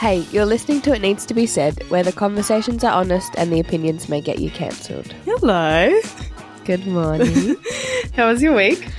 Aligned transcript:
Hey, 0.00 0.20
you're 0.32 0.46
listening 0.46 0.80
to 0.80 0.94
It 0.94 1.02
Needs 1.02 1.26
to 1.26 1.34
Be 1.34 1.44
Said, 1.44 1.86
where 1.90 2.02
the 2.02 2.10
conversations 2.10 2.82
are 2.84 2.90
honest 2.90 3.34
and 3.36 3.52
the 3.52 3.60
opinions 3.60 4.08
may 4.08 4.22
get 4.22 4.38
you 4.38 4.48
cancelled. 4.50 5.12
Hello. 5.26 6.00
Good 6.64 6.86
morning. 6.86 7.56
How 8.14 8.28
was 8.28 8.40
your 8.40 8.56
week? 8.56 8.90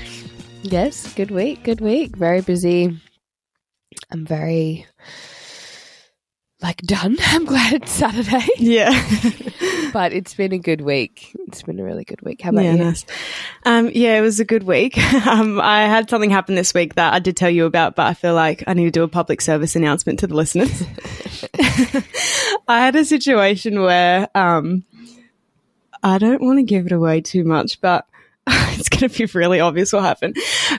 yes, 0.61 1.11
good 1.15 1.31
week, 1.31 1.63
good 1.63 1.81
week. 1.81 2.15
Very 2.15 2.41
busy. 2.41 2.99
I'm 4.11 4.27
very 4.27 4.85
done. 6.81 7.17
I'm 7.27 7.45
glad 7.45 7.73
it's 7.73 7.91
Saturday, 7.91 8.45
Yeah. 8.57 8.91
but 9.93 10.13
it's 10.13 10.33
been 10.33 10.51
a 10.53 10.57
good 10.57 10.81
week. 10.81 11.35
It's 11.47 11.63
been 11.63 11.79
a 11.79 11.83
really 11.83 12.03
good 12.03 12.21
week. 12.21 12.41
How 12.41 12.49
about 12.49 12.63
yeah, 12.63 12.73
you? 12.73 12.83
nice. 12.83 13.05
Um, 13.65 13.89
yeah, 13.93 14.17
it 14.17 14.21
was 14.21 14.39
a 14.39 14.45
good 14.45 14.63
week. 14.63 14.97
Um, 15.31 15.61
I 15.61 15.83
had 15.83 16.09
something 16.09 16.29
happen 16.29 16.55
this 16.55 16.73
week 16.73 16.95
that 16.95 17.13
I 17.13 17.19
did 17.19 17.37
tell 17.37 17.49
you 17.49 17.65
about, 17.65 17.95
but 17.95 18.07
I 18.07 18.13
feel 18.13 18.33
like 18.33 18.63
I 18.67 18.73
need 18.73 18.85
to 18.85 18.91
do 18.91 19.03
a 19.03 19.07
public 19.07 19.39
service 19.39 19.75
announcement 19.75 20.19
to 20.19 20.27
the 20.27 20.35
listeners. 20.35 20.83
I 22.67 22.79
had 22.79 22.95
a 22.95 23.05
situation 23.05 23.81
where 23.81 24.27
um, 24.35 24.83
I 26.03 26.17
don't 26.17 26.41
want 26.41 26.57
to 26.59 26.63
give 26.63 26.85
it 26.87 26.91
away 26.91 27.21
too 27.21 27.43
much, 27.43 27.79
but 27.81 28.05
it's 28.47 28.89
going 28.89 29.07
to 29.09 29.17
be 29.17 29.25
really 29.37 29.59
obvious 29.59 29.93
what 29.93 30.03
happened. 30.03 30.35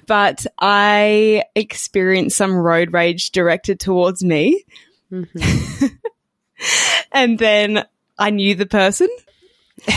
But 0.06 0.44
I 0.58 1.44
experienced 1.54 2.36
some 2.36 2.54
road 2.54 2.92
rage 2.92 3.30
directed 3.30 3.78
towards 3.80 4.22
me. 4.24 4.64
Mhm. 5.12 5.98
and 7.12 7.38
then 7.38 7.84
I 8.18 8.30
knew 8.30 8.54
the 8.54 8.66
person. 8.66 9.08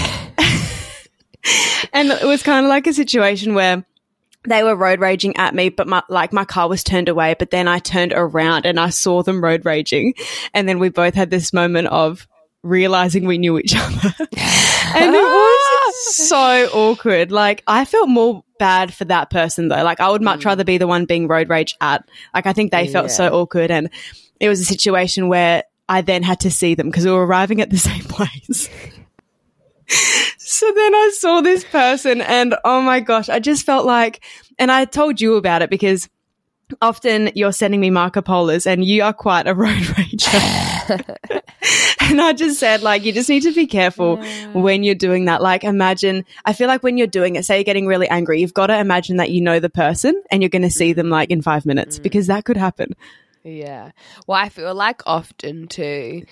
and 1.93 2.09
it 2.09 2.25
was 2.25 2.43
kind 2.43 2.65
of 2.65 2.69
like 2.69 2.87
a 2.87 2.93
situation 2.93 3.53
where 3.53 3.85
they 4.47 4.63
were 4.63 4.75
road 4.75 4.99
raging 4.99 5.37
at 5.37 5.55
me, 5.55 5.69
but 5.69 5.87
my, 5.87 6.03
like 6.09 6.33
my 6.33 6.45
car 6.45 6.67
was 6.69 6.83
turned 6.83 7.09
away, 7.09 7.35
but 7.37 7.49
then 7.49 7.67
I 7.67 7.79
turned 7.79 8.13
around 8.13 8.65
and 8.65 8.79
I 8.79 8.89
saw 8.89 9.23
them 9.23 9.43
road 9.43 9.65
raging. 9.65 10.13
And 10.53 10.67
then 10.69 10.79
we 10.79 10.89
both 10.89 11.15
had 11.15 11.31
this 11.31 11.51
moment 11.53 11.87
of 11.87 12.27
realizing 12.61 13.25
we 13.25 13.37
knew 13.37 13.57
each 13.57 13.75
other. 13.75 14.13
and 14.19 15.15
it 15.15 15.23
was 15.23 16.15
so 16.15 16.69
awkward. 16.73 17.31
Like 17.31 17.63
I 17.67 17.85
felt 17.85 18.09
more 18.09 18.43
bad 18.59 18.93
for 18.93 19.05
that 19.05 19.29
person 19.29 19.67
though. 19.67 19.83
Like 19.83 19.99
I 19.99 20.09
would 20.09 20.21
much 20.21 20.45
rather 20.45 20.63
be 20.63 20.77
the 20.77 20.87
one 20.87 21.05
being 21.05 21.27
road 21.27 21.49
rage 21.49 21.75
at. 21.81 22.07
Like 22.33 22.45
I 22.45 22.53
think 22.53 22.71
they 22.71 22.87
felt 22.87 23.11
so 23.11 23.29
awkward 23.29 23.71
and 23.71 23.89
it 24.45 24.49
was 24.49 24.61
a 24.61 24.65
situation 24.65 25.27
where 25.27 25.63
I 25.89 26.01
then 26.01 26.23
had 26.23 26.41
to 26.41 26.51
see 26.51 26.75
them 26.75 26.89
because 26.89 27.05
we 27.05 27.11
were 27.11 27.25
arriving 27.25 27.61
at 27.61 27.69
the 27.69 27.77
same 27.89 28.03
place. 28.03 28.69
so 30.37 30.71
then 30.73 30.95
I 30.95 31.11
saw 31.15 31.41
this 31.41 31.63
person 31.63 32.21
and 32.21 32.55
oh 32.63 32.81
my 32.81 32.99
gosh, 32.99 33.29
I 33.29 33.39
just 33.39 33.65
felt 33.65 33.85
like, 33.85 34.23
and 34.57 34.71
I 34.71 34.85
told 34.85 35.19
you 35.19 35.35
about 35.35 35.61
it 35.61 35.69
because 35.69 36.09
often 36.81 37.31
you're 37.35 37.51
sending 37.51 37.79
me 37.79 37.89
Marco 37.89 38.21
Polos 38.21 38.65
and 38.65 38.83
you 38.83 39.03
are 39.03 39.13
quite 39.13 39.47
a 39.47 39.53
road 39.53 39.69
rager. 39.81 41.01
and 42.09 42.21
I 42.21 42.33
just 42.33 42.59
said, 42.59 42.81
like, 42.81 43.03
you 43.03 43.11
just 43.11 43.29
need 43.29 43.43
to 43.43 43.53
be 43.53 43.67
careful 43.67 44.17
when 44.53 44.83
you're 44.83 44.95
doing 44.95 45.25
that. 45.25 45.41
Like, 45.41 45.63
imagine, 45.63 46.25
I 46.45 46.53
feel 46.53 46.67
like 46.67 46.83
when 46.83 46.97
you're 46.97 47.07
doing 47.07 47.35
it, 47.35 47.45
say 47.45 47.57
you're 47.57 47.63
getting 47.63 47.85
really 47.85 48.09
angry, 48.09 48.41
you've 48.41 48.53
got 48.53 48.67
to 48.67 48.77
imagine 48.79 49.17
that 49.17 49.31
you 49.31 49.41
know 49.41 49.59
the 49.59 49.69
person 49.69 50.21
and 50.31 50.41
you're 50.41 50.49
going 50.49 50.61
to 50.63 50.69
see 50.69 50.93
mm. 50.93 50.95
them 50.95 51.09
like 51.09 51.29
in 51.29 51.41
five 51.41 51.65
minutes 51.65 51.99
mm. 51.99 52.03
because 52.03 52.27
that 52.27 52.45
could 52.45 52.57
happen. 52.57 52.95
Yeah. 53.45 53.91
Well, 54.27 54.37
I 54.37 54.49
feel 54.49 54.73
like 54.73 55.03
often 55.05 55.67
too, 55.67 56.25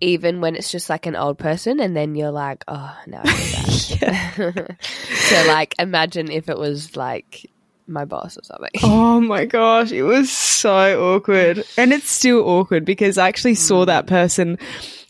even 0.00 0.40
when 0.40 0.56
it's 0.56 0.70
just 0.70 0.90
like 0.90 1.06
an 1.06 1.16
old 1.16 1.38
person, 1.38 1.80
and 1.80 1.96
then 1.96 2.14
you're 2.14 2.32
like, 2.32 2.64
oh, 2.68 2.96
now 3.06 3.22
I 3.24 3.32
feel 3.32 3.98
bad. 3.98 4.76
so, 5.08 5.44
like, 5.46 5.74
imagine 5.78 6.30
if 6.30 6.48
it 6.48 6.58
was 6.58 6.96
like 6.96 7.48
my 7.86 8.04
boss 8.04 8.36
or 8.36 8.42
something. 8.42 8.70
Oh 8.82 9.20
my 9.20 9.44
gosh, 9.46 9.92
it 9.92 10.02
was 10.02 10.30
so 10.30 11.14
awkward. 11.14 11.64
And 11.76 11.92
it's 11.92 12.10
still 12.10 12.46
awkward 12.46 12.84
because 12.84 13.16
I 13.16 13.28
actually 13.28 13.54
saw 13.54 13.84
that 13.84 14.06
mm. 14.06 14.08
person 14.08 14.58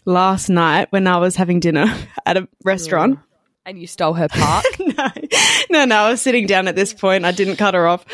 last 0.04 0.48
night 0.48 0.88
when 0.90 1.06
I 1.06 1.16
was 1.16 1.36
having 1.36 1.60
dinner 1.60 1.86
at 2.26 2.36
a 2.36 2.48
restaurant. 2.64 3.16
Mm. 3.16 3.22
And 3.64 3.80
you 3.80 3.88
stole 3.88 4.12
her 4.12 4.28
part. 4.28 4.64
no, 4.78 5.08
no, 5.70 5.84
no. 5.86 5.96
I 5.96 6.10
was 6.10 6.22
sitting 6.22 6.46
down 6.46 6.68
at 6.68 6.76
this 6.76 6.94
mm. 6.94 7.00
point. 7.00 7.24
I 7.24 7.32
didn't 7.32 7.56
cut 7.56 7.74
her 7.74 7.88
off. 7.88 8.04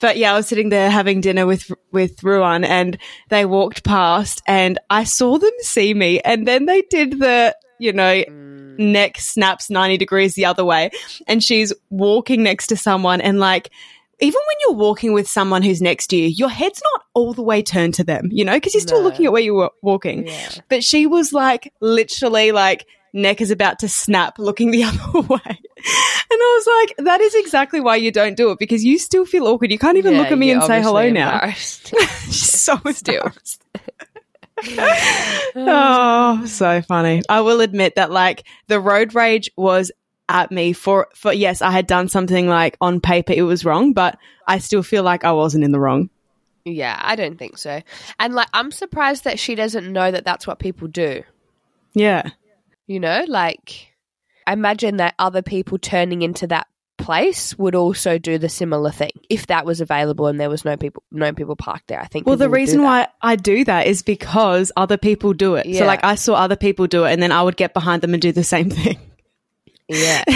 But 0.00 0.16
yeah, 0.16 0.32
I 0.32 0.36
was 0.36 0.46
sitting 0.46 0.70
there 0.70 0.90
having 0.90 1.20
dinner 1.20 1.46
with 1.46 1.70
with 1.92 2.22
Ruan, 2.24 2.64
and 2.64 2.98
they 3.28 3.44
walked 3.44 3.84
past, 3.84 4.42
and 4.46 4.78
I 4.88 5.04
saw 5.04 5.38
them 5.38 5.50
see 5.60 5.94
me, 5.94 6.20
and 6.20 6.48
then 6.48 6.66
they 6.66 6.82
did 6.82 7.18
the 7.18 7.54
you 7.78 7.92
know 7.92 8.22
mm. 8.22 8.78
neck 8.78 9.18
snaps 9.18 9.70
ninety 9.70 9.98
degrees 9.98 10.34
the 10.34 10.46
other 10.46 10.64
way, 10.64 10.90
and 11.26 11.42
she's 11.42 11.72
walking 11.90 12.42
next 12.42 12.68
to 12.68 12.76
someone, 12.76 13.20
and 13.20 13.38
like. 13.38 13.70
Even 14.22 14.34
when 14.34 14.56
you're 14.60 14.76
walking 14.76 15.14
with 15.14 15.26
someone 15.26 15.62
who's 15.62 15.80
next 15.80 16.08
to 16.08 16.16
you, 16.16 16.26
your 16.26 16.50
head's 16.50 16.82
not 16.92 17.04
all 17.14 17.32
the 17.32 17.40
way 17.40 17.62
turned 17.62 17.94
to 17.94 18.04
them, 18.04 18.28
you 18.30 18.44
know, 18.44 18.52
because 18.52 18.74
you're 18.74 18.82
still 18.82 19.00
No. 19.00 19.08
looking 19.08 19.24
at 19.24 19.32
where 19.32 19.40
you 19.40 19.54
were 19.54 19.70
walking. 19.80 20.26
Yeah. 20.26 20.50
But 20.68 20.84
she 20.84 21.06
was 21.06 21.32
like, 21.32 21.72
literally, 21.80 22.52
like, 22.52 22.84
neck 23.12 23.40
is 23.40 23.50
about 23.50 23.78
to 23.80 23.88
snap, 23.88 24.38
looking 24.38 24.70
the 24.70 24.84
other 24.84 25.20
way. 25.20 25.40
And 25.44 26.38
I 26.40 26.62
was 26.64 26.86
like, 26.96 27.06
that 27.06 27.20
is 27.20 27.34
exactly 27.34 27.80
why 27.80 27.96
you 27.96 28.12
don't 28.12 28.36
do 28.36 28.50
it 28.50 28.58
because 28.58 28.84
you 28.84 28.98
still 28.98 29.24
feel 29.26 29.46
awkward. 29.46 29.70
You 29.72 29.78
can't 29.78 29.96
even 29.96 30.14
Yeah, 30.14 30.20
look 30.20 30.30
at 30.32 30.38
me 30.38 30.50
and 30.50 30.62
say 30.62 30.80
hello 30.82 31.10
now. 31.10 31.50
She's 31.50 32.60
so 32.60 32.78
Still. 32.92 33.32
oh, 35.56 36.44
so 36.46 36.82
funny. 36.82 37.22
I 37.28 37.40
will 37.40 37.60
admit 37.60 37.94
that 37.96 38.10
like 38.10 38.44
the 38.68 38.80
road 38.80 39.14
rage 39.14 39.50
was 39.56 39.90
at 40.28 40.50
me 40.52 40.72
for 40.72 41.08
for 41.14 41.32
yes, 41.32 41.62
I 41.62 41.70
had 41.70 41.86
done 41.86 42.08
something 42.08 42.46
like 42.46 42.76
on 42.80 43.00
paper 43.00 43.32
it 43.32 43.42
was 43.42 43.64
wrong, 43.64 43.92
but 43.92 44.18
I 44.46 44.58
still 44.58 44.82
feel 44.82 45.02
like 45.02 45.24
I 45.24 45.32
wasn't 45.32 45.64
in 45.64 45.72
the 45.72 45.80
wrong. 45.80 46.10
yeah, 46.64 46.98
I 47.02 47.16
don't 47.16 47.38
think 47.38 47.58
so. 47.58 47.80
And 48.18 48.34
like, 48.34 48.48
I'm 48.52 48.70
surprised 48.70 49.24
that 49.24 49.38
she 49.38 49.54
doesn't 49.54 49.90
know 49.90 50.10
that 50.10 50.24
that's 50.24 50.46
what 50.46 50.58
people 50.58 50.88
do. 50.88 51.22
Yeah. 51.94 52.30
You 52.90 52.98
know, 52.98 53.24
like, 53.28 53.94
I 54.48 54.52
imagine 54.52 54.96
that 54.96 55.14
other 55.16 55.42
people 55.42 55.78
turning 55.78 56.22
into 56.22 56.48
that 56.48 56.66
place 56.98 57.56
would 57.56 57.76
also 57.76 58.18
do 58.18 58.36
the 58.36 58.48
similar 58.48 58.90
thing 58.90 59.12
if 59.28 59.46
that 59.46 59.64
was 59.64 59.80
available 59.80 60.26
and 60.26 60.40
there 60.40 60.50
was 60.50 60.64
no 60.64 60.76
people 60.76 61.04
no 61.12 61.32
people 61.32 61.54
parked 61.54 61.86
there. 61.86 62.00
I 62.00 62.06
think. 62.06 62.26
Well, 62.26 62.34
the 62.34 62.46
people 62.46 62.50
would 62.50 62.56
do 62.56 62.60
reason 62.60 62.82
why 62.82 63.06
I 63.22 63.36
do 63.36 63.64
that 63.64 63.86
is 63.86 64.02
because 64.02 64.72
other 64.76 64.96
people 64.96 65.34
do 65.34 65.54
it. 65.54 65.72
So 65.76 65.86
like 65.86 66.02
I 66.02 66.16
saw 66.16 66.34
other 66.34 66.56
people 66.56 66.88
do 66.88 67.04
it 67.04 67.12
and 67.12 67.22
then 67.22 67.30
I 67.30 67.44
would 67.44 67.56
get 67.56 67.74
behind 67.74 68.02
them 68.02 68.12
and 68.12 68.20
do 68.20 68.32
the 68.32 68.42
same 68.42 68.70
thing. 68.70 68.98
Yeah. 69.88 70.24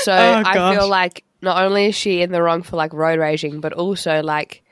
So 0.00 0.12
Oh, 0.12 0.42
I 0.46 0.74
feel 0.74 0.88
like 0.88 1.24
not 1.42 1.62
only 1.62 1.86
is 1.86 1.94
she 1.94 2.22
in 2.22 2.32
the 2.32 2.42
wrong 2.42 2.62
for 2.62 2.76
like 2.76 2.94
road 2.94 3.18
raging, 3.18 3.60
but 3.60 3.74
also 3.74 4.22
like, 4.22 4.62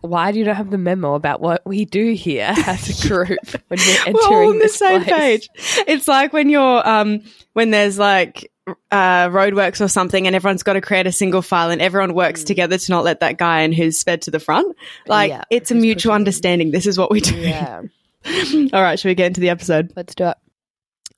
why 0.00 0.32
do 0.32 0.38
you 0.38 0.44
not 0.44 0.56
have 0.56 0.70
the 0.70 0.78
memo 0.78 1.14
about 1.14 1.40
what 1.40 1.62
we 1.66 1.84
do 1.84 2.12
here 2.12 2.52
as 2.66 3.04
a 3.04 3.08
group 3.08 3.28
when 3.68 3.78
we're 3.78 3.98
entering 4.06 4.14
We're 4.14 4.44
all 4.44 4.50
on 4.50 4.58
the 4.58 4.68
same 4.68 5.02
place? 5.04 5.48
page. 5.48 5.84
It's 5.86 6.08
like 6.08 6.32
when 6.32 6.48
you're 6.50 6.88
um 6.88 7.22
when 7.52 7.70
there's 7.70 7.98
like 7.98 8.50
uh, 8.90 9.28
roadworks 9.28 9.80
or 9.80 9.88
something, 9.88 10.26
and 10.26 10.36
everyone's 10.36 10.62
got 10.62 10.74
to 10.74 10.82
create 10.82 11.06
a 11.06 11.12
single 11.12 11.40
file, 11.40 11.70
and 11.70 11.80
everyone 11.80 12.12
works 12.14 12.44
together 12.44 12.76
to 12.76 12.90
not 12.92 13.02
let 13.02 13.20
that 13.20 13.38
guy 13.38 13.62
in 13.62 13.72
who's 13.72 13.98
sped 13.98 14.20
to 14.22 14.30
the 14.30 14.38
front. 14.40 14.76
Like 15.06 15.30
Mm. 15.30 15.34
Yeah, 15.36 15.44
it's 15.48 15.70
a 15.70 15.74
mutual 15.74 16.12
understanding. 16.12 16.70
This 16.70 16.86
is 16.86 16.98
what 16.98 17.10
we 17.10 17.20
do. 17.20 17.34
Yeah. 17.36 17.80
All 18.74 18.82
right, 18.82 18.98
should 18.98 19.08
we 19.08 19.14
get 19.14 19.28
into 19.28 19.40
the 19.40 19.48
episode? 19.48 19.92
Let's 19.96 20.14
do 20.14 20.26
it. 20.28 20.36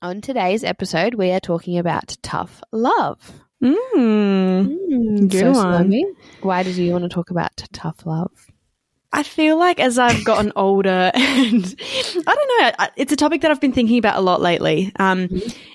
On 0.01 0.21
today's 0.21 0.63
episode, 0.63 1.15
we 1.15 1.31
are 1.31 1.39
talking 1.41 1.77
about 1.77 2.15
tough 2.23 2.63
love. 2.71 3.31
Mm. 3.61 5.29
Good 5.29 5.39
so, 5.39 5.51
one. 5.51 5.53
Salome, 5.55 6.05
why 6.41 6.63
did 6.63 6.77
you 6.77 6.91
want 6.91 7.03
to 7.03 7.09
talk 7.09 7.29
about 7.31 7.51
tough 7.73 8.05
love? 8.05 8.31
I 9.13 9.23
feel 9.23 9.57
like 9.57 9.79
as 9.79 9.99
I've 9.99 10.23
gotten 10.23 10.53
older, 10.55 11.11
and 11.13 11.75
I 12.27 12.35
don't 12.35 12.79
know, 12.79 12.87
it's 12.95 13.11
a 13.11 13.17
topic 13.17 13.41
that 13.41 13.51
I've 13.51 13.61
been 13.61 13.73
thinking 13.73 13.97
about 13.97 14.17
a 14.17 14.21
lot 14.21 14.41
lately. 14.41 14.91
Um, 14.97 15.29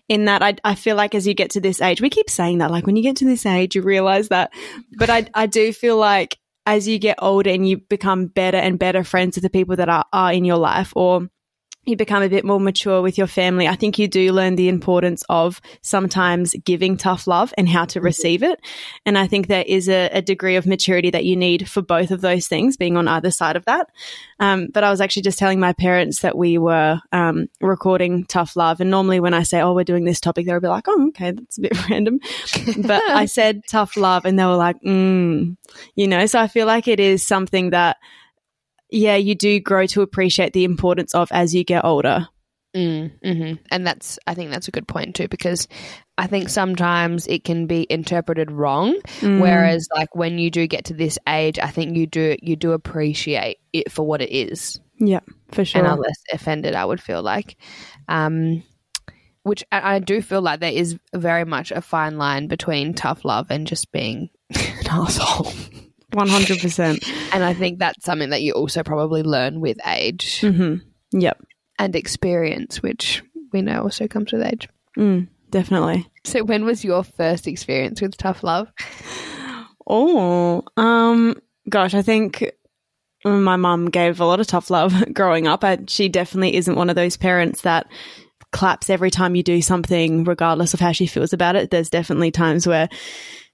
In 0.08 0.26
that, 0.26 0.42
I, 0.42 0.54
I 0.64 0.74
feel 0.76 0.94
like 0.97 1.14
as 1.14 1.26
you 1.26 1.34
get 1.34 1.50
to 1.50 1.60
this 1.60 1.80
age, 1.82 2.00
we 2.00 2.10
keep 2.10 2.30
saying 2.30 2.58
that, 2.58 2.70
like 2.70 2.86
when 2.86 2.97
you 2.97 3.02
get 3.02 3.16
to 3.16 3.24
this 3.24 3.44
age, 3.44 3.74
you 3.74 3.82
realize 3.82 4.28
that. 4.28 4.52
But 4.97 5.10
I, 5.10 5.26
I 5.34 5.47
do 5.47 5.72
feel 5.72 5.97
like 5.97 6.38
as 6.65 6.86
you 6.86 6.98
get 6.98 7.18
older 7.21 7.50
and 7.50 7.68
you 7.68 7.78
become 7.78 8.27
better 8.27 8.56
and 8.56 8.78
better 8.78 9.04
friends 9.04 9.36
with 9.36 9.42
the 9.42 9.50
people 9.50 9.77
that 9.77 9.88
are, 9.88 10.04
are 10.12 10.33
in 10.33 10.44
your 10.44 10.59
life, 10.59 10.92
or 10.94 11.28
you 11.86 11.97
become 11.97 12.22
a 12.22 12.28
bit 12.28 12.44
more 12.44 12.60
mature 12.60 13.00
with 13.00 13.16
your 13.16 13.27
family, 13.27 13.68
I 13.68 13.77
think 13.77 13.98
you 13.98 14.09
do 14.09 14.33
learn 14.33 14.56
the 14.56 14.68
importance 14.68 15.22
of 15.28 15.60
sometimes 15.83 16.54
giving 16.65 16.97
tough 16.97 17.27
love 17.27 17.54
and 17.56 17.68
how 17.68 17.84
to 17.86 18.00
receive 18.00 18.42
it. 18.42 18.60
And 19.06 19.16
I 19.16 19.27
think 19.27 19.47
there 19.47 19.65
is 19.66 19.88
a, 19.88 20.10
a 20.12 20.21
degree 20.21 20.56
of 20.56 20.66
maturity 20.66 21.10
that 21.10 21.24
you 21.24 21.36
need 21.36 21.68
for 21.68 21.83
both 21.83 22.10
of 22.10 22.21
those 22.21 22.48
things, 22.48 22.77
being 22.77 22.97
on 22.97 23.06
either 23.06 23.30
side 23.30 23.56
of 23.56 23.65
that. 23.66 23.88
Um, 24.41 24.68
but 24.72 24.84
I 24.84 24.91
was 24.91 25.00
actually 25.00 25.22
just 25.22 25.38
telling 25.38 25.60
my 25.60 25.72
parents 25.72 26.21
that 26.21 26.36
we 26.36 26.59
were 26.59 27.00
um, 27.12 27.47
recording 27.60 28.24
tough 28.27 28.56
love. 28.56 28.80
And 28.80 28.91
normally 28.91 29.21
when 29.21 29.34
I 29.34 29.44
say, 29.44 29.60
oh, 29.60 29.74
we're 29.74 29.84
doing 29.84 30.04
this 30.04 30.21
topic, 30.21 30.47
they'll 30.47 30.60
be 30.60 30.68
like, 30.68 30.88
oh, 30.88 31.09
okay, 31.09 31.30
that's 31.30 31.59
a 31.59 31.62
bit 31.62 31.88
random. 31.91 32.18
but 32.83 33.03
I 33.04 33.27
said 33.27 33.62
tough 33.68 33.97
love 33.97 34.24
and 34.24 34.38
they 34.38 34.44
were 34.44 34.56
like, 34.56 34.80
mm, 34.83 35.56
you 35.94 36.09
know, 36.09 36.27
so 36.27 36.41
I 36.41 36.48
feel 36.48 36.66
like 36.66 36.88
it 36.88 37.00
is 37.00 37.27
something 37.27 37.71
that 37.71 37.97
yeah, 38.91 39.16
you 39.16 39.34
do 39.34 39.60
grow 39.60 39.86
to 39.86 40.03
appreciate 40.03 40.53
the 40.53 40.65
importance 40.65 41.15
of 41.15 41.28
as 41.33 41.54
you 41.54 41.65
get 41.65 41.84
older. 41.84 42.28
Mm, 42.74 43.10
hmm 43.22 43.54
And 43.71 43.86
that's, 43.86 44.18
I 44.27 44.34
think 44.34 44.50
that's 44.50 44.68
a 44.68 44.71
good 44.71 44.86
point 44.86 45.15
too, 45.16 45.28
because 45.28 45.66
I 46.18 46.27
think 46.27 46.48
sometimes 46.50 47.27
it 47.27 47.42
can 47.42 47.66
be 47.66 47.86
interpreted 47.88 48.50
wrong. 48.50 49.00
Mm. 49.21 49.41
Whereas, 49.41 49.88
like 49.94 50.15
when 50.15 50.38
you 50.38 50.50
do 50.50 50.66
get 50.66 50.86
to 50.86 50.94
this 50.94 51.18
age, 51.27 51.59
I 51.59 51.68
think 51.71 51.97
you 51.97 52.06
do 52.06 52.36
you 52.42 52.56
do 52.56 52.72
appreciate 52.72 53.59
it 53.72 53.91
for 53.91 54.06
what 54.06 54.21
it 54.22 54.30
is. 54.30 54.78
Yeah, 54.98 55.21
for 55.53 55.65
sure. 55.65 55.80
and 55.80 55.88
are 55.88 55.97
less 55.97 56.18
offended. 56.33 56.74
I 56.74 56.84
would 56.84 57.03
feel 57.03 57.22
like, 57.22 57.56
um, 58.09 58.62
which 59.42 59.65
I, 59.71 59.97
I 59.97 59.98
do 59.98 60.21
feel 60.21 60.42
like 60.42 60.60
there 60.60 60.72
is 60.72 60.98
very 61.15 61.44
much 61.44 61.71
a 61.71 61.80
fine 61.80 62.18
line 62.18 62.47
between 62.47 62.94
tough 62.94 63.24
love 63.24 63.47
and 63.50 63.66
just 63.66 63.92
being 63.92 64.30
an 64.54 64.86
asshole. 64.91 65.53
100%. 66.12 67.08
And 67.32 67.44
I 67.44 67.53
think 67.54 67.78
that's 67.78 68.04
something 68.04 68.30
that 68.30 68.42
you 68.42 68.53
also 68.53 68.82
probably 68.82 69.22
learn 69.22 69.60
with 69.60 69.78
age 69.86 70.41
hmm 70.41 70.76
Yep. 71.12 71.42
and 71.78 71.97
experience, 71.97 72.82
which 72.82 73.22
we 73.53 73.62
know 73.62 73.82
also 73.82 74.06
comes 74.08 74.32
with 74.32 74.42
age. 74.42 74.68
Mm, 74.98 75.28
definitely. 75.50 76.06
So, 76.24 76.42
when 76.44 76.64
was 76.64 76.84
your 76.84 77.04
first 77.04 77.47
experience 77.47 78.00
with 78.00 78.16
tough 78.16 78.42
love? 78.42 78.72
Oh, 79.86 80.62
um, 80.76 81.41
gosh, 81.68 81.94
I 81.94 82.03
think 82.03 82.50
my 83.24 83.56
mum 83.56 83.86
gave 83.91 84.20
a 84.20 84.24
lot 84.24 84.41
of 84.41 84.47
tough 84.47 84.70
love 84.70 84.94
growing 85.12 85.47
up. 85.47 85.64
I, 85.64 85.78
she 85.86 86.09
definitely 86.09 86.56
isn't 86.56 86.74
one 86.76 86.91
of 86.91 86.97
those 86.97 87.16
parents 87.16 87.62
that 87.62 87.86
claps 88.52 88.91
every 88.91 89.10
time 89.10 89.34
you 89.36 89.42
do 89.42 89.60
something, 89.62 90.24
regardless 90.24 90.74
of 90.74 90.80
how 90.80 90.92
she 90.92 91.06
feels 91.06 91.32
about 91.32 91.56
it. 91.56 91.70
There's 91.70 91.91
definitely 91.91 92.30
times 92.30 92.66
where 92.66 92.88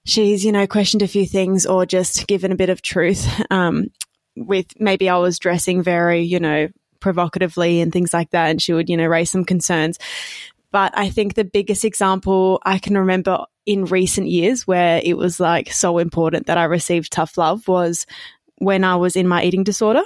she's, 0.05 0.43
you 0.43 0.51
know, 0.51 0.67
questioned 0.67 1.01
a 1.01 1.07
few 1.07 1.25
things 1.25 1.65
or 1.65 1.85
just 1.85 2.27
given 2.27 2.51
a 2.51 2.55
bit 2.57 2.69
of 2.69 2.81
truth. 2.81 3.27
Um, 3.51 3.87
with 4.35 4.67
maybe 4.79 5.09
I 5.09 5.17
was 5.17 5.37
dressing 5.39 5.83
very, 5.83 6.21
you 6.21 6.39
know, 6.39 6.69
provocatively 6.99 7.81
and 7.81 7.91
things 7.91 8.13
like 8.13 8.31
that, 8.31 8.49
and 8.49 8.61
she 8.61 8.73
would, 8.73 8.89
you 8.89 8.97
know, 8.97 9.05
raise 9.07 9.31
some 9.31 9.45
concerns. 9.45 9.99
But 10.71 10.97
I 10.97 11.09
think 11.09 11.35
the 11.35 11.43
biggest 11.43 11.85
example 11.85 12.59
I 12.65 12.79
can 12.79 12.97
remember 12.97 13.45
in 13.65 13.85
recent 13.85 14.27
years 14.27 14.65
where 14.65 14.99
it 15.03 15.17
was 15.17 15.39
like 15.39 15.71
so 15.71 15.99
important 15.99 16.47
that 16.47 16.57
I 16.57 16.63
received 16.63 17.11
tough 17.11 17.37
love 17.37 17.67
was 17.67 18.05
when 18.57 18.83
I 18.83 18.95
was 18.95 19.15
in 19.15 19.27
my 19.27 19.43
eating 19.43 19.63
disorder, 19.63 20.03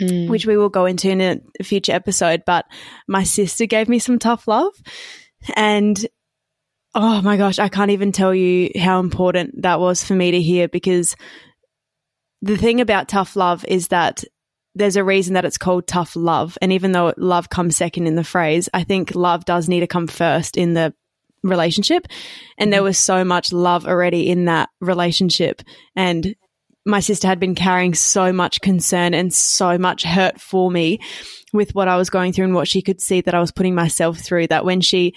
Mm. 0.00 0.28
which 0.28 0.44
we 0.44 0.58
will 0.58 0.68
go 0.68 0.84
into 0.84 1.08
in 1.08 1.22
a 1.58 1.64
future 1.64 1.92
episode. 1.92 2.42
But 2.44 2.66
my 3.08 3.24
sister 3.24 3.64
gave 3.64 3.88
me 3.88 3.98
some 3.98 4.18
tough 4.18 4.46
love. 4.46 4.74
And 5.54 6.06
oh 6.96 7.20
my 7.20 7.36
gosh, 7.36 7.58
I 7.58 7.68
can't 7.68 7.90
even 7.90 8.10
tell 8.10 8.34
you 8.34 8.70
how 8.74 9.00
important 9.00 9.62
that 9.62 9.78
was 9.78 10.02
for 10.02 10.14
me 10.14 10.30
to 10.30 10.40
hear 10.40 10.66
because 10.66 11.14
the 12.40 12.56
thing 12.56 12.80
about 12.80 13.08
tough 13.08 13.36
love 13.36 13.64
is 13.68 13.88
that 13.88 14.24
there's 14.74 14.96
a 14.96 15.04
reason 15.04 15.34
that 15.34 15.44
it's 15.44 15.58
called 15.58 15.86
tough 15.86 16.16
love. 16.16 16.56
And 16.62 16.72
even 16.72 16.92
though 16.92 17.12
love 17.18 17.50
comes 17.50 17.76
second 17.76 18.06
in 18.06 18.14
the 18.14 18.24
phrase, 18.24 18.70
I 18.72 18.82
think 18.82 19.14
love 19.14 19.44
does 19.44 19.68
need 19.68 19.80
to 19.80 19.86
come 19.86 20.06
first 20.06 20.56
in 20.56 20.72
the 20.72 20.94
relationship. 21.42 22.06
And 22.56 22.72
there 22.72 22.80
mm-hmm. 22.80 22.86
was 22.86 22.98
so 22.98 23.24
much 23.24 23.52
love 23.52 23.86
already 23.86 24.30
in 24.30 24.46
that 24.46 24.70
relationship. 24.80 25.60
And 25.94 26.34
my 26.86 27.00
sister 27.00 27.28
had 27.28 27.40
been 27.40 27.54
carrying 27.54 27.92
so 27.92 28.32
much 28.32 28.60
concern 28.62 29.12
and 29.12 29.34
so 29.34 29.76
much 29.76 30.02
hurt 30.02 30.40
for 30.40 30.70
me 30.70 31.00
with 31.52 31.74
what 31.74 31.88
I 31.88 31.96
was 31.96 32.08
going 32.08 32.32
through 32.32 32.46
and 32.46 32.54
what 32.54 32.68
she 32.68 32.80
could 32.80 33.02
see 33.02 33.20
that 33.20 33.34
I 33.34 33.40
was 33.40 33.52
putting 33.52 33.74
myself 33.74 34.18
through 34.18 34.46
that 34.48 34.64
when 34.64 34.80
she 34.80 35.14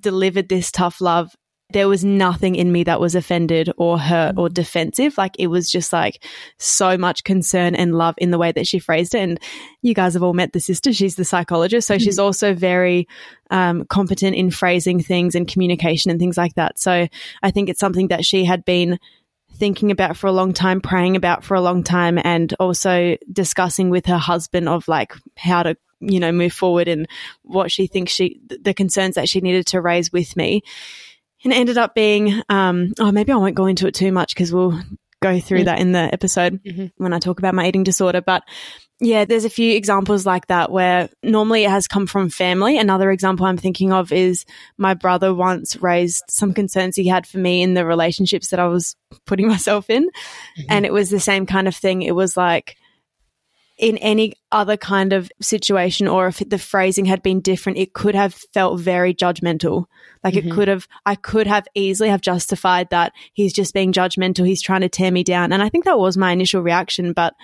delivered 0.00 0.48
this 0.48 0.70
tough 0.70 1.00
love 1.00 1.34
there 1.74 1.88
was 1.88 2.04
nothing 2.04 2.54
in 2.54 2.70
me 2.70 2.84
that 2.84 3.00
was 3.00 3.14
offended 3.14 3.70
or 3.76 3.98
hurt 3.98 4.36
or 4.38 4.48
defensive. 4.48 5.18
Like 5.18 5.34
it 5.38 5.48
was 5.48 5.70
just 5.70 5.92
like 5.92 6.22
so 6.58 6.96
much 6.96 7.24
concern 7.24 7.74
and 7.74 7.96
love 7.96 8.14
in 8.18 8.30
the 8.30 8.38
way 8.38 8.52
that 8.52 8.66
she 8.66 8.78
phrased 8.78 9.14
it. 9.14 9.18
And 9.18 9.40
you 9.82 9.92
guys 9.92 10.14
have 10.14 10.22
all 10.22 10.34
met 10.34 10.52
the 10.52 10.60
sister. 10.60 10.92
She's 10.92 11.16
the 11.16 11.24
psychologist. 11.24 11.88
So 11.88 11.98
she's 11.98 12.18
also 12.18 12.54
very 12.54 13.08
um, 13.50 13.86
competent 13.86 14.36
in 14.36 14.50
phrasing 14.50 15.02
things 15.02 15.34
and 15.34 15.48
communication 15.48 16.10
and 16.10 16.20
things 16.20 16.36
like 16.36 16.54
that. 16.54 16.78
So 16.78 17.08
I 17.42 17.50
think 17.50 17.68
it's 17.68 17.80
something 17.80 18.08
that 18.08 18.24
she 18.24 18.44
had 18.44 18.64
been 18.64 19.00
thinking 19.56 19.90
about 19.90 20.16
for 20.16 20.26
a 20.26 20.32
long 20.32 20.52
time, 20.52 20.80
praying 20.80 21.16
about 21.16 21.44
for 21.44 21.54
a 21.54 21.60
long 21.60 21.82
time, 21.82 22.18
and 22.22 22.52
also 22.58 23.16
discussing 23.32 23.90
with 23.90 24.06
her 24.06 24.18
husband 24.18 24.68
of 24.68 24.86
like 24.88 25.14
how 25.36 25.62
to, 25.62 25.76
you 26.00 26.20
know, 26.20 26.32
move 26.32 26.52
forward 26.52 26.88
and 26.88 27.06
what 27.42 27.70
she 27.70 27.86
thinks 27.86 28.12
she, 28.12 28.40
the 28.48 28.74
concerns 28.74 29.14
that 29.14 29.28
she 29.28 29.40
needed 29.40 29.66
to 29.68 29.80
raise 29.80 30.12
with 30.12 30.36
me. 30.36 30.62
And 31.44 31.52
it 31.52 31.56
ended 31.56 31.78
up 31.78 31.94
being, 31.94 32.42
um, 32.48 32.92
oh, 32.98 33.12
maybe 33.12 33.32
I 33.32 33.36
won't 33.36 33.54
go 33.54 33.66
into 33.66 33.86
it 33.86 33.94
too 33.94 34.12
much 34.12 34.34
because 34.34 34.52
we'll 34.52 34.80
go 35.20 35.38
through 35.40 35.60
Mm. 35.60 35.64
that 35.66 35.78
in 35.78 35.92
the 35.92 36.00
episode 36.12 36.60
Mhm. 36.64 36.92
when 36.96 37.12
I 37.12 37.18
talk 37.18 37.38
about 37.38 37.54
my 37.54 37.66
eating 37.68 37.82
disorder. 37.84 38.20
But 38.20 38.42
yeah, 39.00 39.24
there's 39.24 39.44
a 39.44 39.50
few 39.50 39.74
examples 39.76 40.24
like 40.24 40.46
that 40.46 40.70
where 40.70 41.08
normally 41.22 41.64
it 41.64 41.70
has 41.70 41.88
come 41.88 42.06
from 42.06 42.30
family. 42.30 42.78
Another 42.78 43.10
example 43.10 43.44
I'm 43.44 43.56
thinking 43.56 43.92
of 43.92 44.12
is 44.12 44.44
my 44.78 44.94
brother 44.94 45.34
once 45.34 45.76
raised 45.76 46.24
some 46.28 46.54
concerns 46.54 46.96
he 46.96 47.08
had 47.08 47.26
for 47.26 47.38
me 47.38 47.62
in 47.62 47.74
the 47.74 47.84
relationships 47.84 48.48
that 48.50 48.60
I 48.60 48.66
was 48.68 48.94
putting 49.26 49.48
myself 49.54 49.90
in. 49.90 50.08
And 50.68 50.86
it 50.86 50.92
was 50.92 51.10
the 51.10 51.20
same 51.20 51.44
kind 51.44 51.66
of 51.68 51.74
thing. 51.74 52.02
It 52.02 52.14
was 52.14 52.36
like, 52.36 52.76
in 53.76 53.98
any 53.98 54.34
other 54.52 54.76
kind 54.76 55.12
of 55.12 55.32
situation 55.40 56.06
or 56.06 56.28
if 56.28 56.40
the 56.48 56.58
phrasing 56.58 57.04
had 57.06 57.24
been 57.24 57.40
different 57.40 57.76
it 57.76 57.92
could 57.92 58.14
have 58.14 58.32
felt 58.52 58.78
very 58.78 59.12
judgmental 59.12 59.86
like 60.22 60.36
it 60.36 60.44
Mhm. 60.44 60.52
could 60.52 60.68
have 60.68 60.86
i 61.06 61.16
could 61.16 61.48
have 61.48 61.66
easily 61.74 62.08
have 62.08 62.20
justified 62.20 62.88
that 62.90 63.12
he's 63.32 63.52
just 63.52 63.74
being 63.74 63.92
judgmental 63.92 64.46
he's 64.46 64.62
trying 64.62 64.82
to 64.82 64.88
tear 64.88 65.10
me 65.10 65.24
down 65.24 65.52
and 65.52 65.60
i 65.60 65.68
think 65.68 65.84
that 65.86 65.98
was 65.98 66.16
my 66.16 66.30
initial 66.30 66.62
reaction 66.62 67.12
but 67.12 67.34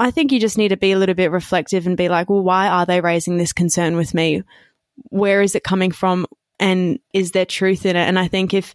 i 0.00 0.10
think 0.10 0.32
you 0.32 0.40
just 0.40 0.58
need 0.58 0.68
to 0.68 0.76
be 0.76 0.92
a 0.92 0.98
little 0.98 1.14
bit 1.14 1.30
reflective 1.30 1.86
and 1.86 1.96
be 1.96 2.08
like 2.08 2.28
well 2.28 2.42
why 2.42 2.68
are 2.68 2.86
they 2.86 3.00
raising 3.00 3.36
this 3.36 3.52
concern 3.52 3.96
with 3.96 4.14
me 4.14 4.42
where 5.10 5.42
is 5.42 5.54
it 5.54 5.64
coming 5.64 5.90
from 5.90 6.26
and 6.58 6.98
is 7.14 7.32
there 7.32 7.46
truth 7.46 7.86
in 7.86 7.96
it 7.96 8.08
and 8.08 8.18
i 8.18 8.28
think 8.28 8.52
if 8.52 8.74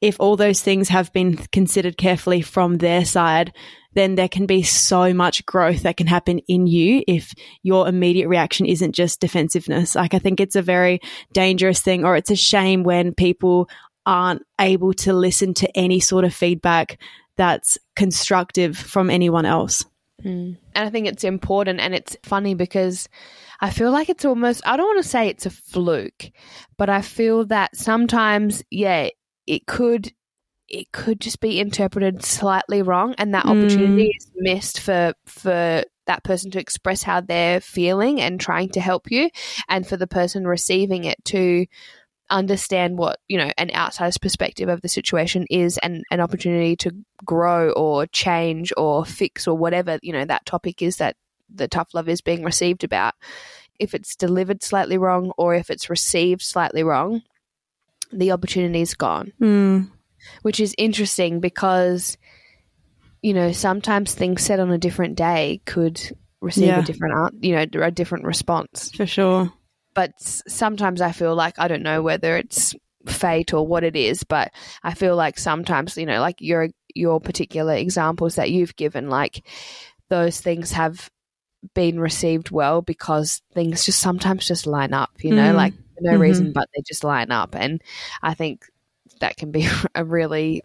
if 0.00 0.16
all 0.20 0.36
those 0.36 0.60
things 0.60 0.88
have 0.88 1.12
been 1.12 1.36
considered 1.52 1.96
carefully 1.96 2.42
from 2.42 2.78
their 2.78 3.04
side 3.04 3.52
then 3.94 4.16
there 4.16 4.28
can 4.28 4.46
be 4.46 4.62
so 4.62 5.14
much 5.14 5.46
growth 5.46 5.82
that 5.82 5.96
can 5.96 6.06
happen 6.06 6.40
in 6.40 6.66
you 6.66 7.02
if 7.06 7.32
your 7.62 7.88
immediate 7.88 8.28
reaction 8.28 8.66
isn't 8.66 8.92
just 8.92 9.20
defensiveness. 9.20 9.94
Like, 9.94 10.14
I 10.14 10.18
think 10.18 10.40
it's 10.40 10.56
a 10.56 10.62
very 10.62 11.00
dangerous 11.32 11.80
thing, 11.80 12.04
or 12.04 12.16
it's 12.16 12.30
a 12.30 12.36
shame 12.36 12.82
when 12.82 13.14
people 13.14 13.68
aren't 14.04 14.42
able 14.60 14.92
to 14.92 15.12
listen 15.12 15.54
to 15.54 15.78
any 15.78 16.00
sort 16.00 16.24
of 16.24 16.34
feedback 16.34 17.00
that's 17.36 17.78
constructive 17.96 18.76
from 18.76 19.10
anyone 19.10 19.46
else. 19.46 19.84
Mm. 20.24 20.56
And 20.74 20.86
I 20.86 20.90
think 20.90 21.06
it's 21.06 21.24
important 21.24 21.80
and 21.80 21.94
it's 21.94 22.16
funny 22.22 22.54
because 22.54 23.08
I 23.60 23.70
feel 23.70 23.90
like 23.90 24.08
it's 24.08 24.24
almost, 24.24 24.62
I 24.66 24.76
don't 24.76 24.86
want 24.86 25.02
to 25.02 25.08
say 25.08 25.28
it's 25.28 25.46
a 25.46 25.50
fluke, 25.50 26.30
but 26.76 26.88
I 26.88 27.02
feel 27.02 27.44
that 27.46 27.76
sometimes, 27.76 28.62
yeah, 28.70 29.10
it 29.46 29.66
could. 29.66 30.12
It 30.66 30.90
could 30.92 31.20
just 31.20 31.40
be 31.40 31.60
interpreted 31.60 32.24
slightly 32.24 32.80
wrong, 32.80 33.14
and 33.18 33.34
that 33.34 33.44
opportunity 33.44 34.10
is 34.16 34.32
missed 34.34 34.80
for 34.80 35.12
for 35.26 35.84
that 36.06 36.24
person 36.24 36.50
to 36.52 36.58
express 36.58 37.02
how 37.02 37.20
they're 37.20 37.60
feeling 37.60 38.18
and 38.18 38.40
trying 38.40 38.70
to 38.70 38.80
help 38.80 39.10
you, 39.10 39.28
and 39.68 39.86
for 39.86 39.98
the 39.98 40.06
person 40.06 40.46
receiving 40.46 41.04
it 41.04 41.22
to 41.26 41.66
understand 42.30 42.96
what 42.96 43.18
you 43.28 43.36
know 43.36 43.50
an 43.58 43.70
outsider's 43.74 44.18
perspective 44.18 44.68
of 44.68 44.80
the 44.80 44.88
situation 44.88 45.44
is 45.50 45.78
and 45.78 46.02
an 46.10 46.20
opportunity 46.20 46.74
to 46.74 46.90
grow 47.24 47.70
or 47.72 48.06
change 48.06 48.72
or 48.76 49.04
fix 49.04 49.46
or 49.46 49.56
whatever 49.56 49.98
you 50.02 50.12
know 50.12 50.24
that 50.24 50.46
topic 50.46 50.80
is 50.80 50.96
that 50.96 51.16
the 51.54 51.68
tough 51.68 51.88
love 51.92 52.08
is 52.08 52.22
being 52.22 52.42
received 52.42 52.82
about 52.82 53.14
if 53.78 53.94
it's 53.94 54.16
delivered 54.16 54.62
slightly 54.62 54.96
wrong 54.96 55.32
or 55.36 55.54
if 55.54 55.68
it's 55.68 55.90
received 55.90 56.40
slightly 56.40 56.82
wrong 56.82 57.20
the 58.10 58.32
opportunity 58.32 58.80
is 58.80 58.94
gone 58.94 59.32
Mm, 59.40 59.90
which 60.42 60.60
is 60.60 60.74
interesting 60.78 61.40
because 61.40 62.16
you 63.20 63.34
know 63.34 63.52
sometimes 63.52 64.14
things 64.14 64.42
said 64.42 64.60
on 64.60 64.70
a 64.70 64.78
different 64.78 65.16
day 65.16 65.60
could 65.66 66.00
receive 66.40 66.68
Yeah. 66.68 66.80
a 66.80 66.82
different 66.82 67.44
you 67.44 67.54
know 67.54 67.66
a 67.82 67.90
different 67.90 68.24
response 68.24 68.90
for 68.96 69.06
sure. 69.06 69.52
But 69.94 70.12
sometimes 70.20 71.00
I 71.00 71.12
feel 71.12 71.34
like 71.34 71.58
I 71.58 71.68
don't 71.68 71.82
know 71.82 72.02
whether 72.02 72.36
it's 72.36 72.74
fate 73.06 73.52
or 73.54 73.66
what 73.66 73.84
it 73.84 73.96
is, 73.96 74.24
but 74.24 74.52
I 74.82 74.94
feel 74.94 75.16
like 75.16 75.38
sometimes 75.38 75.96
you 75.96 76.06
know, 76.06 76.20
like 76.20 76.40
your 76.40 76.68
your 76.94 77.20
particular 77.20 77.74
examples 77.74 78.36
that 78.36 78.50
you've 78.50 78.76
given, 78.76 79.08
like 79.08 79.46
those 80.10 80.40
things 80.40 80.72
have 80.72 81.10
been 81.74 81.98
received 81.98 82.50
well 82.50 82.82
because 82.82 83.40
things 83.54 83.86
just 83.86 84.00
sometimes 84.00 84.46
just 84.46 84.66
line 84.66 84.92
up, 84.92 85.10
you 85.22 85.32
know, 85.32 85.52
Mm. 85.52 85.56
like 85.56 85.72
for 85.74 86.00
no 86.02 86.12
Mhm. 86.12 86.20
reason, 86.20 86.52
but 86.52 86.68
they 86.74 86.82
just 86.86 87.04
line 87.04 87.30
up, 87.30 87.54
and 87.56 87.80
I 88.22 88.34
think 88.34 88.66
that 89.20 89.36
can 89.36 89.50
be 89.50 89.66
a 89.94 90.04
really 90.04 90.62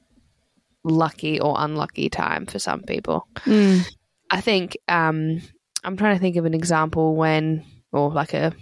lucky 0.84 1.40
or 1.40 1.56
unlucky 1.58 2.10
time 2.10 2.46
for 2.46 2.60
some 2.60 2.82
people. 2.82 3.28
Mm, 3.46 3.86
I 4.30 4.42
think 4.42 4.78
um, 4.88 5.42
I'm 5.84 5.98
trying 5.98 6.16
to 6.16 6.20
think 6.20 6.36
of 6.36 6.46
an 6.46 6.54
example 6.54 7.16
when, 7.16 7.66
or 7.92 8.12
like 8.12 8.34
a 8.34 8.54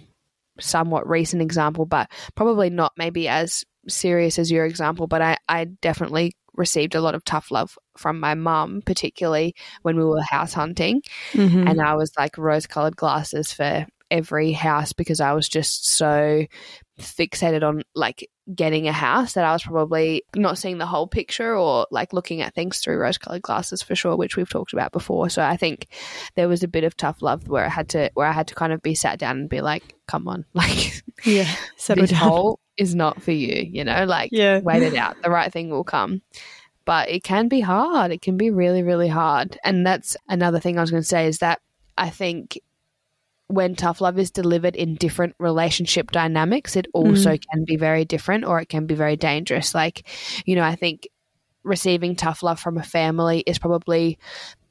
somewhat 0.60 1.08
recent 1.08 1.42
example, 1.42 1.86
but 1.86 2.10
probably 2.34 2.70
not 2.70 2.92
maybe 2.96 3.28
as 3.28 3.64
serious 3.88 4.38
as 4.38 4.50
your 4.50 4.64
example. 4.64 5.06
But 5.06 5.22
I, 5.22 5.36
I 5.48 5.64
definitely 5.64 6.32
received 6.54 6.94
a 6.94 7.00
lot 7.00 7.14
of 7.14 7.24
tough 7.24 7.50
love 7.50 7.78
from 7.96 8.20
my 8.20 8.34
mum, 8.34 8.82
particularly 8.84 9.54
when 9.82 9.96
we 9.96 10.04
were 10.04 10.20
house 10.22 10.52
hunting. 10.52 11.02
mhm. 11.32 11.68
And 11.68 11.80
I 11.80 11.94
was 11.94 12.12
like 12.18 12.36
rose 12.36 12.66
colored 12.66 12.96
glasses 12.96 13.52
for 13.52 13.86
every 14.10 14.52
house 14.52 14.92
because 14.92 15.20
I 15.20 15.32
was 15.32 15.48
just 15.48 15.88
so 15.88 16.46
fixated 16.98 17.62
on 17.62 17.82
like 17.94 18.28
getting 18.54 18.88
a 18.88 18.92
house 18.92 19.34
that 19.34 19.44
I 19.44 19.52
was 19.52 19.62
probably 19.62 20.22
not 20.34 20.56
seeing 20.58 20.78
the 20.78 20.86
whole 20.86 21.06
picture 21.06 21.54
or 21.56 21.86
like 21.90 22.12
looking 22.12 22.40
at 22.40 22.54
things 22.54 22.78
through 22.78 22.98
rose 22.98 23.18
colored 23.18 23.42
glasses 23.42 23.82
for 23.82 23.94
sure, 23.94 24.16
which 24.16 24.36
we've 24.36 24.48
talked 24.48 24.72
about 24.72 24.92
before. 24.92 25.28
So 25.28 25.42
I 25.42 25.56
think 25.56 25.88
there 26.34 26.48
was 26.48 26.62
a 26.62 26.68
bit 26.68 26.84
of 26.84 26.96
tough 26.96 27.20
love 27.20 27.48
where 27.48 27.64
I 27.64 27.68
had 27.68 27.90
to 27.90 28.10
where 28.14 28.26
I 28.26 28.32
had 28.32 28.48
to 28.48 28.54
kind 28.54 28.72
of 28.72 28.80
be 28.82 28.94
sat 28.94 29.18
down 29.18 29.38
and 29.38 29.48
be 29.48 29.60
like, 29.60 29.94
come 30.06 30.28
on, 30.28 30.44
like 30.54 31.02
Yeah. 31.24 31.48
Settle 31.76 32.02
this 32.02 32.10
down. 32.10 32.20
hole 32.20 32.60
is 32.76 32.94
not 32.94 33.22
for 33.22 33.32
you, 33.32 33.62
you 33.70 33.84
know, 33.84 34.04
like 34.04 34.30
Yeah. 34.32 34.60
wait 34.60 34.82
it 34.82 34.94
out. 34.94 35.20
The 35.22 35.30
right 35.30 35.52
thing 35.52 35.68
will 35.70 35.84
come. 35.84 36.22
But 36.84 37.10
it 37.10 37.22
can 37.22 37.48
be 37.48 37.60
hard. 37.60 38.12
It 38.12 38.22
can 38.22 38.38
be 38.38 38.50
really, 38.50 38.82
really 38.82 39.08
hard. 39.08 39.58
And 39.62 39.86
that's 39.86 40.16
another 40.26 40.58
thing 40.58 40.78
I 40.78 40.80
was 40.80 40.90
going 40.90 41.02
to 41.02 41.08
say 41.08 41.26
is 41.26 41.38
that 41.38 41.60
I 41.98 42.08
think 42.08 42.58
when 43.48 43.74
tough 43.74 44.00
love 44.00 44.18
is 44.18 44.30
delivered 44.30 44.76
in 44.76 44.94
different 44.94 45.34
relationship 45.38 46.10
dynamics, 46.10 46.76
it 46.76 46.86
also 46.94 47.30
can 47.50 47.64
be 47.66 47.76
very 47.76 48.04
different 48.04 48.44
or 48.44 48.60
it 48.60 48.68
can 48.68 48.86
be 48.86 48.94
very 48.94 49.16
dangerous. 49.16 49.74
Like, 49.74 50.06
you 50.46 50.54
know, 50.54 50.62
I 50.62 50.74
think 50.76 51.08
receiving 51.64 52.14
tough 52.16 52.42
love 52.42 52.60
from 52.60 52.78
a 52.78 52.82
family 52.82 53.40
is 53.46 53.58
probably 53.58 54.18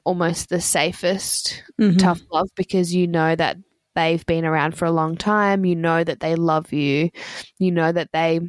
almost 0.03 0.49
the 0.49 0.61
safest 0.61 1.63
Mhm. 1.79 1.99
tough 1.99 2.21
love 2.31 2.47
because 2.55 2.93
you 2.93 3.07
know 3.07 3.35
that 3.35 3.57
they've 3.95 4.25
been 4.25 4.45
around 4.45 4.77
for 4.77 4.85
a 4.85 4.91
long 4.91 5.17
time. 5.17 5.65
You 5.65 5.75
know 5.75 6.03
that 6.03 6.19
they 6.19 6.35
love 6.35 6.71
you. 6.71 7.09
You 7.59 7.71
know 7.71 7.91
that 7.91 8.09
they, 8.13 8.39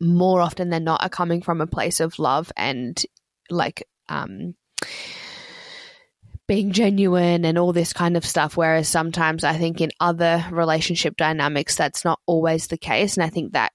more 0.00 0.40
often 0.40 0.70
than 0.70 0.84
not, 0.84 1.02
are 1.02 1.08
coming 1.08 1.42
from 1.42 1.60
a 1.60 1.66
place 1.66 2.00
of 2.00 2.18
love 2.18 2.52
and 2.56 3.02
like, 3.50 3.84
um, 4.08 4.54
being 6.48 6.72
genuine 6.72 7.44
and 7.44 7.58
all 7.58 7.72
this 7.72 7.92
kind 7.92 8.16
of 8.16 8.26
stuff. 8.26 8.56
Whereas 8.56 8.88
sometimes 8.88 9.44
I 9.44 9.52
think 9.52 9.80
in 9.80 9.90
other 10.00 10.44
relationship 10.50 11.16
dynamics, 11.16 11.76
that's 11.76 12.04
not 12.04 12.18
always 12.26 12.66
the 12.66 12.78
case. 12.78 13.16
And 13.16 13.24
I 13.24 13.28
think 13.28 13.52
that 13.52 13.72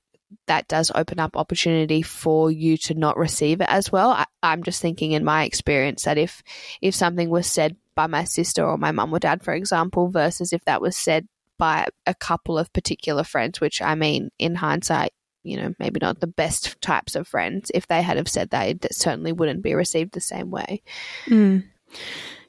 that 0.48 0.68
does 0.68 0.92
open 0.94 1.20
up 1.20 1.38
opportunity 1.38 2.01
for 2.01 2.50
you 2.51 2.75
to 2.75 2.96
not 2.96 3.18
receive 3.18 3.62
it 3.62 3.70
as 3.70 3.92
well. 3.92 4.10
I, 4.10 4.25
I'm 4.42 4.63
just 4.63 4.82
thinking 4.82 5.12
in 5.12 5.24
my 5.24 5.44
experience 5.46 6.03
that 6.03 6.18
if 6.18 6.42
if 6.82 6.96
something 6.96 7.30
was 7.30 7.48
said 7.48 7.77
by 7.96 8.08
my 8.08 8.24
sister 8.24 8.65
or 8.65 8.77
my 8.77 8.92
mum 8.92 9.13
or 9.13 9.20
dad, 9.20 9.44
for 9.44 9.53
example, 9.53 10.10
versus 10.10 10.51
if 10.51 10.65
that 10.65 10.82
was 10.82 10.98
said 10.98 11.27
by 11.60 11.88
a 12.08 12.15
couple 12.15 12.58
of 12.58 12.74
particular 12.74 13.24
friends, 13.24 13.62
which 13.62 13.84
I 13.84 13.94
mean, 13.94 14.32
in 14.39 14.56
hindsight, 14.56 15.12
you 15.44 15.58
know, 15.58 15.75
maybe 15.77 16.00
not 16.01 16.20
the 16.20 16.27
best 16.27 16.82
types 16.82 17.15
of 17.15 17.27
friends, 17.27 17.70
if 17.74 17.88
they 17.88 18.01
had 18.01 18.18
have 18.18 18.27
said 18.27 18.50
that, 18.50 18.68
it 18.70 18.96
certainly 18.96 19.32
wouldn't 19.32 19.62
be 19.62 19.75
received 19.75 20.13
the 20.13 20.22
same 20.22 20.50
way. 20.50 20.82
Mm. 21.27 21.65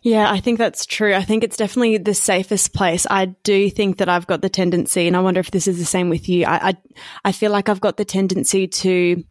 Yeah, 0.04 0.30
I 0.30 0.38
think 0.38 0.58
that's 0.58 0.84
true. 0.84 1.14
I 1.14 1.22
think 1.22 1.42
it's 1.42 1.56
definitely 1.56 1.96
the 1.96 2.12
safest 2.12 2.74
place. 2.74 3.06
I 3.08 3.24
do 3.24 3.70
think 3.70 3.96
that 3.96 4.08
I've 4.10 4.26
got 4.26 4.42
the 4.42 4.50
tendency, 4.50 5.06
and 5.06 5.16
I 5.16 5.20
wonder 5.20 5.40
if 5.40 5.50
this 5.50 5.66
is 5.66 5.78
the 5.78 5.86
same 5.86 6.10
with 6.10 6.28
you. 6.28 6.44
I, 6.44 6.68
I, 6.68 6.76
I 7.24 7.32
feel 7.32 7.50
like 7.50 7.70
I've 7.70 7.80
got 7.80 7.96
the 7.96 8.04
tendency 8.04 8.68
to 8.68 9.24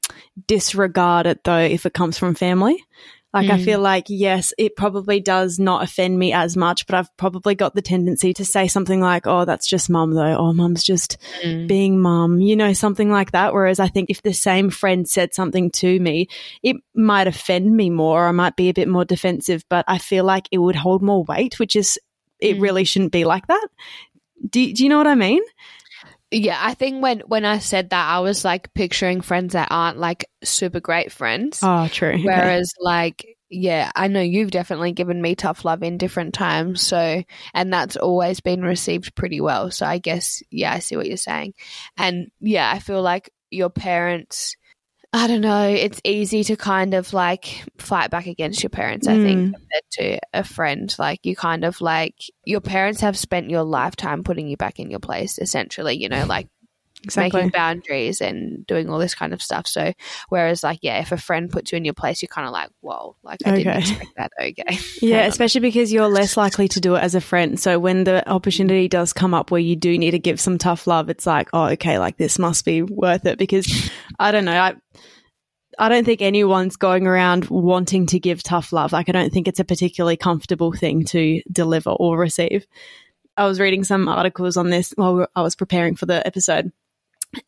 disregard 0.48 1.28
it 1.28 1.44
though 1.44 1.60
if 1.60 1.86
it 1.86 1.94
comes 1.94 2.18
from 2.18 2.34
family. 2.34 2.84
Like 3.34 3.50
I 3.50 3.58
Mm. 3.58 3.66
feel 3.66 3.80
like 3.80 4.06
yes, 4.10 4.54
it 4.60 4.76
probably 4.76 5.20
does 5.20 5.58
not 5.58 5.84
offend 5.84 6.20
me 6.20 6.34
as 6.34 6.56
much, 6.56 6.86
but 6.86 6.96
I've 6.96 7.18
probably 7.18 7.56
got 7.56 7.74
the 7.74 7.82
tendency 7.82 8.32
to 8.36 8.46
say 8.46 8.68
something 8.68 9.02
like, 9.02 9.26
"Oh, 9.26 9.44
that's 9.46 9.68
just 9.68 9.90
mum 9.90 10.12
though," 10.14 10.36
or 10.36 10.54
"Mum's 10.54 10.84
just 10.84 11.18
being 11.68 12.00
mum," 12.00 12.40
you 12.42 12.56
know, 12.56 12.74
something 12.74 13.10
like 13.10 13.32
that. 13.32 13.54
Whereas 13.54 13.80
I 13.80 13.88
think 13.88 14.10
if 14.12 14.22
the 14.22 14.34
same 14.34 14.70
friend 14.70 15.10
said 15.10 15.34
something 15.34 15.72
to 15.72 16.00
me, 16.00 16.28
it 16.62 16.76
might 16.94 17.26
offend 17.28 17.76
me 17.76 17.90
more, 17.90 18.26
or 18.26 18.28
I 18.28 18.32
might 18.34 18.56
be 18.56 18.70
a 18.70 18.74
bit 18.74 18.88
more 18.88 19.06
defensive, 19.06 19.64
but 19.68 19.84
I 19.88 19.98
feel 19.98 20.26
like 20.26 20.48
it 20.52 20.60
would 20.60 20.76
hold 20.76 21.02
more 21.02 21.24
weight, 21.24 21.58
which 21.60 21.76
is, 21.76 21.98
it 22.40 22.58
Mm. 22.58 22.62
really 22.62 22.84
shouldn't 22.84 23.12
be 23.12 23.26
like 23.26 23.48
that. 23.48 23.68
Do, 24.48 24.74
do 24.74 24.84
you 24.84 24.90
know 24.90 24.98
what 24.98 25.08
I 25.08 25.16
mean? 25.16 25.42
Yeah, 26.34 26.58
I 26.60 26.74
think 26.74 27.02
when 27.02 27.20
when 27.22 27.46
I 27.46 27.60
said 27.60 27.92
that, 27.92 28.08
I 28.10 28.20
was 28.20 28.44
like 28.44 28.74
picturing 28.74 29.22
friends 29.22 29.54
that 29.54 29.68
aren't 29.70 30.00
like 30.00 30.26
super 30.44 30.80
great 30.80 31.12
friends. 31.12 31.60
Oh, 31.62 31.88
true. 31.88 32.18
Whereas, 32.24 32.74
like, 32.80 33.38
yeah, 33.50 33.92
I 33.96 34.08
know 34.08 34.22
you've 34.22 34.50
definitely 34.52 34.94
given 34.94 35.22
me 35.22 35.36
tough 35.36 35.64
love 35.64 35.84
in 35.84 36.00
different 36.00 36.34
times. 36.34 36.82
So, 36.82 37.24
and 37.54 37.72
that's 37.72 37.98
always 37.98 38.40
been 38.40 38.64
received 38.64 39.16
pretty 39.16 39.42
well. 39.42 39.70
So, 39.70 39.86
I 39.86 40.00
guess, 40.00 40.42
yeah, 40.50 40.74
I 40.74 40.80
see 40.80 40.98
what 40.98 41.08
you're 41.08 41.18
saying. 41.18 41.54
And 41.98 42.32
yeah, 42.40 42.72
I 42.72 42.80
feel 42.80 43.04
like 43.04 43.32
your 43.52 43.70
parents, 43.70 44.56
I 45.16 45.28
don't 45.28 45.42
know, 45.42 45.68
it's 45.70 46.02
easy 46.04 46.44
to 46.46 46.56
kind 46.56 46.96
of 46.96 47.14
like 47.14 47.64
fight 47.78 48.10
back 48.10 48.26
against 48.26 48.64
your 48.64 48.72
parents, 48.72 49.08
I 49.08 49.20
think, 49.20 49.38
Mm. 49.38 49.54
compared 49.54 49.84
to 49.92 50.20
a 50.34 50.44
friend. 50.44 50.94
Like, 50.98 51.20
you 51.24 51.36
kind 51.36 51.64
of 51.64 51.82
like, 51.82 52.16
your 52.46 52.62
parents 52.62 53.02
have 53.02 53.16
spent 53.16 53.52
your 53.52 53.62
lifetime 53.64 54.24
putting 54.24 54.48
you 54.48 54.58
back 54.58 54.80
in 54.80 54.90
your 54.90 55.00
place, 55.00 55.38
essentially, 55.38 55.96
you 55.98 56.10
know, 56.10 56.26
like, 56.26 56.48
exactly. 57.04 57.42
making 57.42 57.52
boundaries 57.52 58.22
and 58.22 58.66
doing 58.66 58.90
all 58.90 59.00
this 59.00 59.16
kind 59.16 59.34
of 59.34 59.42
stuff. 59.42 59.68
So, 59.68 59.94
whereas, 60.30 60.64
like, 60.64 60.80
yeah, 60.82 61.00
if 61.00 61.12
a 61.12 61.18
friend 61.18 61.50
puts 61.50 61.72
you 61.72 61.78
in 61.78 61.86
your 61.86 61.94
place, 61.94 62.22
you're 62.22 62.30
kind 62.30 62.48
of 62.48 62.54
like, 62.54 62.70
whoa, 62.82 63.16
like, 63.24 63.40
I 63.46 63.58
didn't 63.58 63.78
expect 63.78 64.16
that. 64.18 64.32
Okay. 64.44 64.78
Yeah, 65.02 65.26
especially 65.26 65.62
because 65.62 65.94
you're 65.94 66.08
less 66.08 66.36
likely 66.36 66.68
to 66.70 66.82
do 66.82 66.96
it 66.96 67.04
as 67.04 67.16
a 67.16 67.22
friend. 67.22 67.60
So 67.60 67.80
when 67.80 68.04
the 68.04 68.28
opportunity 68.28 68.88
does 68.88 69.14
come 69.14 69.34
up 69.34 69.52
where 69.52 69.62
you 69.62 69.76
do 69.76 69.98
need 69.98 70.12
to 70.12 70.20
give 70.20 70.40
some 70.40 70.58
tough 70.58 70.86
love, 70.88 71.10
it's 71.10 71.26
like, 71.26 71.50
oh, 71.54 71.66
okay, 71.72 71.98
like 71.98 72.18
this 72.18 72.40
must 72.40 72.66
be 72.66 72.82
worth 72.82 73.26
it 73.26 73.38
because 73.38 73.92
I 74.20 74.32
don't 74.32 74.46
know, 74.46 74.60
I 74.60 74.76
I 75.80 75.90
don't 75.90 76.06
think 76.06 76.22
anyone's 76.22 76.76
going 76.76 77.08
around 77.08 77.46
wanting 77.46 78.06
to 78.08 78.20
give 78.20 78.44
tough 78.44 78.74
love. 78.74 78.92
Like 78.92 79.10
I 79.10 79.12
don't 79.12 79.32
think 79.32 79.48
it's 79.48 79.60
a 79.60 79.66
particularly 79.66 80.18
comfortable 80.18 80.72
thing 80.72 81.06
to 81.06 81.42
deliver 81.52 81.92
or 81.92 82.18
receive. 82.18 82.68
I 83.36 83.46
was 83.46 83.60
reading 83.60 83.84
some 83.84 84.08
articles 84.08 84.58
on 84.58 84.70
this 84.70 84.94
while 84.96 85.28
I 85.36 85.42
was 85.42 85.56
preparing 85.56 85.96
for 85.96 86.06
the 86.06 86.26
episode. 86.26 86.72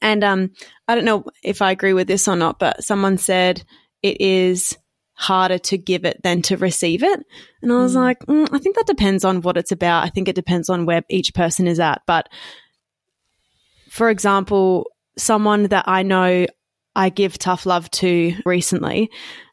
And 0.01 0.23
um 0.23 0.51
I 0.87 0.95
don't 0.95 1.05
know 1.05 1.25
if 1.43 1.61
I 1.61 1.71
agree 1.71 1.93
with 1.93 2.07
this 2.07 2.27
or 2.27 2.35
not, 2.35 2.59
but 2.59 2.83
someone 2.83 3.17
said 3.17 3.63
it 4.01 4.19
is 4.21 4.77
harder 5.13 5.57
to 5.57 5.77
give 5.77 6.03
it 6.05 6.21
than 6.23 6.41
to 6.43 6.57
receive 6.57 7.01
it. 7.01 7.19
And 7.61 7.71
I 7.71 7.77
was 7.77 7.93
Mm. 7.95 8.01
like, 8.03 8.19
mm, 8.25 8.49
I 8.51 8.57
think 8.59 8.75
that 8.75 8.85
depends 8.85 9.23
on 9.23 9.41
what 9.41 9.55
it's 9.57 9.71
about. 9.71 10.03
I 10.03 10.09
think 10.09 10.27
it 10.27 10.35
depends 10.35 10.69
on 10.69 10.85
where 10.85 11.03
each 11.09 11.33
person 11.33 11.67
is 11.67 11.79
at. 11.79 12.01
But 12.05 12.27
for 13.89 14.09
example, 14.09 14.91
someone 15.17 15.63
that 15.63 15.85
I 15.87 16.03
know 16.03 16.45
I 16.97 17.09
give 17.09 17.37
tough 17.37 17.65
love 17.65 17.89
to 17.91 18.35
recently, 18.45 19.09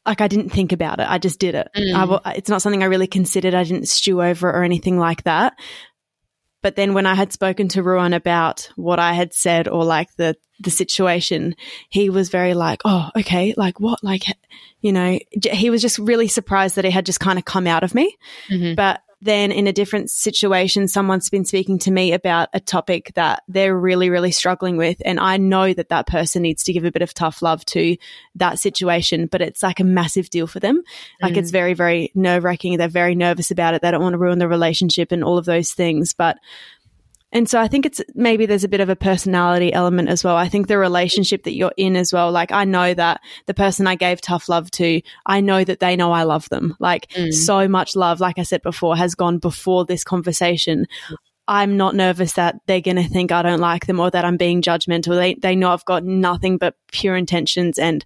like 0.07 0.21
I 0.21 0.29
didn't 0.29 0.51
think 0.51 0.73
about 0.73 1.01
it. 1.01 1.07
I 1.09 1.19
just 1.19 1.39
did 1.41 1.55
it. 1.55 1.69
Mm. 1.77 2.21
I 2.25 2.33
it's 2.33 2.51
not 2.51 2.63
something 2.63 2.83
I 2.83 2.87
really 2.87 3.07
considered. 3.07 3.55
I 3.55 3.65
didn't 3.65 3.89
stew 3.89 4.23
over 4.23 4.49
it 4.49 4.57
or 4.57 4.65
anything 4.65 4.99
like 4.99 5.25
that. 5.25 5.55
But 6.63 6.77
then 6.77 6.95
when 6.95 7.07
I 7.07 7.15
had 7.15 7.33
spoken 7.33 7.69
to 7.69 7.83
Ruan 7.83 8.13
about 8.13 8.71
what 8.77 8.99
I 8.99 9.13
had 9.13 9.35
said 9.35 9.69
or 9.69 9.85
like 9.85 10.15
the 10.17 10.37
the 10.61 10.71
situation, 10.71 11.57
he 11.91 12.09
was 12.09 12.29
very 12.29 12.55
like, 12.55 12.83
"Oh, 12.85 13.11
okay, 13.17 13.53
like 13.57 13.81
what? 13.81 14.03
Like, 14.05 14.23
you 14.81 14.93
know, 14.93 15.19
he 15.51 15.71
was 15.71 15.83
just 15.83 15.99
really 15.99 16.29
surprised 16.29 16.77
that 16.77 16.85
it 16.85 16.93
had 16.93 17.05
just 17.05 17.19
kind 17.21 17.39
of 17.39 17.45
come 17.45 17.67
out 17.67 17.83
of 17.83 17.95
me." 17.95 18.17
Mhm. 18.49 18.77
But 18.77 19.02
then 19.23 19.53
in 19.53 19.69
a 19.69 19.73
different 19.73 20.11
situation, 20.11 20.89
someone's 20.89 21.31
been 21.31 21.45
speaking 21.45 21.79
to 21.79 21.93
me 21.93 22.13
about 22.13 22.49
a 22.53 22.59
topic 22.59 23.13
that 23.15 23.45
they're 23.47 23.79
really, 23.79 24.11
really 24.11 24.33
struggling 24.33 24.77
with. 24.77 25.01
And 25.05 25.21
I 25.21 25.37
know 25.37 25.73
that 25.73 25.91
that 25.91 26.09
person 26.09 26.43
needs 26.43 26.65
to 26.65 26.73
give 26.73 26.85
a 26.85 26.91
bit 26.91 27.03
of 27.03 27.15
tough 27.15 27.41
love 27.41 27.65
to 27.67 27.97
that 28.35 28.59
situation, 28.59 29.27
but 29.27 29.41
it's 29.41 29.63
like 29.63 29.79
a 29.79 29.85
massive 29.85 30.29
deal 30.29 30.49
for 30.49 30.59
them. 30.59 30.83
Like 31.23 31.37
it's 31.37 31.51
mm. 31.51 31.53
very, 31.53 31.75
very 31.75 32.11
nerve 32.17 32.43
wracking. 32.43 32.77
They're 32.77 32.89
very 32.89 33.15
nervous 33.15 33.53
about 33.53 33.75
it. 33.75 33.83
They 33.83 33.93
don't 33.93 34.03
want 34.03 34.15
to 34.15 34.19
ruin 34.19 34.41
the 34.41 34.49
relationship 34.49 35.13
and 35.13 35.23
all 35.23 35.39
of 35.39 35.45
those 35.45 35.73
things. 35.73 36.15
But 36.15 36.39
and 37.33 37.49
so 37.49 37.61
I 37.61 37.67
think 37.69 37.87
it's 37.87 38.01
maybe 38.15 38.47
there's 38.47 38.65
a 38.65 38.69
bit 38.69 38.81
of 38.81 38.89
a 38.89 38.97
personality 38.97 39.73
element 39.73 40.09
as 40.11 40.23
well. 40.23 40.37
I 40.37 40.49
think 40.49 40.67
the 40.69 40.79
relationship 40.79 41.45
that 41.45 41.55
you're 41.55 41.73
in 41.77 41.97
as 41.97 42.13
well. 42.13 42.31
Like 42.31 42.53
I 42.53 42.65
know 42.65 42.93
that 42.95 43.21
the 43.47 43.55
person 43.55 43.87
I 43.87 43.95
gave 43.95 44.21
tough 44.21 44.49
love 44.49 44.71
to, 44.73 45.01
I 45.25 45.41
know 45.41 45.65
that 45.65 45.81
they 45.81 45.97
know 45.97 46.13
I 46.13 46.25
love 46.25 46.49
them. 46.51 46.77
Like 46.79 47.09
Mm. 47.17 47.33
so 47.33 47.69
much 47.69 47.97
love, 47.97 48.21
like 48.21 48.39
I 48.39 48.43
said 48.43 48.63
before, 48.63 48.97
has 48.97 49.15
gone 49.15 49.39
before 49.39 49.85
this 49.85 50.05
conversation. 50.05 50.87
I'm 51.49 51.77
not 51.77 51.95
nervous 51.97 52.35
that 52.35 52.57
they're 52.67 52.81
going 52.81 52.97
to 52.97 53.09
think 53.09 53.33
I 53.33 53.43
don't 53.43 53.61
like 53.61 53.87
them 53.87 53.99
or 53.99 54.11
that 54.11 54.25
I'm 54.25 54.37
being 54.37 54.63
judgmental. 54.63 55.17
They, 55.17 55.35
they 55.35 55.57
know 55.57 55.71
I've 55.73 55.85
got 55.85 56.05
nothing 56.05 56.57
but 56.57 56.77
pure 56.93 57.17
intentions 57.17 57.79
and, 57.79 58.05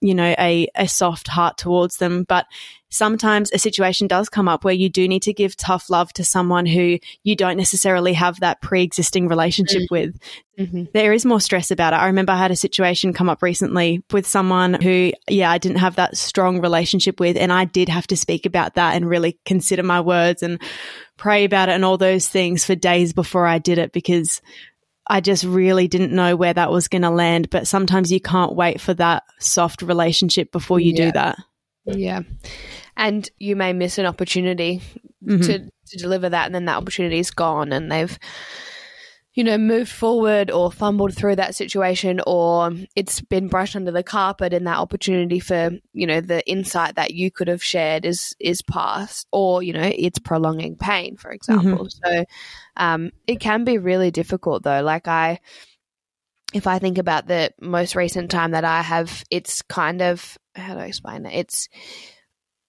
you 0.00 0.14
know, 0.14 0.34
a, 0.38 0.68
a 0.74 0.88
soft 0.88 1.28
heart 1.28 1.58
towards 1.58 1.96
them. 1.98 2.24
But 2.26 2.46
sometimes 2.90 3.50
a 3.52 3.58
situation 3.58 4.06
does 4.06 4.28
come 4.28 4.48
up 4.48 4.64
where 4.64 4.74
you 4.74 4.88
do 4.88 5.06
need 5.08 5.22
to 5.22 5.32
give 5.32 5.56
tough 5.56 5.90
love 5.90 6.12
to 6.14 6.24
someone 6.24 6.66
who 6.66 6.98
you 7.22 7.36
don't 7.36 7.56
necessarily 7.56 8.12
have 8.14 8.40
that 8.40 8.60
pre 8.62 8.82
existing 8.82 9.28
relationship 9.28 9.82
with 9.90 10.16
Mhm. 10.58 10.90
there 10.92 11.12
is 11.12 11.24
more 11.24 11.40
stress 11.40 11.70
about 11.70 11.92
it. 11.92 11.96
I 11.96 12.06
remember 12.06 12.32
I 12.32 12.38
had 12.38 12.50
a 12.50 12.56
situation 12.56 13.12
come 13.12 13.28
up 13.28 13.42
recently 13.42 14.02
with 14.12 14.26
someone 14.26 14.74
who, 14.74 15.12
yeah, 15.28 15.50
I 15.50 15.58
didn't 15.58 15.78
have 15.78 15.94
that 15.96 16.16
strong 16.16 16.60
relationship 16.60 17.20
with. 17.20 17.36
And 17.36 17.52
I 17.52 17.64
did 17.64 17.88
have 17.88 18.08
to 18.08 18.16
speak 18.16 18.44
about 18.44 18.74
that 18.74 18.96
and 18.96 19.08
really 19.08 19.38
consider 19.44 19.84
my 19.84 20.00
words 20.00 20.42
and 20.42 20.60
pray 21.16 21.44
about 21.44 21.68
it 21.68 21.72
and 21.72 21.84
all 21.84 21.96
those 21.96 22.26
things 22.28 22.64
for 22.64 22.74
days 22.74 23.12
before 23.12 23.46
I 23.46 23.58
did 23.58 23.78
it 23.78 23.92
because 23.92 24.40
I 25.10 25.20
just 25.20 25.44
really 25.44 25.86
didn't 25.88 26.12
know 26.12 26.34
where 26.34 26.52
that 26.54 26.72
was 26.72 26.88
going 26.88 27.02
to 27.02 27.10
land. 27.10 27.50
But 27.50 27.68
sometimes 27.68 28.10
you 28.10 28.20
can't 28.20 28.56
wait 28.56 28.80
for 28.80 28.94
that 28.94 29.22
soft 29.38 29.80
relationship 29.82 30.50
before 30.50 30.80
you 30.80 30.92
Yeah. 30.92 31.04
do 31.06 31.12
that. 31.12 31.38
Yeah. 31.96 32.22
And 32.96 33.28
you 33.38 33.56
may 33.56 33.72
miss 33.72 33.98
an 33.98 34.06
opportunity 34.06 34.80
Mhm. 35.24 35.46
to, 35.46 35.58
to 35.58 35.96
deliver 35.96 36.28
that, 36.28 36.46
and 36.46 36.54
then 36.54 36.66
that 36.66 36.76
opportunity 36.76 37.18
is 37.18 37.30
gone, 37.30 37.72
and 37.72 37.90
they've, 37.90 38.18
you 39.34 39.44
know, 39.44 39.58
moved 39.58 39.90
forward 39.90 40.50
or 40.50 40.70
fumbled 40.72 41.14
through 41.14 41.36
that 41.36 41.54
situation 41.54 42.20
or 42.26 42.72
it's 42.96 43.20
been 43.20 43.46
brushed 43.46 43.76
under 43.76 43.92
the 43.92 44.02
carpet 44.02 44.52
and 44.52 44.66
that 44.66 44.78
opportunity 44.78 45.38
for, 45.38 45.70
you 45.92 46.06
know, 46.06 46.20
the 46.20 46.44
insight 46.48 46.96
that 46.96 47.14
you 47.14 47.30
could 47.30 47.46
have 47.46 47.62
shared 47.62 48.04
is 48.04 48.34
is 48.40 48.62
past 48.62 49.28
or, 49.30 49.62
you 49.62 49.72
know, 49.72 49.92
it's 49.94 50.18
prolonging 50.18 50.76
pain, 50.76 51.16
for 51.16 51.30
example. 51.30 51.86
Mm-hmm. 51.86 52.16
So 52.16 52.24
um, 52.76 53.10
it 53.28 53.38
can 53.38 53.62
be 53.62 53.78
really 53.78 54.10
difficult 54.10 54.64
though. 54.64 54.82
Like 54.82 55.06
I 55.06 55.38
if 56.54 56.66
I 56.66 56.78
think 56.78 56.98
about 56.98 57.26
the 57.26 57.52
most 57.60 57.94
recent 57.94 58.30
time 58.30 58.52
that 58.52 58.64
I 58.64 58.82
have, 58.82 59.24
it's 59.30 59.62
kind 59.62 60.02
of 60.02 60.38
how 60.54 60.74
do 60.74 60.80
I 60.80 60.86
explain 60.86 61.26
it? 61.26 61.34
It's 61.34 61.68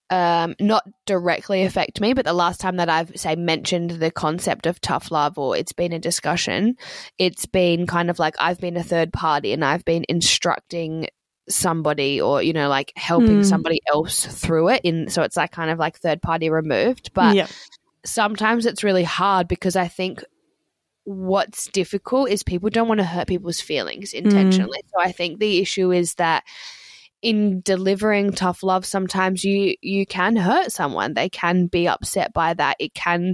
um, 0.09 0.55
not 0.59 0.83
directly 1.05 1.63
affect 1.63 2.01
me, 2.01 2.13
but 2.13 2.25
the 2.25 2.33
last 2.33 2.59
time 2.59 2.77
that 2.77 2.89
I've 2.89 3.12
say 3.15 3.36
mentioned 3.36 3.91
the 3.91 4.12
concept 4.12 4.65
of 4.65 4.81
tough 4.81 5.12
love 5.12 5.38
or 5.38 5.55
it's 5.55 5.74
been 5.74 5.93
a 5.93 6.00
discussion, 6.00 6.75
it's 7.17 7.45
been 7.45 7.86
kind 7.86 8.09
of 8.09 8.19
like 8.19 8.36
I've 8.39 8.59
been 8.59 8.77
a 8.77 8.83
third 8.83 9.13
party 9.13 9.53
and 9.53 9.63
I've 9.63 9.86
been 9.86 10.05
instructing 10.09 11.07
somebody 11.48 12.21
or 12.21 12.43
you 12.43 12.53
know 12.53 12.69
like 12.69 12.93
helping 12.95 13.39
mm. 13.39 13.45
somebody 13.45 13.79
else 13.91 14.24
through 14.24 14.69
it 14.69 14.81
in 14.83 15.09
so 15.09 15.24
it's 15.24 15.36
like 15.36 15.51
kind 15.51 15.71
of 15.71 15.79
like 15.79 15.98
third 15.98 16.21
party 16.21 16.48
removed 16.51 17.12
but 17.15 17.36
yep. 17.36 17.50
sometimes 18.05 18.67
it's 18.67 18.83
really 18.83 19.03
hard 19.03 19.48
because 19.48 19.75
i 19.75 19.88
think 19.88 20.24
what's 21.09 21.67
difficult 21.69 22.29
is 22.29 22.43
people 22.43 22.69
don't 22.69 22.87
want 22.87 22.99
to 22.99 23.05
hurt 23.05 23.27
people's 23.27 23.59
feelings 23.59 24.13
intentionally 24.13 24.77
mm. 24.77 24.89
so 24.91 25.01
i 25.01 25.11
think 25.11 25.39
the 25.39 25.57
issue 25.57 25.91
is 25.91 26.13
that 26.15 26.43
in 27.23 27.61
delivering 27.61 28.31
tough 28.31 28.61
love 28.61 28.85
sometimes 28.85 29.43
you 29.43 29.75
you 29.81 30.05
can 30.05 30.35
hurt 30.35 30.71
someone 30.71 31.15
they 31.15 31.27
can 31.27 31.65
be 31.65 31.87
upset 31.87 32.31
by 32.31 32.53
that 32.53 32.75
it 32.79 32.93
can 32.93 33.33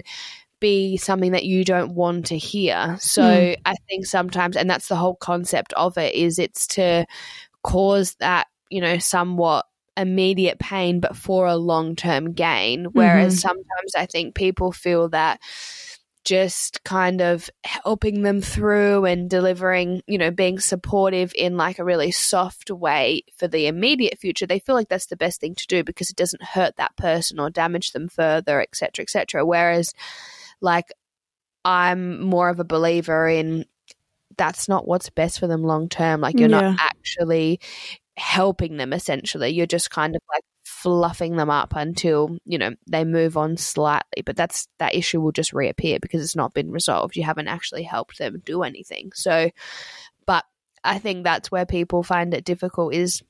be 0.62 0.96
something 0.96 1.34
that 1.34 1.44
you 1.44 1.66
don't 1.66 1.94
want 1.94 2.28
to 2.28 2.38
hear 2.38 2.96
so 2.98 3.22
mm. 3.22 3.58
i 3.66 3.76
think 3.90 4.06
sometimes 4.06 4.56
and 4.56 4.70
that's 4.70 4.88
the 4.88 4.96
whole 4.96 5.16
concept 5.16 5.74
of 5.74 5.98
it 5.98 6.16
is 6.16 6.40
it's 6.40 6.68
to 6.68 7.06
cause 7.62 8.16
that 8.22 8.48
you 8.70 8.80
know 8.80 8.98
somewhat 8.98 9.66
immediate 9.98 10.60
pain 10.60 11.02
but 11.02 11.16
for 11.16 11.46
a 11.46 11.58
long-term 11.58 12.32
gain 12.32 12.86
whereas 12.86 13.34
mm-hmm. 13.34 13.50
sometimes 13.50 13.96
i 13.98 14.06
think 14.06 14.34
people 14.34 14.72
feel 14.72 15.10
that 15.10 15.42
just 16.26 16.84
kind 16.84 17.22
of 17.22 17.50
helping 17.64 18.24
them 18.24 18.42
through 18.42 19.06
and 19.06 19.30
delivering, 19.30 20.02
you 20.08 20.18
know, 20.18 20.32
being 20.32 20.60
supportive 20.60 21.32
in 21.36 21.56
like 21.56 21.78
a 21.80 21.86
really 21.86 22.12
soft 22.12 22.72
way 22.72 23.22
for 23.38 23.48
the 23.48 23.68
immediate 23.68 24.18
future, 24.18 24.48
they 24.48 24.60
feel 24.60 24.76
like 24.76 24.90
that's 24.90 25.06
the 25.06 25.16
best 25.16 25.40
thing 25.40 25.54
to 25.56 25.68
do 25.68 25.84
because 25.84 26.10
it 26.10 26.16
doesn't 26.16 26.44
hurt 26.44 26.76
that 26.78 26.98
person 26.98 27.40
or 27.40 27.50
damage 27.50 27.92
them 27.92 28.10
further, 28.10 28.60
etc., 28.60 29.04
etc. 29.04 29.46
Whereas, 29.46 29.94
like, 30.62 30.92
I'm 31.64 32.22
more 32.22 32.50
of 32.50 32.60
a 32.60 32.66
believer 32.66 33.28
in 33.30 33.66
that's 34.38 34.68
not 34.68 34.88
what's 34.88 35.10
best 35.10 35.40
for 35.40 35.48
them 35.48 35.64
long 35.64 35.88
term. 35.90 36.22
Like, 36.22 36.40
you're 36.40 36.50
yeah. 36.50 36.72
not 36.72 36.80
actually 36.80 37.60
helping 38.18 38.78
them 38.78 38.94
essentially. 38.94 39.50
You're 39.50 39.66
just 39.66 39.92
kind 39.92 40.16
of 40.16 40.22
like 40.34 40.44
fluffing 40.86 41.36
them 41.36 41.50
up 41.50 41.74
until 41.76 42.38
you 42.46 42.60
know 42.60 42.72
they 42.88 43.04
move 43.04 43.38
on 43.38 43.58
slightly. 43.58 44.22
But 44.24 44.36
that's 44.36 44.68
that 44.78 44.94
issue 44.94 45.20
will 45.20 45.32
just 45.32 45.52
reappear 45.52 45.98
because 46.00 46.24
it's 46.24 46.36
not 46.36 46.54
been 46.54 46.72
resolved. 46.72 47.16
You 47.16 47.24
haven't 47.24 47.48
actually 47.48 47.84
helped 47.84 48.20
them 48.20 48.44
do 48.46 48.62
anything. 48.62 49.12
So 49.16 49.50
but 50.28 50.46
i 50.84 51.00
think 51.00 51.24
that's 51.24 51.52
where 51.52 51.66
people 51.66 52.04
find 52.04 52.34
it 52.34 52.46
difficult 52.46 52.94
is 52.94 53.24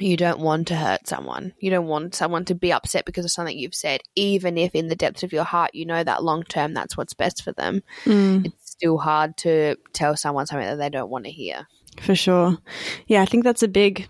you 0.00 0.16
don't 0.16 0.40
want 0.40 0.66
to 0.66 0.74
hurt 0.74 1.06
someone. 1.06 1.52
You 1.60 1.70
don't 1.70 1.86
want 1.86 2.16
someone 2.16 2.44
to 2.46 2.54
be 2.56 2.72
upset 2.72 3.04
because 3.04 3.24
of 3.24 3.30
something 3.30 3.56
you've 3.56 3.76
said 3.76 4.00
even 4.16 4.58
if 4.58 4.74
in 4.74 4.88
the 4.88 4.96
depths 4.96 5.22
of 5.22 5.32
your 5.32 5.44
heart 5.44 5.70
you 5.72 5.86
know 5.86 6.02
that 6.02 6.24
long 6.24 6.42
term 6.42 6.74
that's 6.74 6.96
what's 6.96 7.14
best 7.14 7.42
for 7.42 7.52
them. 7.52 7.84
Mm. 8.04 8.46
it's 8.46 8.72
still 8.72 8.98
hard 8.98 9.36
to 9.36 9.76
tell 9.92 10.16
someone 10.16 10.46
something 10.46 10.66
that 10.66 10.78
they 10.78 10.90
don't 10.90 11.10
want 11.10 11.26
to 11.26 11.30
hear. 11.30 11.68
For 12.00 12.16
sure. 12.16 12.58
Yeah 13.06 13.22
i 13.22 13.24
think 13.24 13.44
that's 13.44 13.62
a 13.62 13.68
big 13.68 14.08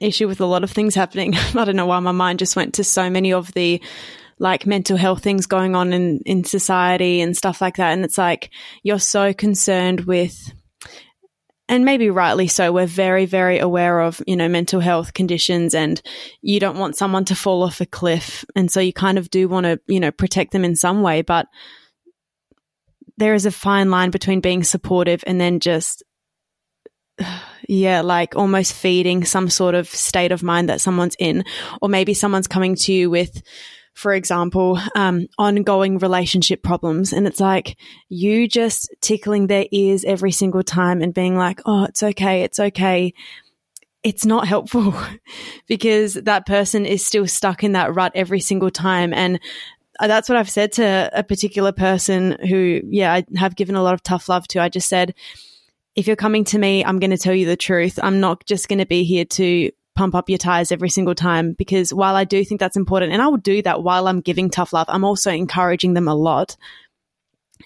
issue 0.00 0.28
with 0.28 0.40
a 0.40 0.46
lot 0.46 0.64
of 0.64 0.70
things 0.70 0.94
happening. 0.94 1.34
I 1.54 1.64
don't 1.64 1.76
know 1.76 1.86
why 1.86 2.00
my 2.00 2.12
mind 2.12 2.38
just 2.38 2.56
went 2.56 2.74
to 2.74 2.84
so 2.84 3.10
many 3.10 3.32
of 3.32 3.52
the 3.52 3.80
like 4.38 4.66
mental 4.66 4.96
health 4.98 5.22
things 5.22 5.46
going 5.46 5.74
on 5.74 5.92
in, 5.92 6.20
in 6.26 6.44
society 6.44 7.20
and 7.20 7.36
stuff 7.36 7.60
like 7.60 7.76
that. 7.76 7.92
And 7.92 8.04
it's 8.04 8.18
like 8.18 8.50
you're 8.82 8.98
so 8.98 9.32
concerned 9.32 10.02
with 10.02 10.52
and 11.68 11.84
maybe 11.84 12.10
rightly 12.10 12.46
so, 12.46 12.72
we're 12.72 12.86
very, 12.86 13.26
very 13.26 13.58
aware 13.58 14.00
of, 14.00 14.22
you 14.26 14.36
know, 14.36 14.48
mental 14.48 14.78
health 14.78 15.14
conditions 15.14 15.74
and 15.74 16.00
you 16.40 16.60
don't 16.60 16.78
want 16.78 16.96
someone 16.96 17.24
to 17.24 17.34
fall 17.34 17.64
off 17.64 17.80
a 17.80 17.86
cliff. 17.86 18.44
And 18.54 18.70
so 18.70 18.78
you 18.78 18.92
kind 18.92 19.18
of 19.18 19.30
do 19.30 19.48
want 19.48 19.64
to, 19.64 19.80
you 19.88 19.98
know, 19.98 20.12
protect 20.12 20.52
them 20.52 20.64
in 20.64 20.76
some 20.76 21.02
way. 21.02 21.22
But 21.22 21.46
there 23.16 23.34
is 23.34 23.46
a 23.46 23.50
fine 23.50 23.90
line 23.90 24.10
between 24.10 24.40
being 24.40 24.62
supportive 24.62 25.24
and 25.26 25.40
then 25.40 25.58
just 25.58 26.04
yeah, 27.68 28.00
like 28.00 28.36
almost 28.36 28.72
feeding 28.72 29.24
some 29.24 29.48
sort 29.48 29.74
of 29.74 29.88
state 29.88 30.32
of 30.32 30.42
mind 30.42 30.68
that 30.68 30.80
someone's 30.80 31.16
in, 31.18 31.44
or 31.80 31.88
maybe 31.88 32.14
someone's 32.14 32.46
coming 32.46 32.76
to 32.76 32.92
you 32.92 33.10
with, 33.10 33.42
for 33.94 34.12
example, 34.12 34.78
um, 34.94 35.26
ongoing 35.38 35.98
relationship 35.98 36.62
problems. 36.62 37.12
And 37.12 37.26
it's 37.26 37.40
like 37.40 37.76
you 38.08 38.46
just 38.48 38.94
tickling 39.00 39.46
their 39.46 39.66
ears 39.70 40.04
every 40.04 40.32
single 40.32 40.62
time 40.62 41.02
and 41.02 41.14
being 41.14 41.36
like, 41.36 41.60
oh, 41.66 41.84
it's 41.84 42.02
okay, 42.02 42.42
it's 42.42 42.60
okay. 42.60 43.14
It's 44.02 44.24
not 44.24 44.46
helpful 44.46 44.94
because 45.66 46.14
that 46.14 46.46
person 46.46 46.86
is 46.86 47.04
still 47.04 47.26
stuck 47.26 47.64
in 47.64 47.72
that 47.72 47.94
rut 47.94 48.12
every 48.14 48.40
single 48.40 48.70
time. 48.70 49.12
And 49.12 49.40
that's 49.98 50.28
what 50.28 50.36
I've 50.36 50.50
said 50.50 50.72
to 50.72 51.10
a 51.12 51.24
particular 51.24 51.72
person 51.72 52.36
who, 52.46 52.82
yeah, 52.88 53.12
I 53.12 53.24
have 53.36 53.56
given 53.56 53.76
a 53.76 53.82
lot 53.82 53.94
of 53.94 54.02
tough 54.02 54.28
love 54.28 54.46
to. 54.48 54.60
I 54.60 54.68
just 54.68 54.88
said, 54.88 55.14
if 55.96 56.06
you're 56.06 56.14
coming 56.14 56.44
to 56.44 56.58
me, 56.58 56.84
I'm 56.84 56.98
going 56.98 57.10
to 57.10 57.18
tell 57.18 57.34
you 57.34 57.46
the 57.46 57.56
truth. 57.56 57.98
I'm 58.02 58.20
not 58.20 58.44
just 58.44 58.68
going 58.68 58.78
to 58.78 58.86
be 58.86 59.02
here 59.04 59.24
to 59.24 59.70
pump 59.96 60.14
up 60.14 60.28
your 60.28 60.38
tires 60.38 60.70
every 60.70 60.90
single 60.90 61.14
time 61.14 61.54
because 61.54 61.92
while 61.92 62.14
I 62.14 62.24
do 62.24 62.44
think 62.44 62.60
that's 62.60 62.76
important 62.76 63.12
and 63.12 63.22
I 63.22 63.28
will 63.28 63.38
do 63.38 63.62
that 63.62 63.82
while 63.82 64.06
I'm 64.06 64.20
giving 64.20 64.50
tough 64.50 64.74
love, 64.74 64.86
I'm 64.90 65.04
also 65.04 65.30
encouraging 65.30 65.94
them 65.94 66.06
a 66.06 66.14
lot. 66.14 66.56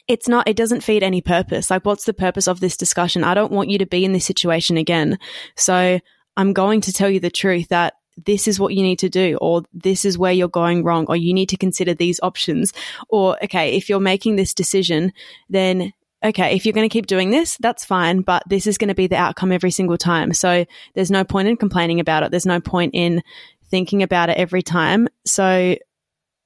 It's 0.07 0.29
not, 0.29 0.49
it 0.49 0.57
doesn't 0.57 0.85
feed 0.85 1.03
any 1.03 1.21
purpose. 1.21 1.71
Like, 1.71 1.85
what's 1.85 2.05
the 2.05 2.15
purpose 2.15 2.47
of 2.47 2.61
this 2.61 2.77
discussion? 2.77 3.25
I 3.25 3.35
don't 3.35 3.51
want 3.51 3.69
you 3.69 3.79
to 3.79 3.87
be 3.87 4.05
in 4.05 4.13
this 4.13 4.25
situation 4.25 4.77
again. 4.77 5.19
So 5.57 5.99
I'm 6.37 6.53
going 6.53 6.81
to 6.83 6.93
tell 6.93 7.11
you 7.11 7.19
the 7.19 7.31
truth 7.31 7.69
that 7.69 7.95
this 8.25 8.47
is 8.47 8.61
what 8.61 8.75
you 8.75 8.83
need 8.83 9.01
to 9.01 9.09
do, 9.09 9.39
or 9.41 9.63
this 9.73 10.05
is 10.05 10.19
where 10.19 10.33
you're 10.33 10.49
going 10.49 10.85
wrong, 10.85 11.07
or 11.09 11.17
you 11.17 11.35
need 11.35 11.49
to 11.49 11.57
consider 11.57 11.95
these 11.95 12.21
options. 12.23 12.73
Or, 13.09 13.43
okay, 13.43 13.77
if 13.77 13.89
you're 13.89 13.99
making 13.99 14.37
this 14.37 14.55
decision, 14.55 15.13
then 15.49 15.93
okay, 16.23 16.55
if 16.55 16.67
you're 16.67 16.73
going 16.73 16.89
to 16.89 16.93
keep 16.93 17.07
doing 17.07 17.31
this, 17.31 17.57
that's 17.59 17.85
fine, 17.85 18.21
but 18.21 18.43
this 18.47 18.67
is 18.67 18.79
going 18.79 18.89
to 18.89 18.95
be 18.95 19.07
the 19.07 19.17
outcome 19.17 19.53
every 19.53 19.71
single 19.71 19.97
time. 19.97 20.33
So 20.33 20.67
there's 20.95 21.11
no 21.11 21.25
point 21.25 21.49
in 21.49 21.57
complaining 21.57 22.01
about 22.01 22.23
it. 22.23 22.31
There's 22.31 22.47
no 22.47 22.61
point 22.61 22.95
in 22.95 23.23
thinking 23.71 24.03
about 24.03 24.29
it 24.29 24.37
every 24.37 24.63
time. 24.63 25.09
So, 25.25 25.77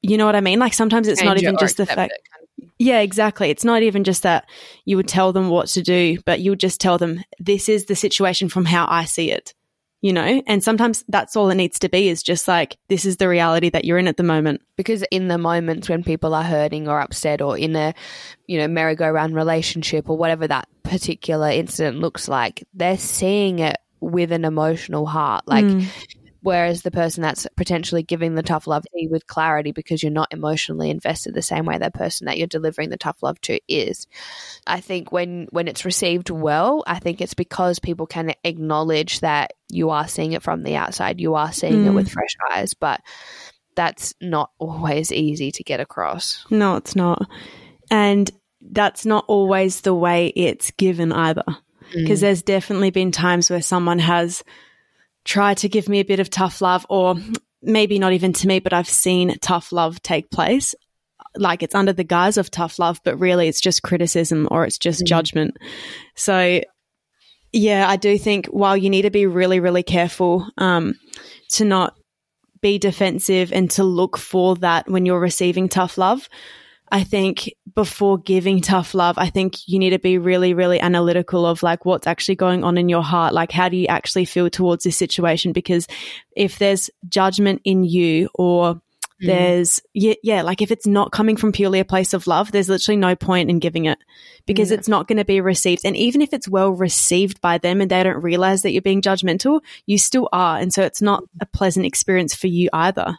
you 0.03 0.17
know 0.17 0.27
what 0.27 0.37
I 0.37 0.41
mean? 0.41 0.59
Like 0.59 0.75
sometimes 0.75 1.09
it's 1.09 1.23
not 1.23 1.39
even 1.39 1.57
just 1.59 1.77
the 1.77 1.87
fact. 1.87 2.13
yeah, 2.79 3.01
exactly. 3.01 3.51
It's 3.51 3.65
not 3.65 3.83
even 3.83 4.05
just 4.05 4.23
that 4.23 4.49
you 4.85 4.97
would 4.97 5.09
tell 5.09 5.33
them 5.33 5.49
what 5.49 5.69
to 5.69 5.83
do, 5.83 6.19
but 6.25 6.41
you 6.41 6.53
would 6.53 6.61
just 6.61 6.81
tell 6.81 6.99
them, 6.99 7.25
this 7.41 7.69
is 7.69 7.87
the 7.87 7.97
situation 7.97 8.49
from 8.49 8.67
how 8.67 8.87
I 8.89 9.07
see 9.07 9.31
it 9.31 9.55
you 10.05 10.13
know? 10.13 10.43
And 10.47 10.63
sometimes 10.63 11.03
that's 11.09 11.35
all 11.35 11.49
it 11.49 11.55
needs 11.55 11.79
to 11.79 11.89
be 11.89 12.11
is 12.11 12.23
just 12.23 12.47
like, 12.47 12.77
this 12.89 13.07
is 13.07 13.17
the 13.17 13.27
reality 13.27 13.71
that 13.71 13.87
you're 13.87 13.97
in 13.97 14.07
at 14.07 14.19
the 14.19 14.23
moment. 14.23 14.61
Because 14.77 15.03
in 15.11 15.29
the 15.29 15.39
moments 15.39 15.89
when 15.89 16.05
people 16.05 16.35
are 16.35 16.43
hurting 16.43 16.89
or 16.89 17.01
upset 17.01 17.41
or 17.41 17.57
in 17.57 17.75
a, 17.75 17.95
you 18.47 18.59
know, 18.59 18.69
merry-go-round 18.69 19.35
relationship 19.35 20.11
or 20.11 20.19
whatever 20.19 20.47
that 20.47 20.69
particular 20.83 21.49
incident 21.49 22.01
looks 22.01 22.29
like, 22.29 22.65
they're 22.75 22.99
seeing 22.99 23.61
it 23.61 23.79
with 24.01 24.31
an 24.31 24.45
emotional 24.45 25.07
heart. 25.07 25.45
Like, 25.49 25.65
mm. 25.65 25.87
Whereas 26.45 26.83
the 26.83 26.91
person 26.91 27.23
that's 27.23 27.47
potentially 27.57 28.03
giving 28.03 28.35
the 28.35 28.43
tough 28.43 28.67
love 28.67 28.83
to 28.83 29.09
with 29.11 29.27
clarity 29.27 29.73
because 29.73 30.03
you're 30.03 30.13
not 30.13 30.31
emotionally 30.31 30.91
invested 30.91 31.33
the 31.33 31.41
same 31.41 31.65
way 31.65 31.79
that 31.79 31.95
person 31.95 32.27
that 32.27 32.37
you're 32.37 32.47
delivering 32.47 32.91
the 32.91 32.99
tough 32.99 33.23
love 33.23 33.41
to 33.43 33.59
is. 33.67 34.07
I 34.67 34.81
think 34.81 35.11
when 35.11 35.47
when 35.53 35.69
it's 35.69 35.87
received 35.87 36.29
well, 36.29 36.85
I 36.87 36.99
think 36.99 37.23
it's 37.23 37.33
because 37.33 37.79
people 37.79 38.07
can 38.07 38.35
acknowledge 38.45 39.21
that 39.21 39.55
you 39.71 39.89
are 39.89 40.07
seeing 40.07 40.33
it 40.33 40.43
from 40.43 40.65
the 40.65 40.77
outside, 40.77 41.19
you 41.19 41.35
are 41.35 41.51
seeing 41.51 41.85
mm. 41.85 41.87
it 41.87 41.93
with 41.93 42.11
fresh 42.11 42.37
eyes, 42.53 42.75
but 42.75 43.01
that's 43.75 44.13
not 44.21 44.51
always 44.59 45.13
easy 45.13 45.51
to 45.53 45.65
get 45.65 45.81
across. 45.81 46.45
No, 46.51 46.77
it's 46.77 46.95
not. 46.95 47.27
And 47.91 48.31
that's 48.61 49.07
not 49.07 49.25
always 49.29 49.81
the 49.81 49.95
way 49.95 50.27
it's 50.37 50.73
given 50.73 51.11
either. 51.11 51.45
Because 51.95 52.19
mm. 52.19 52.23
there's 52.23 52.43
definitely 52.43 52.91
been 52.91 53.13
times 53.13 53.49
where 53.49 53.63
someone 53.63 54.01
has 54.01 54.45
try 55.25 55.55
to 55.55 55.69
give 55.69 55.89
me 55.89 56.01
a 56.01 56.05
bit 56.05 56.21
of 56.21 56.31
tough 56.31 56.61
love, 56.61 56.87
or 56.89 57.17
maybe 57.63 57.99
not 57.99 58.13
even 58.13 58.33
to 58.35 58.47
me, 58.47 58.61
but 58.61 58.73
I've 58.73 58.89
seen 58.89 59.39
tough 59.41 59.73
love 59.73 60.03
take 60.03 60.31
place. 60.31 60.75
Like 61.37 61.63
it's 61.63 61.75
under 61.75 61.93
the 61.93 62.05
guise 62.05 62.37
of 62.37 62.51
tough 62.51 62.79
love, 62.79 63.01
but 63.05 63.19
really 63.19 63.49
it's 63.49 63.61
just 63.61 63.83
criticism 63.83 64.47
or 64.51 64.65
it's 64.65 64.79
just 64.79 65.03
mm. 65.03 65.07
judgment. 65.07 65.57
So, 66.15 66.61
yeah, 67.53 67.89
I 67.89 67.97
do 67.97 68.19
think 68.19 68.47
while 68.47 68.77
you 68.77 68.91
need 68.91 69.03
to 69.03 69.11
be 69.11 69.27
really, 69.27 69.61
really 69.61 69.83
careful 69.83 70.47
um, 70.59 70.95
to 71.51 71.65
not 71.65 71.97
be 72.61 72.79
defensive 72.79 73.53
and 73.53 73.71
to 73.73 73.85
look 73.85 74.17
for 74.17 74.57
that 74.57 74.89
when 74.89 75.07
you're 75.07 75.21
receiving 75.21 75.69
tough 75.69 75.99
love, 75.99 76.29
I 76.95 77.03
think 77.03 77.53
before 77.75 78.19
giving 78.19 78.61
tough 78.61 78.95
love, 78.95 79.19
I 79.19 79.29
think 79.29 79.67
you 79.67 79.81
need 79.81 79.91
to 79.91 79.99
be 79.99 80.17
really, 80.17 80.55
really 80.55 80.79
analytical 80.79 81.45
of 81.45 81.65
like 81.65 81.85
what's 81.85 82.07
actually 82.07 82.37
going 82.37 82.63
on 82.63 82.79
in 82.79 82.89
your 82.89 83.03
heart. 83.03 83.35
Like, 83.35 83.51
how 83.51 83.69
do 83.69 83.77
you 83.77 83.89
actually 83.89 84.27
feel 84.27 84.49
towards 84.49 84.85
this 84.85 84.97
situation? 84.97 85.53
Because 85.53 85.89
if 86.37 86.61
there's 86.61 86.91
judgment 87.09 87.63
in 87.65 87.83
you 87.83 88.29
or 88.35 88.81
Mm. 89.23 89.27
There's, 89.27 89.81
yeah, 89.95 90.15
yeah, 90.25 90.43
like 90.43 90.61
if 90.61 90.73
it's 90.73 90.89
not 90.89 91.13
coming 91.13 91.37
from 91.37 91.53
purely 91.53 91.79
a 91.79 91.85
place 91.85 92.15
of 92.15 92.27
love, 92.27 92.51
there's 92.51 92.69
literally 92.69 92.97
no 92.97 93.15
point 93.15 93.49
in 93.49 93.61
giving 93.61 93.85
it 93.85 93.99
because 94.45 94.73
it's 94.73 94.89
not 94.89 95.07
going 95.07 95.19
to 95.19 95.25
be 95.25 95.41
received. 95.41 95.83
And 95.85 95.97
even 95.97 96.21
if 96.21 96.33
it's 96.33 96.49
well 96.49 96.73
received 96.73 97.41
by 97.41 97.59
them 97.59 97.81
and 97.81 97.89
they 97.89 98.03
don't 98.03 98.23
realize 98.23 98.63
that 98.63 98.73
you're 98.73 98.83
being 98.83 99.03
judgmental, 99.03 99.61
you 99.87 99.99
still 99.99 100.29
are. 100.33 100.59
And 100.59 100.75
so 100.75 100.83
it's 100.83 101.01
not 101.01 101.23
a 101.41 101.47
pleasant 101.47 101.87
experience 101.87 102.35
for 102.35 102.49
you 102.49 102.69
either. 102.73 103.17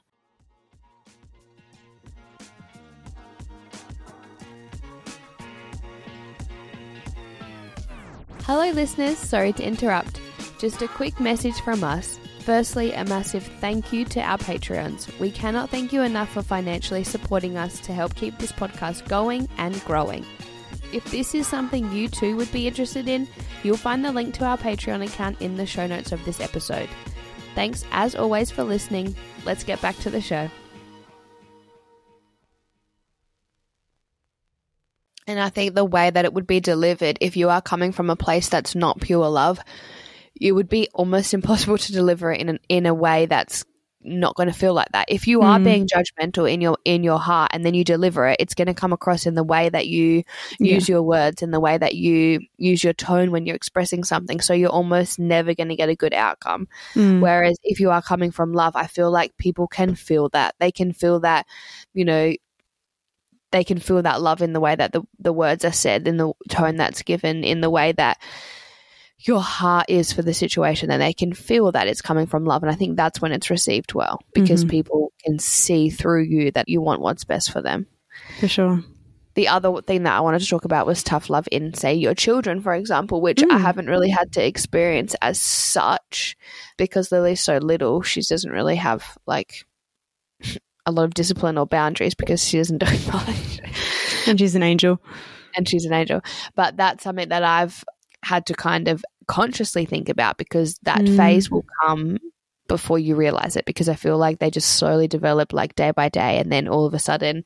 Hello, 8.46 8.70
listeners. 8.70 9.18
Sorry 9.18 9.52
to 9.54 9.64
interrupt. 9.64 10.22
Just 10.60 10.84
a 10.84 10.88
quick 10.88 11.20
message 11.20 11.60
from 11.62 11.84
us. 11.84 12.20
Firstly, 12.42 12.94
a 12.94 13.04
massive 13.04 13.42
thank 13.60 13.92
you 13.92 14.06
to 14.06 14.22
our 14.22 14.38
Patreons. 14.38 15.10
We 15.18 15.32
cannot 15.32 15.72
thank 15.72 15.92
you 15.92 16.04
enough 16.04 16.30
for 16.30 16.44
financially 16.44 17.04
supporting 17.04 17.58
us 17.58 17.80
to 17.80 17.92
help 17.92 18.14
keep 18.14 18.38
this 18.38 18.52
podcast 18.52 19.08
going 19.08 19.50
and 19.58 19.84
growing. 19.86 20.24
If 20.94 21.10
this 21.10 21.34
is 21.34 21.48
something 21.48 21.92
you 21.92 22.08
too 22.08 22.36
would 22.38 22.52
be 22.52 22.68
interested 22.68 23.08
in, 23.08 23.28
you'll 23.64 23.78
find 23.78 24.06
the 24.06 24.12
link 24.12 24.36
to 24.36 24.46
our 24.46 24.60
Patreon 24.60 25.04
account 25.04 25.42
in 25.42 25.58
the 25.58 25.66
show 25.66 25.88
notes 25.88 26.12
of 26.12 26.24
this 26.24 26.40
episode. 26.40 26.90
Thanks 27.56 27.84
as 27.92 28.14
always 28.14 28.52
for 28.52 28.64
listening. 28.64 29.16
Let's 29.44 29.64
get 29.64 29.82
back 29.82 29.98
to 30.02 30.12
the 30.12 30.22
show. 30.22 30.52
And 35.28 35.40
I 35.40 35.50
think 35.50 35.74
the 35.74 35.86
way 35.86 36.10
that 36.10 36.26
it 36.26 36.34
would 36.34 36.48
be 36.48 36.60
delivered, 36.60 37.18
if 37.22 37.36
you 37.36 37.50
are 37.50 37.62
coming 37.62 37.92
from 37.92 38.10
a 38.10 38.16
place 38.16 38.50
that's 38.50 38.76
not 38.76 39.02
pure 39.02 39.28
love, 39.28 39.60
it 40.40 40.52
would 40.52 40.70
be 40.70 40.88
almost 40.94 41.34
impossible 41.36 41.78
to 41.78 41.92
deliver 41.92 42.32
it 42.32 42.42
in 42.42 42.50
an, 42.50 42.60
in 42.70 42.86
a 42.86 42.94
way 42.94 43.26
that's 43.26 43.66
not 44.08 44.36
going 44.36 44.48
to 44.48 44.54
feel 44.54 44.74
like 44.74 44.92
that. 44.92 45.06
If 45.10 45.28
you 45.28 45.42
are 45.42 45.58
mm. 45.58 45.64
being 45.64 45.88
judgmental 45.88 46.52
in 46.52 46.62
your 46.62 46.78
in 46.86 47.04
your 47.04 47.18
heart 47.18 47.52
and 47.54 47.66
then 47.66 47.74
you 47.74 47.84
deliver 47.84 48.28
it, 48.28 48.38
it's 48.40 48.54
going 48.54 48.68
to 48.68 48.74
come 48.74 48.94
across 48.94 49.26
in 49.26 49.34
the 49.34 49.44
way 49.44 49.68
that 49.68 49.88
you 49.88 50.24
use 50.60 50.88
yeah. 50.88 50.94
your 50.94 51.04
words 51.04 51.42
in 51.42 51.52
the 51.52 51.60
way 51.60 51.78
that 51.78 51.96
you 51.96 52.42
use 52.58 52.84
your 52.84 52.94
tone 52.94 53.32
when 53.32 53.46
you're 53.46 53.56
expressing 53.56 54.04
something. 54.04 54.40
So 54.42 54.54
you're 54.54 54.70
almost 54.70 55.20
never 55.20 55.56
going 55.56 55.70
to 55.70 55.76
get 55.76 55.90
a 55.90 55.96
good 55.96 56.14
outcome. 56.14 56.68
Mm. 56.94 57.20
Whereas 57.20 57.58
if 57.64 57.80
you 57.80 57.90
are 57.90 58.02
coming 58.02 58.32
from 58.32 58.54
love, 58.54 58.76
I 58.76 58.88
feel 58.88 59.12
like 59.12 59.36
people 59.38 59.68
can 59.68 59.96
feel 59.96 60.30
that. 60.30 60.56
They 60.60 60.72
can 60.72 60.94
feel 60.94 61.22
that, 61.22 61.48
you 61.94 62.06
know, 62.06 62.34
they 63.56 63.64
can 63.64 63.80
feel 63.80 64.02
that 64.02 64.22
love 64.22 64.42
in 64.42 64.54
the 64.54 64.60
way 64.60 64.76
that 64.76 64.92
the 64.92 65.02
the 65.20 65.34
words 65.34 65.64
are 65.64 65.72
said, 65.72 66.08
in 66.08 66.18
the 66.18 66.34
tone 66.50 66.76
that's 66.76 67.04
given, 67.04 67.44
in 67.44 67.62
the 67.62 67.70
way 67.70 67.94
that 67.94 68.18
your 69.20 69.42
heart 69.42 69.86
is 69.90 70.12
for 70.12 70.22
the 70.22 70.34
situation 70.34 70.92
and 70.92 71.02
they 71.02 71.14
can 71.14 71.34
feel 71.34 71.72
that 71.72 71.88
it's 71.88 72.02
coming 72.02 72.26
from 72.26 72.46
love. 72.46 72.64
And 72.64 72.72
I 72.72 72.76
think 72.76 72.98
that's 72.98 73.22
when 73.22 73.32
it's 73.32 73.50
received 73.50 73.94
well 73.94 74.20
because 74.34 74.62
mm-hmm. 74.62 74.72
people 74.72 75.14
can 75.24 75.40
see 75.40 75.90
through 75.90 76.24
you 76.24 76.52
that 76.52 76.68
you 76.68 76.82
want 76.82 77.02
what's 77.02 77.24
best 77.24 77.52
for 77.52 77.62
them. 77.62 77.88
For 78.40 78.48
sure. 78.48 78.84
The 79.36 79.48
other 79.48 79.82
thing 79.82 80.04
that 80.04 80.14
I 80.14 80.22
wanted 80.22 80.42
to 80.42 80.48
talk 80.48 80.66
about 80.66 80.86
was 80.86 81.02
tough 81.02 81.30
love 81.30 81.48
in, 81.52 81.74
say, 81.74 81.94
your 81.94 82.14
children, 82.14 82.62
for 82.62 82.74
example, 82.74 83.20
which 83.22 83.40
mm. 83.40 83.52
I 83.52 83.58
haven't 83.58 83.88
really 83.88 84.10
had 84.10 84.32
to 84.34 84.46
experience 84.46 85.16
as 85.22 85.42
such 85.42 86.38
because 86.78 87.12
Lily's 87.12 87.42
so 87.42 87.58
little. 87.58 88.02
She 88.02 88.22
doesn't 88.22 88.52
really 88.52 88.78
have 88.78 89.18
like 89.26 89.66
a 90.86 90.92
lot 90.92 91.06
of 91.06 91.14
discipline 91.14 91.58
or 91.58 91.66
boundaries 91.66 92.16
because 92.16 92.44
she 92.44 92.58
doesn't 92.58 92.78
do 92.84 93.12
much. 93.12 93.60
and 94.28 94.40
she's 94.40 94.56
an 94.56 94.64
angel. 94.64 95.02
And 95.56 95.68
she's 95.68 95.86
an 95.86 95.94
angel. 95.94 96.22
But 96.56 96.78
that's 96.78 97.04
something 97.04 97.30
that 97.30 97.44
I've 97.44 97.84
had 98.24 98.46
to 98.48 98.54
kind 98.54 98.88
of 98.88 99.04
consciously 99.28 99.86
think 99.86 100.10
about 100.10 100.38
because 100.38 100.78
that 100.84 101.02
mm. 101.02 101.18
phase 101.18 101.50
will 101.50 101.66
come 101.82 102.18
before 102.68 103.00
you 103.00 103.16
realize 103.16 103.56
it 103.56 103.66
because 103.66 103.90
I 103.90 103.96
feel 103.96 104.18
like 104.18 104.40
they 104.40 104.50
just 104.50 104.76
slowly 104.76 105.08
develop 105.08 105.54
like 105.54 105.76
day 105.76 105.92
by 105.92 106.10
day 106.10 106.40
and 106.40 106.52
then 106.52 106.68
all 106.68 106.86
of 106.86 106.94
a 106.94 107.00
sudden 107.00 107.44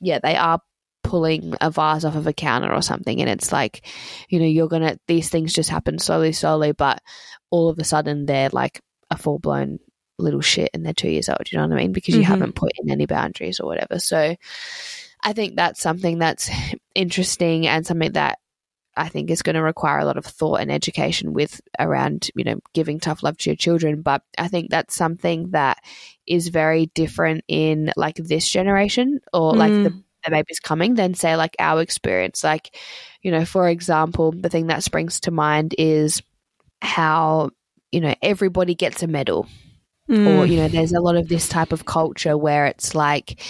yeah 0.00 0.18
they 0.22 0.36
are 0.36 0.60
pulling 1.02 1.54
a 1.60 1.70
vase 1.70 2.04
off 2.04 2.16
of 2.16 2.26
a 2.26 2.32
counter 2.32 2.72
or 2.72 2.82
something 2.82 3.20
and 3.20 3.28
it's 3.28 3.52
like 3.52 3.86
you 4.28 4.38
know 4.38 4.46
you're 4.46 4.68
gonna 4.68 4.98
these 5.08 5.28
things 5.28 5.52
just 5.52 5.70
happen 5.70 5.98
slowly 5.98 6.32
slowly 6.32 6.72
but 6.72 7.02
all 7.50 7.68
of 7.68 7.78
a 7.78 7.84
sudden 7.84 8.26
they're 8.26 8.50
like 8.50 8.80
a 9.10 9.16
full 9.16 9.38
blown 9.38 9.78
little 10.20 10.40
shit 10.40 10.70
and 10.74 10.84
they're 10.84 10.92
two 10.92 11.10
years 11.10 11.28
old 11.28 11.50
you 11.50 11.58
know 11.58 11.66
what 11.66 11.76
I 11.76 11.82
mean 11.82 11.92
because 11.92 12.14
you 12.14 12.22
mm-hmm. 12.22 12.30
haven't 12.30 12.54
put 12.54 12.72
in 12.78 12.90
any 12.90 13.06
boundaries 13.06 13.60
or 13.60 13.66
whatever 13.66 13.98
so 13.98 14.36
I 15.22 15.32
think 15.32 15.56
that's 15.56 15.80
something 15.80 16.18
that's 16.18 16.50
interesting 16.94 17.66
and 17.66 17.86
something 17.86 18.12
that 18.12 18.38
I 18.96 19.08
think 19.08 19.30
is 19.30 19.42
going 19.42 19.54
to 19.54 19.62
require 19.62 19.98
a 19.98 20.04
lot 20.04 20.16
of 20.16 20.26
thought 20.26 20.60
and 20.60 20.70
education 20.70 21.32
with 21.32 21.60
around, 21.78 22.30
you 22.34 22.44
know, 22.44 22.60
giving 22.74 22.98
tough 22.98 23.22
love 23.22 23.38
to 23.38 23.50
your 23.50 23.56
children. 23.56 24.02
But 24.02 24.22
I 24.36 24.48
think 24.48 24.70
that's 24.70 24.94
something 24.94 25.50
that 25.50 25.78
is 26.26 26.48
very 26.48 26.86
different 26.86 27.44
in 27.48 27.92
like 27.96 28.16
this 28.16 28.48
generation 28.48 29.20
or 29.32 29.54
like 29.54 29.72
the, 29.72 29.90
mm. 29.90 30.04
the 30.24 30.30
baby's 30.30 30.60
coming 30.60 30.94
than 30.94 31.14
say 31.14 31.36
like 31.36 31.54
our 31.58 31.80
experience. 31.80 32.42
Like, 32.42 32.76
you 33.22 33.30
know, 33.30 33.44
for 33.44 33.68
example, 33.68 34.32
the 34.32 34.50
thing 34.50 34.66
that 34.66 34.82
springs 34.82 35.20
to 35.20 35.30
mind 35.30 35.74
is 35.78 36.22
how, 36.82 37.50
you 37.92 38.00
know, 38.00 38.14
everybody 38.22 38.74
gets 38.74 39.02
a 39.02 39.06
medal. 39.06 39.46
Mm. 40.10 40.38
Or, 40.38 40.46
you 40.46 40.56
know, 40.56 40.68
there's 40.68 40.92
a 40.92 41.00
lot 41.00 41.16
of 41.16 41.28
this 41.28 41.48
type 41.48 41.72
of 41.72 41.86
culture 41.86 42.36
where 42.36 42.66
it's 42.66 42.94
like 42.94 43.40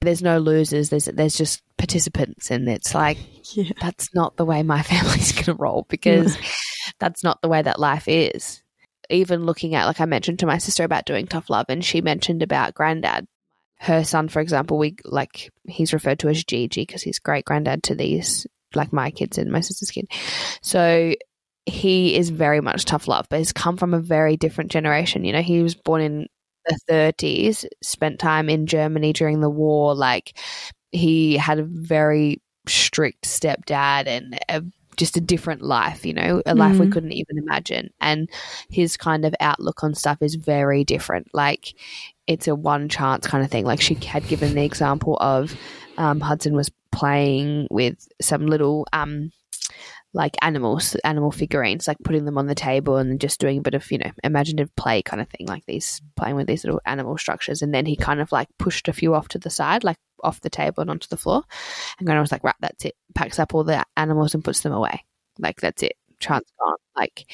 there's 0.00 0.22
no 0.22 0.38
losers, 0.38 0.88
there's 0.88 1.04
there's 1.04 1.36
just 1.36 1.62
participants 1.80 2.50
and 2.50 2.68
it's 2.68 2.94
like 2.94 3.18
yeah. 3.56 3.72
that's 3.80 4.14
not 4.14 4.36
the 4.36 4.44
way 4.44 4.62
my 4.62 4.82
family's 4.92 5.32
going 5.32 5.44
to 5.44 5.54
roll 5.54 5.86
because 5.88 6.36
that's 6.98 7.24
not 7.24 7.40
the 7.40 7.48
way 7.48 7.62
that 7.62 7.80
life 7.80 8.04
is 8.06 8.62
even 9.08 9.44
looking 9.44 9.74
at 9.74 9.86
like 9.86 10.00
i 10.00 10.04
mentioned 10.04 10.38
to 10.38 10.46
my 10.46 10.58
sister 10.58 10.84
about 10.84 11.06
doing 11.06 11.26
tough 11.26 11.48
love 11.48 11.66
and 11.70 11.84
she 11.84 12.02
mentioned 12.02 12.42
about 12.42 12.74
granddad 12.74 13.26
her 13.78 14.04
son 14.04 14.28
for 14.28 14.40
example 14.40 14.76
we 14.76 14.94
like 15.06 15.50
he's 15.66 15.94
referred 15.94 16.18
to 16.18 16.28
as 16.28 16.44
gigi 16.44 16.82
because 16.82 17.02
he's 17.02 17.18
great 17.18 17.46
granddad 17.46 17.82
to 17.82 17.94
these 17.94 18.46
like 18.74 18.92
my 18.92 19.10
kids 19.10 19.38
and 19.38 19.50
my 19.50 19.60
sister's 19.60 19.90
kid 19.90 20.06
so 20.60 21.14
he 21.66 22.16
is 22.16 22.30
very 22.30 22.60
much 22.60 22.84
tough 22.84 23.06
love 23.08 23.26
but 23.28 23.38
he's 23.38 23.52
come 23.52 23.76
from 23.76 23.94
a 23.94 24.00
very 24.00 24.36
different 24.36 24.70
generation 24.70 25.24
you 25.24 25.32
know 25.32 25.42
he 25.42 25.62
was 25.62 25.74
born 25.74 26.00
in 26.00 26.26
the 26.66 26.78
30s 26.88 27.64
spent 27.82 28.18
time 28.18 28.48
in 28.48 28.66
germany 28.66 29.12
during 29.12 29.40
the 29.40 29.50
war 29.50 29.94
like 29.94 30.36
he 30.92 31.36
had 31.36 31.58
a 31.58 31.64
very 31.64 32.40
strict 32.66 33.24
stepdad 33.24 34.06
and 34.06 34.38
a, 34.48 34.62
just 34.96 35.16
a 35.16 35.20
different 35.20 35.62
life, 35.62 36.04
you 36.04 36.12
know, 36.12 36.42
a 36.44 36.54
life 36.54 36.76
mm. 36.76 36.80
we 36.80 36.90
couldn't 36.90 37.12
even 37.12 37.38
imagine. 37.38 37.90
And 38.02 38.28
his 38.68 38.98
kind 38.98 39.24
of 39.24 39.34
outlook 39.40 39.82
on 39.82 39.94
stuff 39.94 40.18
is 40.20 40.34
very 40.34 40.84
different. 40.84 41.28
Like 41.32 41.74
it's 42.26 42.48
a 42.48 42.54
one 42.54 42.88
chance 42.88 43.26
kind 43.26 43.42
of 43.42 43.50
thing. 43.50 43.64
Like 43.64 43.80
she 43.80 43.94
had 43.94 44.28
given 44.28 44.54
the 44.54 44.64
example 44.64 45.16
of 45.20 45.56
um, 45.96 46.20
Hudson 46.20 46.54
was 46.54 46.70
playing 46.92 47.66
with 47.70 48.08
some 48.20 48.46
little 48.46 48.86
um, 48.92 49.32
like 50.12 50.36
animals, 50.42 50.96
animal 51.04 51.30
figurines, 51.30 51.86
like 51.86 51.98
putting 52.02 52.24
them 52.24 52.36
on 52.36 52.46
the 52.46 52.54
table 52.54 52.96
and 52.96 53.20
just 53.20 53.38
doing 53.38 53.58
a 53.58 53.62
bit 53.62 53.74
of, 53.74 53.90
you 53.92 53.98
know, 53.98 54.10
imaginative 54.24 54.74
play 54.74 55.02
kind 55.02 55.22
of 55.22 55.28
thing, 55.28 55.46
like 55.46 55.64
these 55.66 56.00
playing 56.16 56.34
with 56.34 56.48
these 56.48 56.64
little 56.64 56.80
animal 56.84 57.16
structures. 57.16 57.62
And 57.62 57.72
then 57.72 57.86
he 57.86 57.96
kind 57.96 58.20
of 58.20 58.32
like 58.32 58.48
pushed 58.58 58.88
a 58.88 58.92
few 58.92 59.14
off 59.14 59.28
to 59.28 59.38
the 59.38 59.50
side, 59.50 59.84
like 59.84 59.98
off 60.24 60.40
the 60.40 60.50
table 60.50 60.80
and 60.80 60.90
onto 60.90 61.06
the 61.08 61.16
floor. 61.16 61.42
And 61.98 62.06
Grandma 62.06 62.22
was 62.22 62.32
like, 62.32 62.42
right, 62.42 62.56
that's 62.60 62.84
it. 62.84 62.94
Packs 63.14 63.38
up 63.38 63.54
all 63.54 63.62
the 63.62 63.84
animals 63.96 64.34
and 64.34 64.44
puts 64.44 64.60
them 64.62 64.72
away. 64.72 65.04
Like, 65.38 65.60
that's 65.60 65.82
it. 65.82 65.92
Chance 66.18 66.50
gone. 66.58 66.76
Like, 66.96 67.30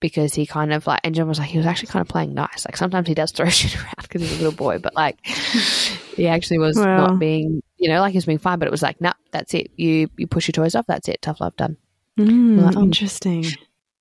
because 0.00 0.32
he 0.34 0.46
kind 0.46 0.72
of 0.72 0.86
like, 0.86 1.00
and 1.02 1.14
John 1.14 1.26
was 1.26 1.40
like, 1.40 1.48
he 1.48 1.58
was 1.58 1.66
actually 1.66 1.88
kind 1.88 2.02
of 2.02 2.08
playing 2.08 2.34
nice. 2.34 2.64
Like, 2.66 2.76
sometimes 2.76 3.08
he 3.08 3.14
does 3.14 3.32
throw 3.32 3.48
shit 3.48 3.76
around 3.76 3.94
because 4.02 4.22
he's 4.22 4.32
a 4.34 4.44
little 4.44 4.52
boy, 4.52 4.78
but 4.78 4.94
like, 4.94 5.26
he 5.26 6.28
actually 6.28 6.58
was 6.58 6.76
well. 6.76 7.08
not 7.08 7.18
being, 7.18 7.62
you 7.78 7.88
know, 7.88 8.00
like 8.00 8.12
he 8.12 8.18
was 8.18 8.26
being 8.26 8.38
fine, 8.38 8.60
but 8.60 8.68
it 8.68 8.70
was 8.70 8.82
like, 8.82 9.00
nah, 9.00 9.14
that's 9.32 9.54
it. 9.54 9.72
You, 9.74 10.08
you 10.16 10.28
push 10.28 10.46
your 10.46 10.52
toys 10.52 10.76
off. 10.76 10.86
That's 10.86 11.08
it. 11.08 11.20
Tough 11.20 11.40
love 11.40 11.56
done. 11.56 11.76
Mm, 12.18 12.62
like, 12.62 12.76
interesting. 12.76 13.44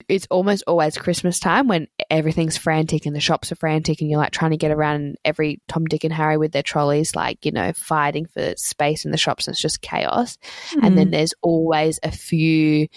It's 0.08 0.28
almost 0.30 0.63
always 0.67 0.97
Christmas 0.97 1.39
time 1.39 1.67
when 1.67 1.88
everything's 2.12 2.58
frantic 2.58 3.06
and 3.06 3.15
the 3.15 3.19
shops 3.19 3.51
are 3.51 3.56
frantic 3.56 4.01
and 4.01 4.10
you're 4.10 4.19
like 4.19 4.32
trying 4.32 4.51
to 4.51 4.58
get 4.58 4.71
around 4.71 4.95
and 4.97 5.17
every 5.25 5.60
Tom, 5.67 5.86
Dick, 5.86 6.04
and 6.04 6.13
Harry 6.13 6.38
with 6.38 6.51
their 6.51 6.62
trolleys, 6.62 7.15
like, 7.15 7.43
you 7.43 7.51
know, 7.51 7.73
fighting 7.73 8.28
for 8.28 8.54
space 8.56 9.04
in 9.04 9.12
the 9.12 9.17
shops 9.17 9.47
and 9.47 9.54
it's 9.54 9.62
just 9.62 9.82
chaos. 9.82 10.38
Mm. 10.73 10.84
And 10.84 10.97
then 10.97 11.08
mm. 11.08 11.12
there's 11.12 11.34
always 11.41 11.99
a 12.04 12.12
few 12.12 12.88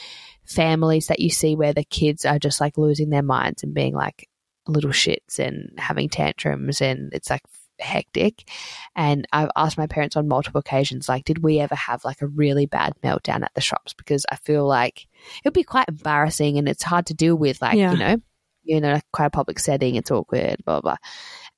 families 0.44 1.06
that 1.06 1.20
you 1.20 1.30
see 1.30 1.56
where 1.56 1.72
the 1.72 1.84
kids 1.84 2.24
are 2.24 2.38
just 2.38 2.60
like 2.60 2.76
losing 2.76 3.10
their 3.10 3.22
minds 3.22 3.62
and 3.62 3.74
being 3.74 3.94
like 3.94 4.28
little 4.66 4.90
shits 4.90 5.38
and 5.38 5.72
having 5.78 6.08
tantrums 6.08 6.80
and 6.80 7.10
it's 7.12 7.30
like 7.30 7.42
hectic. 7.80 8.48
And 8.96 9.26
I've 9.32 9.50
asked 9.56 9.78
my 9.78 9.86
parents 9.86 10.16
on 10.16 10.28
multiple 10.28 10.58
occasions, 10.58 11.08
like, 11.08 11.24
did 11.24 11.42
we 11.42 11.60
ever 11.60 11.74
have 11.74 12.04
like 12.04 12.22
a 12.22 12.26
really 12.26 12.66
bad 12.66 12.94
meltdown 13.02 13.42
at 13.42 13.52
the 13.54 13.60
shops? 13.60 13.92
Because 13.92 14.24
I 14.30 14.36
feel 14.36 14.66
like 14.66 15.06
it 15.38 15.44
would 15.44 15.54
be 15.54 15.64
quite 15.64 15.88
embarrassing 15.88 16.58
and 16.58 16.68
it's 16.68 16.82
hard 16.82 17.06
to 17.06 17.14
deal 17.14 17.36
with. 17.36 17.60
Like, 17.62 17.76
yeah. 17.76 17.92
you 17.92 17.98
know, 17.98 18.16
you 18.64 18.80
know, 18.80 19.00
quite 19.12 19.26
a 19.26 19.30
public 19.30 19.58
setting. 19.58 19.94
It's 19.94 20.10
awkward, 20.10 20.56
blah, 20.64 20.80
blah. 20.80 20.96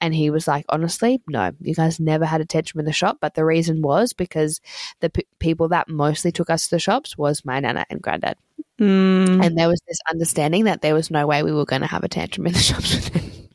And 0.00 0.14
he 0.14 0.30
was 0.30 0.48
like, 0.48 0.64
honestly, 0.68 1.20
no, 1.28 1.50
you 1.60 1.74
guys 1.74 2.00
never 2.00 2.24
had 2.24 2.40
a 2.40 2.46
tantrum 2.46 2.80
in 2.80 2.86
the 2.86 2.92
shop. 2.92 3.18
But 3.20 3.34
the 3.34 3.44
reason 3.44 3.82
was 3.82 4.12
because 4.12 4.60
the 5.00 5.10
p- 5.10 5.26
people 5.38 5.68
that 5.68 5.88
mostly 5.88 6.32
took 6.32 6.48
us 6.48 6.64
to 6.64 6.76
the 6.76 6.78
shops 6.78 7.18
was 7.18 7.44
my 7.44 7.60
nana 7.60 7.84
and 7.90 8.00
granddad. 8.00 8.36
Mm, 8.80 9.44
And 9.44 9.58
there 9.58 9.68
was 9.68 9.80
this 9.86 9.98
understanding 10.10 10.64
that 10.64 10.80
there 10.80 10.94
was 10.94 11.10
no 11.10 11.26
way 11.26 11.42
we 11.42 11.52
were 11.52 11.66
going 11.66 11.82
to 11.82 11.88
have 11.88 12.04
a 12.04 12.08
tantrum 12.08 12.46
in 12.46 12.54
the 12.54 12.58
shops 12.70 12.94
with 12.94 13.08
him 13.08 13.49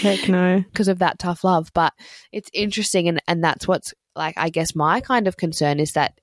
heck 0.00 0.28
no. 0.28 0.64
because 0.72 0.88
of 0.88 0.98
that 1.00 1.18
tough 1.18 1.44
love. 1.44 1.70
But 1.74 1.92
it's 2.32 2.50
interesting, 2.52 3.08
and, 3.08 3.22
and 3.26 3.42
that's 3.42 3.66
what's 3.68 3.94
like, 4.16 4.34
I 4.36 4.50
guess 4.50 4.74
my 4.74 5.00
kind 5.00 5.28
of 5.28 5.36
concern 5.36 5.80
is 5.80 5.92
that 5.92 6.18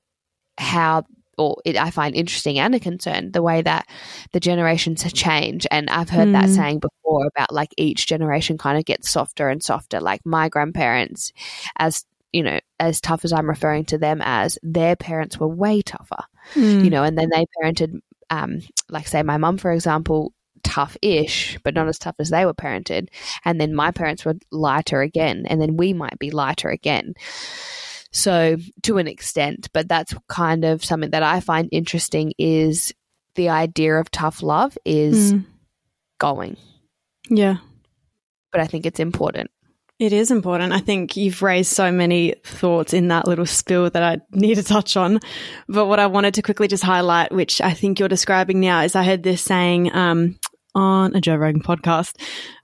how, 0.58 1.04
or 1.38 1.58
it, 1.66 1.78
I 1.78 1.92
find 1.92 2.16
interesting 2.16 2.60
and 2.60 2.74
a 2.76 2.80
concern, 2.80 3.32
the 3.32 3.44
way 3.44 3.62
that 3.62 3.88
the 4.34 4.40
generations 4.40 5.04
change. 5.14 5.68
And 5.70 5.90
I've 5.90 6.10
heard 6.10 6.32
that 6.34 6.46
Mm. 6.46 6.56
saying 6.56 6.80
before 6.80 7.28
about 7.28 7.54
like 7.54 7.70
each 7.78 8.08
generation 8.08 8.58
kind 8.58 8.78
of 8.78 8.86
gets 8.86 9.10
softer 9.10 9.50
and 9.50 9.62
softer. 9.64 10.02
Like 10.02 10.22
my 10.26 10.50
grandparents, 10.50 11.32
as 11.78 12.06
you 12.34 12.44
know, 12.44 12.60
as 12.80 13.00
tough 13.00 13.24
as 13.24 13.32
I'm 13.32 13.50
referring 13.50 13.86
to 13.86 13.98
them 13.98 14.22
as, 14.24 14.60
their 14.62 14.96
parents 14.96 15.40
were 15.40 15.48
way 15.48 15.82
tougher 15.82 16.24
Mm, 16.56 16.84
you 16.84 16.90
know, 16.90 17.04
and 17.04 17.18
then 17.18 17.30
they 17.30 17.46
parented, 17.62 18.00
um, 18.30 18.60
like 18.90 19.08
say 19.08 19.24
my 19.24 19.38
mum, 19.38 19.58
for 19.58 19.72
example, 19.72 20.34
tough-ish, 20.64 21.58
but 21.64 21.74
not 21.74 21.88
as 21.88 22.00
tough 22.00 22.16
as 22.20 22.30
they 22.30 22.46
were 22.46 22.54
parented. 22.54 23.10
And 23.46 23.60
then 23.60 23.74
my 23.74 23.92
parents 23.92 24.26
were 24.26 24.36
lighter 24.52 25.02
again, 25.02 25.46
and 25.48 25.62
then 25.62 25.78
we 25.78 25.94
might 25.94 26.20
be 26.20 26.32
lighter 26.32 26.70
again. 26.70 27.14
So 28.12 28.58
to 28.84 28.98
an 28.98 29.08
extent, 29.08 29.70
but 29.74 29.88
that's 29.88 30.14
kind 30.28 30.66
of 30.66 30.84
something 30.84 31.12
that 31.12 31.24
I 31.24 31.40
find 31.40 31.70
interesting 31.72 32.34
is 32.38 32.94
the 33.36 33.50
idea 33.50 33.96
of 33.96 34.10
tough 34.10 34.42
love 34.42 34.78
is 34.86 35.34
mm, 35.34 35.46
going, 36.18 36.58
yeah. 37.30 37.58
but 38.52 38.62
I 38.62 38.66
think 38.68 38.86
it's 38.86 39.00
important. 39.00 39.52
It 40.00 40.14
is 40.14 40.30
important. 40.30 40.74
I 40.74 40.80
think 40.80 41.18
you've 41.18 41.42
raised 41.42 41.72
so 41.72 41.92
many 41.92 42.36
thoughts 42.44 42.94
in 42.94 43.08
that 43.08 43.28
little 43.28 43.48
spill 43.48 43.90
that 43.90 44.04
I 44.04 44.20
need 44.32 44.56
to 44.56 44.64
touch 44.64 44.96
on. 44.96 45.20
But 45.68 45.88
what 45.88 46.00
I 46.00 46.06
wanted 46.06 46.36
to 46.36 46.44
quickly 46.44 46.68
just 46.68 46.84
highlight, 46.84 47.32
which 47.32 47.62
I 47.62 47.74
think 47.74 48.00
you're 48.00 48.08
describing 48.08 48.60
now, 48.60 48.82
is 48.82 48.96
I 48.96 49.04
heard 49.04 49.24
this 49.24 49.42
saying 49.42 49.94
um, 49.96 50.38
on 50.78 51.16
a 51.16 51.22
Joe 51.22 51.36
Rogan 51.36 51.62
podcast, 51.62 52.14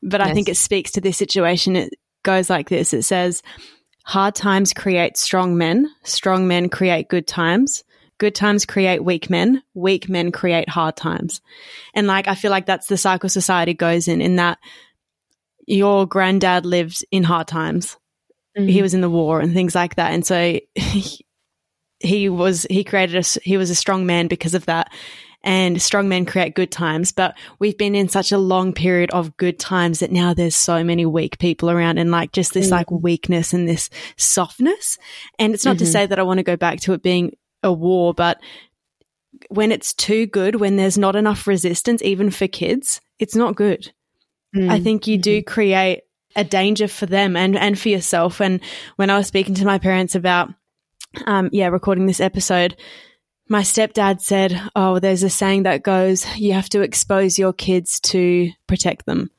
but 0.02 0.22
I 0.22 0.28
Yes. 0.28 0.36
think 0.36 0.50
it 0.50 0.58
speaks 0.58 0.92
to 0.92 1.02
this 1.02 1.18
situation. 1.18 1.76
It 1.76 1.94
goes 2.24 2.50
like 2.50 2.70
this 2.70 2.94
it 2.94 3.04
says, 3.04 3.42
Hard 4.06 4.36
times 4.36 4.74
create 4.74 5.18
strong 5.18 5.58
men, 5.58 5.90
strong 6.04 6.48
men 6.48 6.70
create 6.70 7.08
good 7.08 7.28
times. 7.28 7.84
Good 8.20 8.36
times 8.36 8.66
create 8.66 9.04
weak 9.04 9.30
men. 9.30 9.64
Weak 9.74 10.08
men 10.08 10.32
create 10.32 10.70
hard 10.70 10.96
times. 10.96 11.42
And 11.94 12.06
like, 12.06 12.28
I 12.28 12.36
feel 12.36 12.52
like 12.52 12.66
that's 12.66 12.88
the 12.88 12.96
cycle 12.98 13.28
society 13.28 13.74
goes 13.74 14.08
in, 14.08 14.22
in 14.22 14.36
that 14.36 14.60
your 15.66 16.06
granddad 16.06 16.66
lived 16.66 17.04
in 17.12 17.24
hard 17.24 17.48
times. 17.48 17.98
He 18.56 18.80
mm. 18.80 18.82
was 18.82 18.94
in 18.94 19.02
the 19.02 19.10
war 19.10 19.40
and 19.40 19.54
things 19.54 19.74
like 19.74 19.96
that. 19.96 20.14
And 20.14 20.26
so 20.26 20.60
he, 22.00 22.30
was, 22.30 22.68
he 22.70 22.84
created 22.84 23.16
a, 23.16 23.40
he 23.42 23.58
was 23.58 23.70
a 23.70 23.76
strong 23.76 24.06
man 24.06 24.28
because 24.28 24.54
of 24.54 24.68
that. 24.68 24.94
And 25.44 25.82
strong 25.82 26.08
men 26.08 26.26
create 26.26 26.56
good 26.56 26.72
times. 26.72 27.12
But 27.12 27.36
we've 27.60 27.78
been 27.78 27.96
in 27.96 28.08
such 28.08 28.32
a 28.32 28.38
long 28.38 28.72
period 28.74 29.12
of 29.12 29.36
good 29.38 29.60
times 29.60 30.00
that 30.00 30.12
now 30.12 30.34
there's 30.34 30.56
so 30.56 30.84
many 30.84 31.06
weak 31.06 31.38
people 31.38 31.70
around 31.70 31.98
and 31.98 32.12
like 32.12 32.32
just 32.32 32.54
this 32.54 32.68
Mm. 32.68 32.72
like 32.72 32.92
weakness 32.92 33.54
and 33.54 33.68
this 33.68 33.90
softness. 34.16 34.98
And 35.38 35.54
it's 35.54 35.66
not 35.66 35.78
to 35.80 35.84
Mhm. 35.84 35.92
say 35.92 36.06
that 36.06 36.18
I 36.20 36.24
want 36.24 36.38
to 36.38 36.44
go 36.44 36.56
back 36.56 36.80
to 36.82 36.94
it 36.94 37.04
being 37.04 37.36
a 37.62 37.74
war, 37.74 38.14
but 38.14 38.40
when 39.50 39.72
it's 39.72 39.94
too 39.94 40.26
good, 40.28 40.56
when 40.56 40.78
there's 40.78 40.98
not 40.98 41.16
enough 41.16 41.48
resistance, 41.48 42.02
even 42.04 42.30
for 42.30 42.48
kids, 42.48 43.02
it's 43.20 43.36
not 43.36 43.56
good. 43.56 43.92
Mm. 44.56 44.70
I 44.70 44.80
think 44.80 45.08
you 45.08 45.18
do 45.18 45.42
create 45.44 46.02
a 46.36 46.44
danger 46.44 46.88
for 46.88 47.06
them 47.06 47.36
and, 47.36 47.58
and 47.58 47.78
for 47.78 47.90
yourself. 47.90 48.40
And 48.42 48.62
when 48.96 49.10
I 49.10 49.18
was 49.18 49.28
speaking 49.28 49.56
to 49.56 49.66
my 49.66 49.78
parents 49.80 50.16
about, 50.16 50.50
um, 51.26 51.50
yeah, 51.52 51.68
recording 51.68 52.06
this 52.06 52.22
episode, 52.22 52.76
my 53.50 53.62
stepdad 53.62 54.22
said, 54.22 54.60
Oh, 54.76 55.00
there's 55.00 55.24
a 55.24 55.30
saying 55.30 55.64
that 55.64 55.84
goes, 55.84 56.26
you 56.38 56.54
have 56.54 56.70
to 56.70 56.82
expose 56.82 57.38
your 57.38 57.54
kids 57.54 58.00
to 58.02 58.52
protect 58.68 59.06
them. 59.06 59.30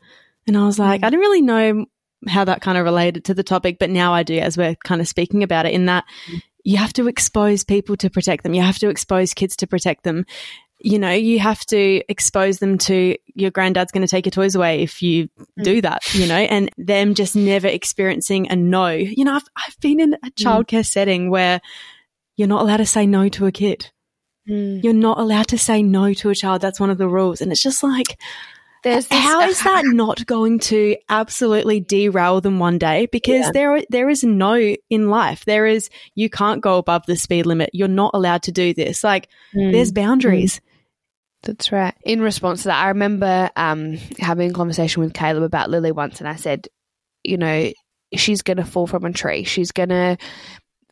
And 0.47 0.57
I 0.57 0.67
was 0.67 0.79
like, 0.79 1.01
mm. 1.01 1.05
I 1.05 1.11
didn't 1.11 1.21
really 1.21 1.43
know 1.43 1.87
how 2.29 2.45
that 2.45 2.63
kind 2.63 2.79
of 2.79 2.85
related 2.85 3.25
to 3.27 3.35
the 3.35 3.43
topic, 3.43 3.79
but 3.79 3.91
now 3.91 4.15
I 4.15 4.23
do 4.23 4.39
as 4.39 4.57
we're 4.57 4.77
kind 4.77 5.01
of 5.01 5.09
speaking 5.09 5.43
about 5.43 5.67
it 5.67 5.75
in 5.75 5.87
that 5.87 6.05
mm. 6.31 6.43
you 6.65 6.77
have 6.77 6.93
to 6.95 7.09
expose 7.09 7.65
people 7.65 7.97
to 7.97 8.11
protect 8.11 8.43
them. 8.43 8.55
You 8.55 8.63
have 8.63 8.79
to 8.79 8.89
expose 8.89 9.35
kids 9.35 9.57
to 9.57 9.67
protect 9.67 10.05
them. 10.05 10.27
You 10.81 10.99
know, 10.99 11.13
you 11.13 11.39
have 11.39 11.65
to 11.67 12.03
expose 12.11 12.59
them 12.59 12.77
to 12.79 13.17
your 13.35 13.51
granddad's 13.51 13.91
going 13.91 14.07
to 14.07 14.11
take 14.11 14.27
your 14.27 14.33
toys 14.33 14.55
away 14.55 14.83
if 14.83 15.03
you 15.03 15.29
mm. 15.39 15.65
do 15.65 15.81
that, 15.81 16.03
you 16.15 16.27
know, 16.27 16.37
and 16.37 16.71
them 16.77 17.15
just 17.15 17.35
never 17.37 17.69
experiencing 17.69 18.51
a 18.51 18.57
no. 18.57 18.89
You 18.91 19.25
know, 19.25 19.35
I've, 19.35 19.49
I've 19.57 19.81
been 19.81 20.01
in 20.01 20.15
a 20.15 20.31
childcare 20.33 20.85
setting 20.85 21.31
where 21.31 21.61
you're 22.37 22.49
not 22.49 22.63
allowed 22.63 22.79
to 22.79 22.87
say 22.87 23.07
no 23.07 23.29
to 23.31 23.47
a 23.47 23.53
kid. 23.53 23.91
Mm. 24.49 24.83
You're 24.85 24.93
not 24.93 25.19
allowed 25.19 25.49
to 25.49 25.59
say 25.59 25.83
no 25.83 26.13
to 26.15 26.31
a 26.31 26.35
child. 26.35 26.61
That's 26.61 26.81
one 26.81 26.91
of 26.91 26.99
the 26.99 27.09
rules. 27.09 27.41
And 27.41 27.51
it's 27.51 27.63
just 27.63 27.83
like, 27.83 28.19
this, 28.83 29.07
how 29.11 29.41
is 29.43 29.61
that 29.65 29.85
not 29.87 30.27
going 30.27 30.59
to 30.61 30.97
absolutely 31.09 31.81
derail 31.81 32.41
them 32.43 32.59
one 32.59 32.77
day? 32.77 33.07
Because 33.11 33.47
Yeah. 33.47 33.51
there, 33.55 33.83
there 33.89 34.11
is 34.11 34.23
no 34.23 34.55
in 34.91 35.09
life. 35.09 35.45
There 35.47 35.65
is, 35.67 35.89
you 36.15 36.29
can't 36.29 36.61
go 36.61 36.77
above 36.77 37.05
the 37.07 37.17
speed 37.17 37.47
limit. 37.47 37.71
You're 37.73 37.89
not 37.89 38.11
allowed 38.15 38.43
to 38.43 38.53
do 38.53 38.75
this. 38.75 39.03
Like, 39.03 39.29
Mm. 39.55 39.73
there's 39.73 39.93
boundaries. 39.93 40.61
That's 41.45 41.73
right. 41.73 41.95
In 42.05 42.21
response 42.21 42.63
to 42.63 42.69
that, 42.69 42.83
I 42.85 42.89
remember 42.89 43.51
um, 43.57 43.97
having 44.19 44.51
a 44.51 44.55
conversation 44.55 45.03
with 45.03 45.13
Caleb 45.15 45.43
about 45.43 45.71
Lily 45.71 45.93
once, 45.93 46.21
and 46.21 46.29
I 46.29 46.37
said, 46.37 46.69
you 47.23 47.37
know, 47.39 47.71
she's 48.15 48.43
going 48.43 48.57
to 48.59 48.65
fall 48.65 48.87
from 48.87 49.05
a 49.05 49.13
tree. 49.13 49.45
She's 49.45 49.71
going 49.73 49.91
to 49.91 50.17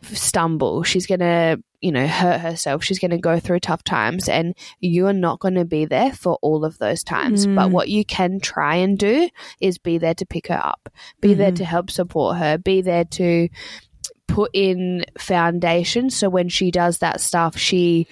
stumble. 0.05 0.83
She's 0.83 1.07
going 1.07 1.21
to, 1.21 1.63
you 1.81 1.93
know, 1.93 2.07
hurt 2.07 2.41
herself. 2.41 2.85
She's 2.85 2.99
going 2.99 3.11
to 3.13 3.19
go 3.19 3.39
through 3.41 3.61
tough 3.61 3.85
times, 3.85 4.29
and 4.29 4.55
you're 4.81 5.13
not 5.13 5.41
going 5.41 5.55
to 5.55 5.65
be 5.65 5.85
there 5.85 6.13
for 6.13 6.39
all 6.43 6.65
of 6.65 6.79
those 6.79 7.03
times. 7.05 7.47
But 7.47 7.69
Mm. 7.69 7.73
what 7.73 7.89
you 7.89 8.05
can 8.05 8.41
try 8.41 8.77
and 8.77 8.99
do 8.99 9.29
is 9.61 9.79
be 9.79 9.99
there 9.99 10.15
to 10.15 10.27
pick 10.27 10.49
her 10.49 10.61
up, 10.65 10.89
be 11.21 11.35
there 11.35 11.53
Mhm. 11.53 11.57
to 11.57 11.65
help 11.65 11.91
support 11.91 12.37
her, 12.39 12.59
be 12.59 12.81
there 12.83 13.05
to 13.05 13.49
put 14.29 14.51
in 14.55 15.05
foundation 15.19 16.09
so 16.09 16.29
when 16.31 16.49
she 16.49 16.71
does 16.71 16.99
that 16.99 17.21
stuff, 17.21 17.57
she 17.57 18.07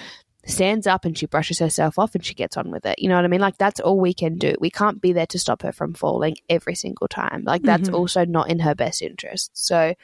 stands 0.47 0.87
up 0.87 1.05
and 1.05 1.17
she 1.17 1.27
brushes 1.27 1.59
herself 1.59 1.99
off 1.99 2.15
and 2.15 2.25
she 2.25 2.35
gets 2.35 2.57
on 2.57 2.71
with 2.71 2.85
it. 2.85 2.99
You 2.99 3.09
know 3.09 3.15
what 3.17 3.25
I 3.25 3.29
mean? 3.29 3.41
Like 3.41 3.57
that's 3.59 3.79
all 3.81 3.99
we 4.01 4.13
can 4.15 4.37
do. 4.37 4.55
We 4.59 4.69
can't 4.71 5.01
be 5.01 5.13
there 5.13 5.27
to 5.27 5.39
stop 5.39 5.63
her 5.63 5.73
from 5.73 5.95
falling 5.95 6.37
every 6.49 6.75
single 6.75 7.09
time. 7.09 7.45
Like 7.45 7.63
that's 7.63 7.89
Mhm. 7.89 7.95
also 7.95 8.25
not 8.25 8.51
in 8.51 8.59
her 8.61 8.75
best 8.75 9.01
interest. 9.03 9.51
So 9.55 9.95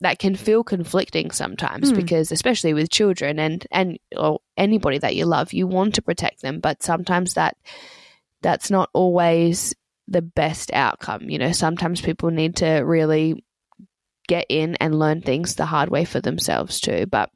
that 0.00 0.18
can 0.18 0.34
feel 0.34 0.62
conflicting 0.62 1.30
sometimes 1.30 1.90
Hmm. 1.90 1.96
because 1.96 2.30
especially 2.30 2.74
with 2.74 2.90
children 2.90 3.38
and 3.38 3.66
and 3.70 3.98
or 4.16 4.40
anybody 4.56 4.98
that 4.98 5.16
you 5.16 5.24
love, 5.24 5.52
you 5.52 5.66
want 5.66 5.94
to 5.94 6.02
protect 6.02 6.42
them, 6.42 6.60
but 6.60 6.82
sometimes 6.82 7.34
that 7.34 7.56
that's 8.42 8.70
not 8.70 8.90
always 8.92 9.74
the 10.08 10.22
best 10.22 10.70
outcome. 10.72 11.30
You 11.30 11.38
know, 11.38 11.52
sometimes 11.52 12.00
people 12.00 12.30
need 12.30 12.56
to 12.56 12.68
really 12.80 13.42
get 14.28 14.46
in 14.48 14.74
and 14.76 14.98
learn 14.98 15.22
things 15.22 15.54
the 15.54 15.66
hard 15.66 15.88
way 15.88 16.04
for 16.04 16.20
themselves 16.20 16.80
too. 16.80 17.06
But 17.06 17.30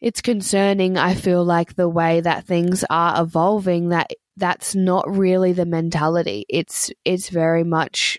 it's 0.00 0.22
concerning, 0.22 0.96
I 0.96 1.14
feel 1.14 1.44
like, 1.44 1.74
the 1.74 1.88
way 1.88 2.20
that 2.20 2.44
things 2.44 2.84
are 2.88 3.20
evolving 3.20 3.88
that 3.90 4.10
that's 4.36 4.74
not 4.74 5.10
really 5.10 5.52
the 5.52 5.66
mentality. 5.66 6.46
It's 6.48 6.90
it's 7.04 7.28
very 7.28 7.64
much 7.64 8.18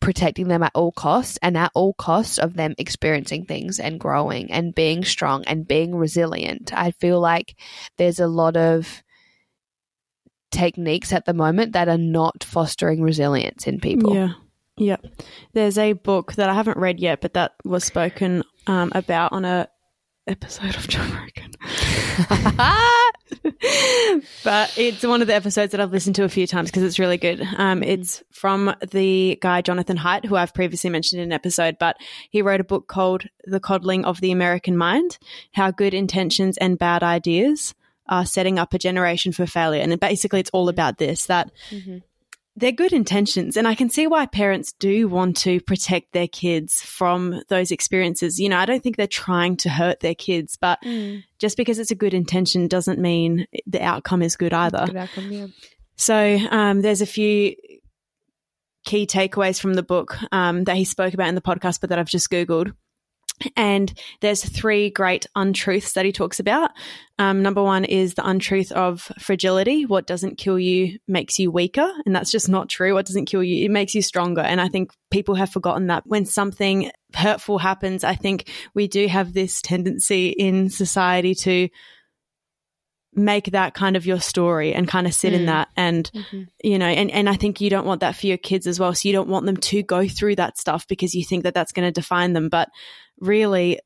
protecting 0.00 0.48
them 0.48 0.62
at 0.62 0.72
all 0.74 0.92
costs 0.92 1.38
and 1.42 1.56
at 1.56 1.72
all 1.74 1.92
costs 1.94 2.38
of 2.38 2.54
them 2.54 2.74
experiencing 2.78 3.44
things 3.44 3.78
and 3.78 3.98
growing 3.98 4.50
and 4.50 4.74
being 4.74 5.04
strong 5.04 5.44
and 5.44 5.66
being 5.66 5.94
resilient. 5.94 6.72
I 6.72 6.92
feel 6.92 7.20
like 7.20 7.56
there's 7.96 8.20
a 8.20 8.28
lot 8.28 8.56
of 8.56 9.02
techniques 10.50 11.12
at 11.12 11.24
the 11.24 11.34
moment 11.34 11.72
that 11.72 11.88
are 11.88 11.98
not 11.98 12.44
fostering 12.44 13.02
resilience 13.02 13.66
in 13.66 13.80
people. 13.80 14.14
Yeah. 14.14 14.32
Yeah. 14.76 14.96
There's 15.52 15.76
a 15.76 15.92
book 15.92 16.34
that 16.34 16.48
I 16.48 16.54
haven't 16.54 16.78
read 16.78 17.00
yet, 17.00 17.20
but 17.20 17.34
that 17.34 17.54
was 17.64 17.84
spoken 17.84 18.44
um, 18.66 18.92
about 18.94 19.32
on 19.32 19.44
a 19.44 19.68
episode 20.28 20.76
of 20.76 20.86
Joe 20.88 21.00
Rogan. 21.00 21.52
but 24.44 24.72
it's 24.76 25.04
one 25.04 25.20
of 25.20 25.26
the 25.26 25.34
episodes 25.34 25.72
that 25.72 25.80
I've 25.80 25.92
listened 25.92 26.16
to 26.16 26.24
a 26.24 26.28
few 26.28 26.46
times 26.46 26.70
because 26.70 26.82
it's 26.82 26.98
really 26.98 27.16
good. 27.16 27.46
Um, 27.56 27.82
it's 27.82 28.22
from 28.30 28.74
the 28.90 29.38
guy 29.40 29.62
Jonathan 29.62 29.96
Haidt, 29.98 30.24
who 30.26 30.36
I've 30.36 30.54
previously 30.54 30.90
mentioned 30.90 31.20
in 31.20 31.28
an 31.28 31.32
episode, 31.32 31.76
but 31.78 31.96
he 32.30 32.42
wrote 32.42 32.60
a 32.60 32.64
book 32.64 32.88
called 32.88 33.24
The 33.44 33.60
Coddling 33.60 34.04
of 34.04 34.20
the 34.20 34.30
American 34.32 34.76
Mind 34.76 35.18
How 35.52 35.70
Good 35.70 35.94
Intentions 35.94 36.56
and 36.58 36.78
Bad 36.78 37.02
Ideas 37.02 37.74
Are 38.08 38.26
Setting 38.26 38.58
Up 38.58 38.74
a 38.74 38.78
Generation 38.78 39.32
for 39.32 39.46
Failure. 39.46 39.82
And 39.82 39.98
basically, 39.98 40.40
it's 40.40 40.50
all 40.52 40.68
about 40.68 40.98
this 40.98 41.26
that 41.26 41.50
Mhm. 41.70 42.02
They're 42.58 42.72
good 42.72 42.92
intentions 42.92 43.56
and 43.56 43.66
i 43.68 43.74
can 43.74 43.88
see 43.88 44.06
why 44.06 44.26
parents 44.26 44.72
do 44.72 45.08
want 45.08 45.36
to 45.36 45.60
protect 45.60 46.12
their 46.12 46.28
kids 46.28 46.82
from 46.82 47.42
those 47.48 47.70
experiences 47.70 48.38
you 48.38 48.48
know 48.48 48.58
i 48.58 48.66
don't 48.66 48.82
think 48.82 48.96
they're 48.96 49.06
trying 49.06 49.56
to 49.56 49.68
hurt 49.68 50.00
their 50.00 50.14
kids 50.14 50.56
but 50.56 50.78
just 51.38 51.56
because 51.56 51.78
it's 51.78 51.90
a 51.90 51.94
good 51.94 52.14
intention 52.14 52.66
doesn't 52.68 52.98
mean 52.98 53.46
the 53.66 53.82
outcome 53.82 54.22
is 54.22 54.36
good 54.36 54.52
either 54.52 54.86
Good 54.86 54.96
outcome, 54.96 55.32
yeah. 55.32 55.46
So 55.98 56.38
um, 56.50 56.80
there's 56.80 57.02
a 57.02 57.06
few 57.06 57.56
key 58.84 59.06
takeaways 59.06 59.60
from 59.60 59.74
the 59.74 59.82
book 59.82 60.16
um, 60.32 60.64
that 60.64 60.76
he 60.76 60.84
spoke 60.84 61.12
about 61.12 61.28
in 61.28 61.34
the 61.34 61.40
podcast, 61.40 61.80
but 61.80 61.90
that 61.90 61.98
I've 61.98 62.08
just 62.08 62.30
Googled. 62.30 62.72
And 63.56 63.92
there's 64.20 64.44
three 64.44 64.90
great 64.90 65.26
untruths 65.34 65.92
that 65.92 66.04
he 66.04 66.12
talks 66.12 66.40
about. 66.40 66.70
Um, 67.18 67.42
number 67.42 67.62
one 67.62 67.84
is 67.84 68.14
the 68.14 68.26
untruth 68.26 68.70
of 68.72 69.10
fragility. 69.18 69.86
What 69.86 70.06
doesn't 70.06 70.38
kill 70.38 70.58
you 70.58 70.98
makes 71.08 71.38
you 71.38 71.50
weaker. 71.50 71.90
And 72.06 72.14
that's 72.14 72.30
just 72.30 72.48
not 72.48 72.68
true. 72.68 72.94
What 72.94 73.06
doesn't 73.06 73.26
kill 73.26 73.42
you, 73.42 73.64
it 73.64 73.70
makes 73.70 73.94
you 73.94 74.02
stronger. 74.02 74.40
And 74.40 74.60
I 74.60 74.68
think 74.68 74.92
people 75.10 75.34
have 75.34 75.50
forgotten 75.50 75.88
that 75.88 76.06
when 76.06 76.26
something 76.26 76.90
hurtful 77.14 77.58
happens, 77.58 78.04
I 78.04 78.14
think 78.14 78.50
we 78.74 78.86
do 78.86 79.08
have 79.08 79.32
this 79.32 79.60
tendency 79.60 80.28
in 80.28 80.70
society 80.70 81.34
to 81.36 81.68
make 83.14 83.46
that 83.46 83.74
kind 83.74 83.96
of 83.96 84.06
your 84.06 84.20
story 84.20 84.72
and 84.72 84.86
kind 84.86 85.06
of 85.06 85.14
sit 85.14 85.32
mm. 85.32 85.36
in 85.36 85.46
that 85.46 85.68
and 85.76 86.10
mm-hmm. 86.14 86.42
you 86.62 86.78
know 86.78 86.86
and, 86.86 87.10
and 87.10 87.28
i 87.28 87.34
think 87.34 87.60
you 87.60 87.68
don't 87.68 87.86
want 87.86 88.00
that 88.00 88.14
for 88.14 88.26
your 88.26 88.36
kids 88.36 88.66
as 88.66 88.78
well 88.78 88.94
so 88.94 89.08
you 89.08 89.12
don't 89.12 89.28
want 89.28 89.44
them 89.46 89.56
to 89.56 89.82
go 89.82 90.06
through 90.06 90.36
that 90.36 90.56
stuff 90.56 90.86
because 90.86 91.14
you 91.14 91.24
think 91.24 91.42
that 91.42 91.54
that's 91.54 91.72
going 91.72 91.86
to 91.86 91.92
define 91.92 92.32
them 92.32 92.48
but 92.48 92.68
really 93.20 93.78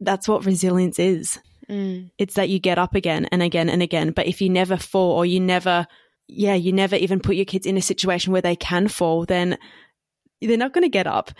that's 0.00 0.28
what 0.28 0.44
resilience 0.44 0.98
is 0.98 1.38
mm. 1.68 2.10
it's 2.18 2.34
that 2.34 2.48
you 2.48 2.58
get 2.58 2.78
up 2.78 2.94
again 2.94 3.26
and 3.26 3.42
again 3.42 3.68
and 3.68 3.82
again 3.82 4.10
but 4.10 4.26
if 4.26 4.40
you 4.40 4.48
never 4.48 4.76
fall 4.76 5.12
or 5.12 5.26
you 5.26 5.40
never 5.40 5.86
yeah 6.28 6.54
you 6.54 6.72
never 6.72 6.96
even 6.96 7.20
put 7.20 7.36
your 7.36 7.44
kids 7.44 7.66
in 7.66 7.76
a 7.76 7.82
situation 7.82 8.32
where 8.32 8.42
they 8.42 8.56
can 8.56 8.88
fall 8.88 9.24
then 9.24 9.58
they're 10.40 10.56
not 10.56 10.72
going 10.72 10.82
to 10.82 10.88
get 10.88 11.06
up 11.06 11.32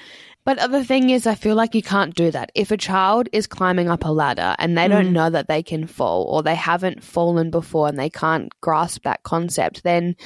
but 0.45 0.71
the 0.71 0.85
thing 0.85 1.11
is, 1.11 1.27
I 1.27 1.35
feel 1.35 1.55
like 1.55 1.75
you 1.75 1.83
can't 1.83 2.15
do 2.15 2.31
that. 2.31 2.51
If 2.55 2.71
a 2.71 2.77
child 2.77 3.29
is 3.31 3.47
climbing 3.47 3.91
up 3.91 4.05
a 4.05 4.11
ladder 4.11 4.57
and 4.59 4.77
they 4.77 4.87
mm. 4.87 4.91
don't 4.91 5.13
know 5.13 5.29
that 5.29 5.49
they 5.49 5.63
can 5.63 5.87
fall 5.87 6.25
or 6.25 6.43
they 6.43 6.55
haven't 6.55 7.05
fallen 7.05 7.51
before 7.51 7.89
and 7.89 7.99
they 7.99 8.09
can't 8.09 8.51
grasp 8.63 9.03
that 9.03 9.23
concept, 9.23 9.83
then 9.83 10.17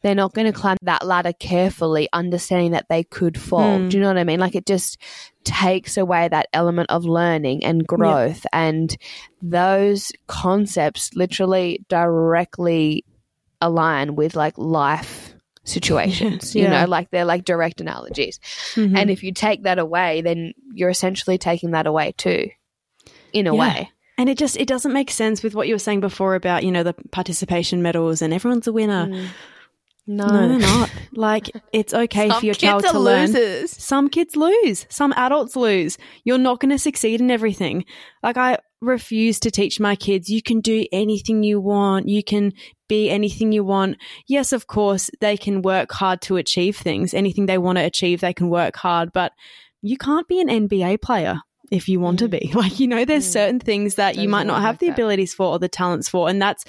they're 0.00 0.14
not 0.14 0.32
going 0.32 0.46
to 0.46 0.58
climb 0.58 0.78
that 0.82 1.06
ladder 1.06 1.34
carefully, 1.34 2.08
understanding 2.14 2.70
that 2.70 2.88
they 2.88 3.04
could 3.04 3.38
fall. 3.38 3.78
Mm. 3.78 3.90
Do 3.90 3.98
you 3.98 4.02
know 4.02 4.08
what 4.08 4.18
I 4.18 4.24
mean? 4.24 4.40
Like 4.40 4.54
it 4.54 4.64
just 4.64 4.96
takes 5.44 5.98
away 5.98 6.28
that 6.28 6.48
element 6.54 6.90
of 6.90 7.04
learning 7.04 7.62
and 7.62 7.86
growth. 7.86 8.44
Yep. 8.44 8.50
And 8.54 8.96
those 9.42 10.12
concepts 10.26 11.14
literally 11.14 11.84
directly 11.88 13.04
align 13.60 14.14
with 14.14 14.34
like 14.34 14.56
life 14.56 15.27
situations. 15.68 16.54
You 16.58 16.64
yeah. 16.64 16.80
know, 16.80 16.90
like 16.90 17.10
they're 17.10 17.24
like 17.24 17.44
direct 17.44 17.80
analogies. 17.80 18.40
Mm-hmm. 18.74 18.96
And 18.96 19.10
if 19.10 19.22
you 19.22 19.32
take 19.32 19.62
that 19.62 19.78
away, 19.78 20.22
then 20.22 20.54
you're 20.72 20.88
essentially 20.88 21.38
taking 21.38 21.72
that 21.72 21.86
away 21.86 22.14
too, 22.16 22.48
in 23.32 23.46
a 23.46 23.54
yeah. 23.54 23.60
way. 23.60 23.90
And 24.16 24.28
it 24.28 24.38
just 24.38 24.56
it 24.56 24.66
doesn't 24.66 24.92
make 24.92 25.10
sense 25.10 25.42
with 25.42 25.54
what 25.54 25.68
you 25.68 25.74
were 25.74 25.78
saying 25.78 26.00
before 26.00 26.34
about 26.34 26.64
you 26.64 26.72
know 26.72 26.82
the 26.82 26.94
participation 27.12 27.82
medals 27.82 28.22
and 28.22 28.32
everyone's 28.32 28.66
a 28.66 28.72
winner. 28.72 29.06
Mm. 29.06 29.28
No. 30.08 30.26
no, 30.26 30.48
they're 30.48 30.58
not. 30.58 30.90
Like 31.12 31.50
it's 31.72 31.92
okay 31.92 32.30
for 32.30 32.46
your 32.46 32.54
child 32.54 32.84
to 32.84 32.98
learn. 32.98 33.26
Losers. 33.26 33.70
Some 33.70 34.08
kids 34.08 34.36
lose. 34.36 34.86
Some 34.88 35.12
adults 35.16 35.54
lose. 35.54 35.98
You're 36.24 36.38
not 36.38 36.60
going 36.60 36.70
to 36.70 36.78
succeed 36.78 37.20
in 37.20 37.30
everything. 37.30 37.84
Like 38.22 38.36
I 38.36 38.58
refuse 38.80 39.40
to 39.40 39.50
teach 39.50 39.80
my 39.80 39.96
kids 39.96 40.28
you 40.28 40.42
can 40.42 40.60
do 40.60 40.86
anything 40.92 41.42
you 41.42 41.60
want. 41.60 42.08
You 42.08 42.22
can 42.22 42.52
be 42.88 43.10
anything 43.10 43.52
you 43.52 43.64
want. 43.64 43.96
Yes, 44.26 44.52
of 44.52 44.66
course, 44.66 45.10
they 45.20 45.36
can 45.36 45.62
work 45.62 45.92
hard 45.92 46.20
to 46.22 46.36
achieve 46.36 46.76
things. 46.76 47.14
Anything 47.14 47.46
they 47.46 47.58
want 47.58 47.78
to 47.78 47.84
achieve, 47.84 48.20
they 48.20 48.32
can 48.32 48.48
work 48.48 48.76
hard, 48.76 49.12
but 49.12 49.32
you 49.82 49.96
can't 49.96 50.28
be 50.28 50.40
an 50.40 50.48
NBA 50.48 51.02
player 51.02 51.40
if 51.70 51.88
you 51.88 52.00
want 52.00 52.16
mm. 52.16 52.20
to 52.20 52.28
be. 52.28 52.52
Like, 52.58 52.80
you 52.80 52.88
know, 52.88 53.04
there's 53.04 53.28
mm. 53.28 53.32
certain 53.32 53.60
things 53.60 53.96
that 53.96 54.16
you 54.16 54.28
might 54.28 54.46
not 54.46 54.62
have 54.62 54.78
the 54.78 54.88
abilities 54.88 55.34
for 55.34 55.46
or 55.46 55.58
the 55.58 55.68
talents 55.68 56.08
for. 56.08 56.28
And 56.28 56.40
that's 56.40 56.64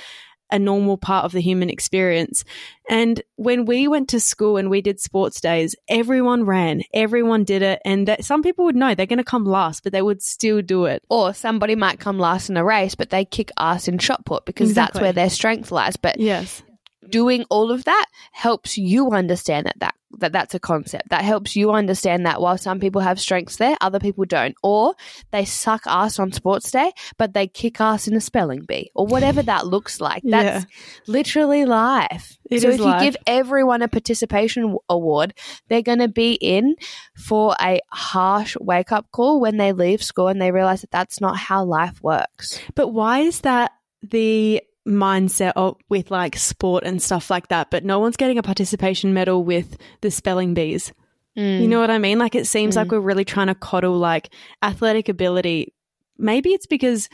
a 0.52 0.60
normal 0.60 0.98
part 0.98 1.26
of 1.26 1.32
the 1.32 1.42
human 1.42 1.70
experience. 1.70 2.44
And 2.90 3.22
when 3.36 3.66
we 3.66 3.88
went 3.88 4.10
to 4.10 4.20
school 4.20 4.58
and 4.58 4.70
we 4.70 4.82
did 4.82 5.00
sports 5.00 5.40
days, 5.42 5.76
everyone 5.88 6.44
ran, 6.46 6.82
everyone 6.94 7.44
did 7.44 7.62
it. 7.62 7.82
And 7.86 8.08
that 8.08 8.26
some 8.26 8.42
people 8.42 8.66
would 8.66 8.76
know 8.76 8.96
they're 8.96 9.06
going 9.06 9.18
to 9.18 9.24
come 9.24 9.46
last, 9.46 9.84
but 9.84 9.94
they 9.94 10.02
would 10.02 10.22
still 10.22 10.62
do 10.62 10.86
it. 10.86 11.04
Or 11.10 11.34
somebody 11.34 11.76
might 11.76 12.00
come 12.00 12.18
last 12.18 12.50
in 12.50 12.58
a 12.58 12.64
race, 12.64 12.96
but 12.96 13.12
they 13.12 13.26
kick 13.26 13.52
ass 13.60 13.88
in 13.88 14.00
shot 14.00 14.26
put 14.26 14.46
because 14.46 14.70
exactly. 14.70 15.00
that's 15.00 15.04
where 15.04 15.14
their 15.14 15.30
strength 15.30 15.72
lies. 15.72 15.98
But 15.98 16.20
yes 16.20 16.64
doing 17.10 17.46
all 17.50 17.72
of 17.72 17.84
that 17.86 18.06
helps 18.32 18.78
you 18.78 19.12
understand 19.12 19.66
that 19.68 19.80
that 19.80 19.96
that 20.18 20.32
that's 20.32 20.56
a 20.56 20.60
concept. 20.60 21.10
That 21.10 21.24
helps 21.24 21.56
you 21.56 21.72
understand 21.72 22.26
that 22.26 22.42
while 22.42 22.58
some 22.58 22.80
people 22.80 23.02
have 23.02 23.20
strengths 23.20 23.58
there 23.58 23.78
other 23.80 24.00
people 24.00 24.26
don't. 24.26 24.56
Or 24.64 24.96
they 25.32 25.46
suck 25.46 25.84
ass 25.86 26.20
on 26.20 26.32
sports 26.32 26.72
day 26.72 26.92
but 27.18 27.34
they 27.34 27.48
kick 27.48 27.80
ass 27.80 28.08
in 28.08 28.16
a 28.16 28.22
spelling 28.22 28.62
bee 28.62 28.92
or 28.96 29.06
whatever 29.06 29.42
that 29.44 29.68
looks 29.68 30.02
like. 30.02 30.24
That's 30.26 30.66
yeah. 30.66 30.70
literally 31.08 31.66
life. 31.66 32.38
It 32.50 32.62
so 32.62 32.70
if 32.70 32.80
life. 32.80 33.02
you 33.02 33.12
give 33.12 33.18
everyone 33.28 33.82
a 33.82 33.88
participation 33.88 34.78
award 34.90 35.34
they're 35.68 35.84
going 35.84 36.00
to 36.00 36.08
be 36.08 36.34
in 36.34 36.76
for 37.16 37.56
a 37.62 37.80
harsh 37.92 38.56
wake 38.60 38.92
up 38.92 39.12
call 39.12 39.40
when 39.40 39.58
they 39.58 39.74
leave 39.74 40.04
school 40.04 40.28
and 40.28 40.42
they 40.42 40.52
realize 40.52 40.82
that 40.82 40.92
that's 40.92 41.22
not 41.22 41.38
how 41.38 41.64
life 41.64 42.02
works. 42.02 42.60
But 42.76 42.90
why 42.90 43.20
is 43.20 43.42
that 43.42 43.72
the 44.02 44.64
mindset 44.88 45.54
of, 45.56 45.78
with 45.90 46.12
like 46.12 46.38
sport 46.38 46.84
and 46.84 47.02
stuff 47.02 47.30
like 47.30 47.50
that, 47.50 47.70
but 47.70 47.86
no 47.86 48.00
one's 48.00 48.18
getting 48.18 48.38
a 48.38 48.44
participation 48.44 49.14
medal 49.14 49.44
with 49.44 49.78
the 50.02 50.12
spelling 50.12 50.54
bees. 50.54 50.94
Mm. 51.38 51.62
You 51.62 51.68
know 51.68 51.80
what 51.80 51.92
I 51.92 52.00
mean? 52.00 52.20
Like 52.20 52.36
it 52.36 52.48
seems 52.48 52.76
mm. 52.76 52.78
like 52.78 52.92
we're 52.92 53.00
really 53.00 53.26
trying 53.26 53.48
to 53.48 53.56
coddle 53.56 53.98
like 53.98 54.30
athletic 54.64 55.10
ability. 55.10 55.74
Maybe 56.18 56.54
it's 56.54 56.66
because 56.66 57.10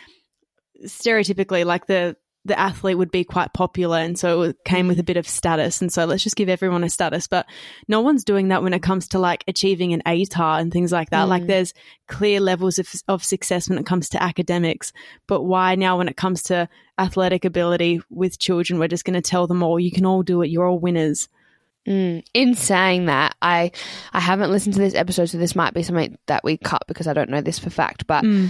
stereotypically, 0.86 1.65
like 1.65 1.88
the 1.88 2.15
the 2.45 2.58
athlete 2.58 2.97
would 2.97 3.12
be 3.12 3.23
quite 3.23 3.51
popular 3.53 3.97
and 3.97 4.17
so 4.17 4.43
it 4.43 4.63
came 4.63 4.88
with 4.88 4.99
a 4.99 5.03
bit 5.03 5.17
of 5.17 5.27
status 5.27 5.81
and 5.81 5.91
so 5.91 6.05
let's 6.05 6.23
just 6.23 6.36
give 6.36 6.47
everyone 6.47 6.84
a 6.84 6.89
status 6.89 7.27
but 7.27 7.45
no 7.88 8.01
one's 8.01 8.23
doing 8.23 8.49
that 8.49 8.62
when 8.62 8.73
it 8.73 8.84
comes 8.84 9.08
to 9.08 9.19
like 9.19 9.43
achieving 9.47 9.93
an 9.93 10.03
ATAR 10.05 10.62
and 10.62 10.71
things 10.71 10.91
like 10.91 11.10
that 11.10 11.25
mm. 11.25 11.29
like 11.29 11.47
there's 11.47 11.73
clear 12.08 12.39
levels 12.39 12.77
of, 12.77 12.88
of 13.08 13.23
success 13.23 13.67
when 13.67 13.79
it 13.79 13.86
comes 13.86 14.10
to 14.10 14.21
academics 14.21 14.93
but 15.27 15.41
why 15.41 15.75
now 15.75 15.97
when 15.97 16.08
it 16.08 16.15
comes 16.15 16.43
to 16.43 16.69
athletic 16.99 17.43
ability 17.43 17.99
with 18.10 18.39
children 18.39 18.79
we're 18.79 18.88
just 18.88 19.05
going 19.05 19.15
to 19.15 19.21
tell 19.21 19.47
them 19.47 19.63
all 19.63 19.79
you 19.79 19.91
can 19.91 20.05
all 20.05 20.21
do 20.21 20.41
it 20.41 20.49
you're 20.49 20.67
all 20.67 20.79
winners 20.79 21.27
Mm. 21.88 22.25
In 22.34 22.55
saying 22.55 23.05
that, 23.05 23.36
I 23.43 23.71
I 24.12 24.19
haven't 24.19 24.49
listened 24.49 24.73
to 24.73 24.81
this 24.81 24.95
episode, 24.95 25.27
so 25.27 25.38
this 25.38 25.55
might 25.55 25.75
be 25.75 25.84
something 25.84 26.17
that 26.25 26.43
we 26.43 26.58
cut 26.58 26.81
because 26.88 27.05
I 27.05 27.13
don't 27.13 27.29
know 27.29 27.41
this 27.41 27.60
for 27.60 27.69
fact. 27.69 28.08
But 28.08 28.23
mm. 28.23 28.49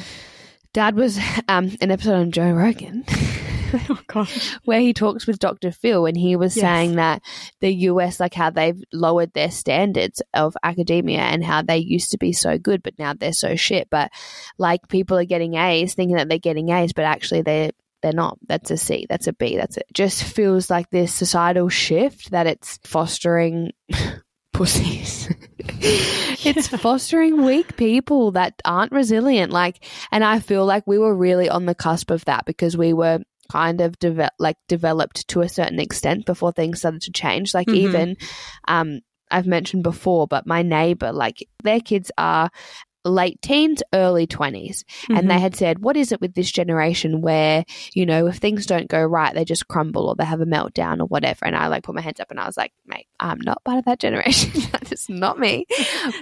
Dad 0.72 0.96
was 0.96 1.20
um, 1.50 1.76
an 1.82 1.92
episode 1.92 2.16
on 2.16 2.32
Joe 2.32 2.52
Rogan. 2.52 3.04
oh 3.90 4.00
gosh. 4.08 4.56
Where 4.66 4.80
he 4.80 4.94
talks 4.94 5.28
with 5.28 5.40
Dr. 5.40 5.72
Phil 5.72 6.06
and 6.06 6.18
he 6.18 6.36
was 6.36 6.56
yes. 6.56 6.64
saying 6.64 6.96
that 6.96 7.22
the 7.62 7.74
US, 7.90 8.20
like 8.20 8.34
how 8.34 8.50
they've 8.50 8.82
lowered 8.94 9.34
their 9.34 9.52
standards 9.52 10.22
of 10.34 10.56
academia 10.64 11.20
and 11.20 11.44
how 11.44 11.62
they 11.62 11.78
used 11.78 12.12
to 12.12 12.18
be 12.18 12.34
so 12.34 12.58
good, 12.58 12.84
but 12.84 12.98
now 13.00 13.14
they're 13.14 13.34
so 13.34 13.56
shit. 13.56 13.90
But 13.90 14.12
like 14.58 14.88
people 14.88 15.18
are 15.18 15.26
getting 15.26 15.56
A's 15.56 15.94
thinking 15.94 16.18
that 16.18 16.30
they're 16.30 16.40
getting 16.40 16.70
A's, 16.70 16.94
but 16.94 17.06
actually 17.06 17.42
they're 17.42 17.72
they're 18.02 18.14
not. 18.14 18.38
That's 18.48 18.70
a 18.70 18.78
C. 18.78 19.08
That's 19.10 19.26
a 19.26 19.34
B. 19.34 19.58
That's 19.58 19.78
it. 19.78 19.88
Just 19.92 20.24
feels 20.24 20.70
like 20.70 20.92
this 20.92 21.12
societal 21.12 21.70
shift 21.70 22.30
that 22.30 22.46
it's 22.46 22.78
fostering 22.84 23.72
pussies. 24.54 25.28
it's 25.60 26.68
fostering 26.68 27.44
weak 27.44 27.76
people 27.78 28.32
that 28.32 28.62
aren't 28.64 28.92
resilient. 28.92 29.52
Like, 29.52 29.84
and 30.12 30.24
I 30.24 30.40
feel 30.40 30.66
like 30.66 30.86
we 30.86 31.00
were 31.00 31.16
really 31.16 31.50
on 31.50 31.66
the 31.66 31.76
cusp 31.76 32.12
of 32.12 32.24
that 32.26 32.46
because 32.46 32.78
we 32.78 32.94
were 32.94 33.20
kind 33.52 33.82
of 33.82 33.98
de- 34.00 34.32
like 34.40 34.58
developed 34.68 35.28
to 35.30 35.42
a 35.42 35.50
certain 35.50 35.80
extent 35.80 36.26
before 36.26 36.52
things 36.52 36.80
started 36.80 37.02
to 37.04 37.12
change. 37.12 37.54
Like 37.54 37.68
mm-hmm. 37.68 37.88
even 37.88 38.18
um, 38.68 39.02
I've 39.32 39.48
mentioned 39.48 39.84
before, 39.84 40.28
but 40.28 40.48
my 40.48 40.62
neighbor, 40.62 41.12
like 41.12 41.48
their 41.64 41.80
kids 41.80 42.12
are 42.18 42.50
late 43.06 43.42
teens, 43.42 43.84
early 43.94 44.28
20s. 44.28 44.84
Mm-hmm. 44.84 45.16
And 45.16 45.30
they 45.30 45.36
mm-hmm. 45.36 45.44
had 45.44 45.56
said, 45.56 45.80
What 45.80 45.98
is 45.98 46.12
it 46.12 46.22
with 46.22 46.34
this 46.34 46.52
generation 46.52 47.22
where, 47.22 47.66
you 47.94 48.06
know, 48.06 48.28
if 48.28 48.38
things 48.38 48.66
don't 48.66 48.90
go 48.90 49.02
right, 49.02 49.34
they 49.34 49.46
just 49.46 49.68
crumble 49.68 50.08
or 50.08 50.16
they 50.16 50.26
have 50.26 50.42
a 50.42 50.46
meltdown 50.46 51.00
or 51.00 51.06
whatever? 51.06 51.46
And 51.46 51.56
I 51.56 51.68
like 51.68 51.84
put 51.84 51.96
my 51.96 52.02
hands 52.02 52.20
up 52.20 52.32
and 52.32 52.40
I 52.40 52.46
was 52.46 52.58
like, 52.58 52.74
Mate, 52.86 53.08
I'm 53.20 53.40
not 53.42 53.64
part 53.64 53.80
of 53.80 53.86
that 53.86 54.00
generation. 54.00 54.62
that 54.72 54.92
is 54.92 55.08
not 55.10 55.40
me. 55.40 55.66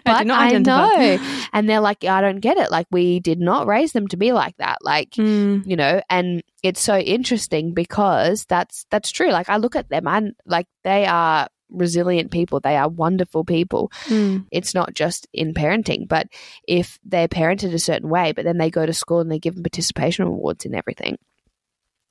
But 0.05 0.29
I, 0.29 0.55
I 0.55 0.57
know. 0.59 1.17
and 1.53 1.69
they're 1.69 1.79
like, 1.79 2.03
I 2.03 2.21
don't 2.21 2.39
get 2.39 2.57
it. 2.57 2.71
Like, 2.71 2.87
we 2.91 3.19
did 3.19 3.39
not 3.39 3.67
raise 3.67 3.93
them 3.93 4.07
to 4.09 4.17
be 4.17 4.33
like 4.33 4.55
that. 4.57 4.79
Like, 4.81 5.11
mm. 5.11 5.65
you 5.65 5.75
know, 5.75 6.01
and 6.09 6.43
it's 6.63 6.81
so 6.81 6.97
interesting 6.97 7.73
because 7.73 8.45
that's 8.45 8.85
that's 8.89 9.11
true. 9.11 9.29
Like 9.29 9.49
I 9.49 9.57
look 9.57 9.75
at 9.75 9.89
them 9.89 10.07
and 10.07 10.33
like 10.45 10.67
they 10.83 11.05
are 11.05 11.49
resilient 11.73 12.31
people. 12.31 12.59
They 12.59 12.77
are 12.77 12.87
wonderful 12.87 13.43
people. 13.43 13.91
Mm. 14.05 14.45
It's 14.51 14.73
not 14.73 14.93
just 14.93 15.27
in 15.33 15.53
parenting, 15.53 16.07
but 16.07 16.27
if 16.67 16.99
they're 17.03 17.27
parented 17.27 17.73
a 17.73 17.79
certain 17.79 18.09
way, 18.09 18.31
but 18.31 18.45
then 18.45 18.57
they 18.57 18.69
go 18.69 18.85
to 18.85 18.93
school 18.93 19.19
and 19.19 19.31
they 19.31 19.39
give 19.39 19.55
them 19.55 19.63
participation 19.63 20.25
awards 20.25 20.65
and 20.65 20.75
everything. 20.75 21.17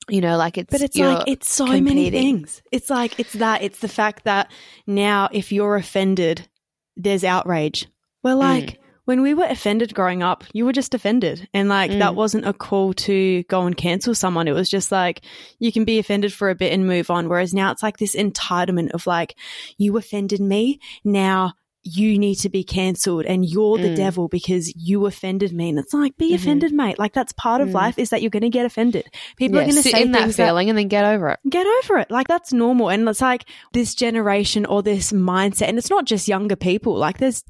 You 0.09 0.21
know, 0.21 0.37
like 0.37 0.59
it's, 0.59 0.71
but 0.71 0.81
it's 0.81 0.99
like 0.99 1.29
it's 1.29 1.49
so 1.49 1.67
competing. 1.67 1.85
many 1.85 2.11
things. 2.11 2.61
It's 2.73 2.91
like 2.91 3.21
it's 3.21 3.35
that. 3.35 3.63
It's 3.63 3.79
the 3.79 3.89
fact 3.89 4.25
that 4.25 4.51
now, 4.87 5.29
if 5.31 5.53
you're 5.53 5.77
offended, 5.77 6.49
there's 6.97 7.23
outrage. 7.23 7.87
We're 8.25 8.35
like, 8.35 8.65
mm. 8.65 8.77
When 9.05 9.21
we 9.23 9.35
were 9.35 9.45
offended 9.47 9.95
growing 9.95 10.23
up, 10.23 10.45
you 10.53 10.65
were 10.65 10.73
just 10.73 10.95
offended. 10.95 11.49
And 11.53 11.69
like 11.69 11.91
Mm. 11.91 11.99
that 11.99 12.15
wasn't 12.15 12.47
a 12.47 12.53
call 12.53 12.93
to 12.95 13.43
go 13.45 13.63
and 13.63 13.77
cancel 13.77 14.15
someone. 14.15 14.47
It 14.49 14.53
was 14.55 14.69
just 14.71 14.93
like 14.93 15.23
you 15.59 15.73
can 15.73 15.85
be 15.85 15.99
offended 15.99 16.33
for 16.33 16.51
a 16.51 16.55
bit 16.55 16.73
and 16.73 16.87
move 16.87 17.11
on. 17.11 17.29
Whereas 17.29 17.53
now 17.53 17.73
it's 17.73 17.83
like 17.83 17.99
this 17.99 18.15
entitlement 18.15 18.93
of 18.93 19.07
like, 19.07 19.35
you 19.77 19.97
offended 19.97 20.41
me. 20.41 20.79
Now 21.05 21.55
you 21.85 22.17
need 22.17 22.37
to 22.37 22.49
be 22.49 22.63
cancelled 22.63 23.25
and 23.25 23.45
you're 23.45 23.77
the 23.77 23.89
Mm. 23.89 23.97
devil 23.97 24.29
because 24.29 24.73
you 24.77 25.05
offended 25.05 25.53
me. 25.53 25.69
And 25.71 25.81
it's 25.81 25.93
like, 25.93 26.17
be 26.17 26.31
Mhm. 26.31 26.35
offended, 26.37 26.73
mate. 26.73 26.97
Like 26.97 27.13
that's 27.13 27.33
part 27.33 27.61
of 27.61 27.71
Mm. 27.71 27.75
life 27.75 27.99
is 27.99 28.11
that 28.11 28.23
you're 28.23 28.31
going 28.31 28.43
to 28.45 28.49
get 28.49 28.65
offended. 28.65 29.07
People 29.37 29.57
yeah, 29.57 29.63
are 29.63 29.65
going 29.65 29.83
to 29.83 29.83
say 29.83 30.03
in 30.03 30.13
that 30.13 30.21
things 30.23 30.37
that 30.37 30.47
feeling 30.47 30.69
and 30.69 30.79
then 30.79 30.87
get 30.87 31.05
over 31.05 31.31
it. 31.31 31.41
get 31.51 31.67
over 31.83 31.99
it. 31.99 32.09
Like 32.09 32.29
that's 32.29 32.53
normal. 32.53 32.89
And 32.89 33.09
it's 33.09 33.21
like 33.21 33.47
this 33.73 33.97
generation 33.97 34.65
or 34.65 34.81
this 34.85 35.11
mindset. 35.11 35.67
And 35.71 35.77
it's 35.77 35.91
not 35.91 36.05
just 36.05 36.29
younger 36.29 36.55
people. 36.55 36.97
Like 36.97 37.19
there's 37.19 37.43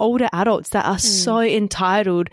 older 0.00 0.28
adults 0.32 0.70
that 0.70 0.86
are 0.86 0.98
so 0.98 1.40
entitled 1.40 2.28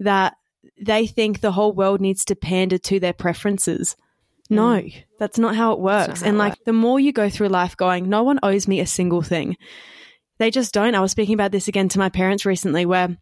that 0.00 0.36
they 0.80 1.06
think 1.06 1.40
the 1.40 1.52
whole 1.52 1.72
world 1.72 2.00
needs 2.00 2.24
to 2.24 2.34
pander 2.34 2.78
to 2.78 2.98
their 2.98 3.12
preferences. 3.12 3.96
No, 4.48 4.82
that's 5.18 5.38
not 5.38 5.54
how 5.54 5.72
it 5.72 5.78
works. 5.78 6.22
how 6.22 6.28
And 6.28 6.38
like 6.38 6.56
the 6.64 6.72
more 6.72 6.98
you 6.98 7.12
go 7.12 7.30
through 7.30 7.48
life 7.48 7.76
going, 7.76 8.08
no 8.08 8.24
one 8.24 8.40
owes 8.42 8.66
me 8.66 8.80
a 8.80 8.86
single 8.86 9.22
thing. 9.22 9.56
They 10.38 10.50
just 10.50 10.72
don't. 10.72 10.94
I 10.94 11.00
was 11.00 11.12
speaking 11.12 11.34
about 11.34 11.52
this 11.52 11.68
again 11.68 11.88
to 11.90 11.98
my 11.98 12.08
parents 12.08 12.44
recently 12.44 12.84
where 12.84 13.16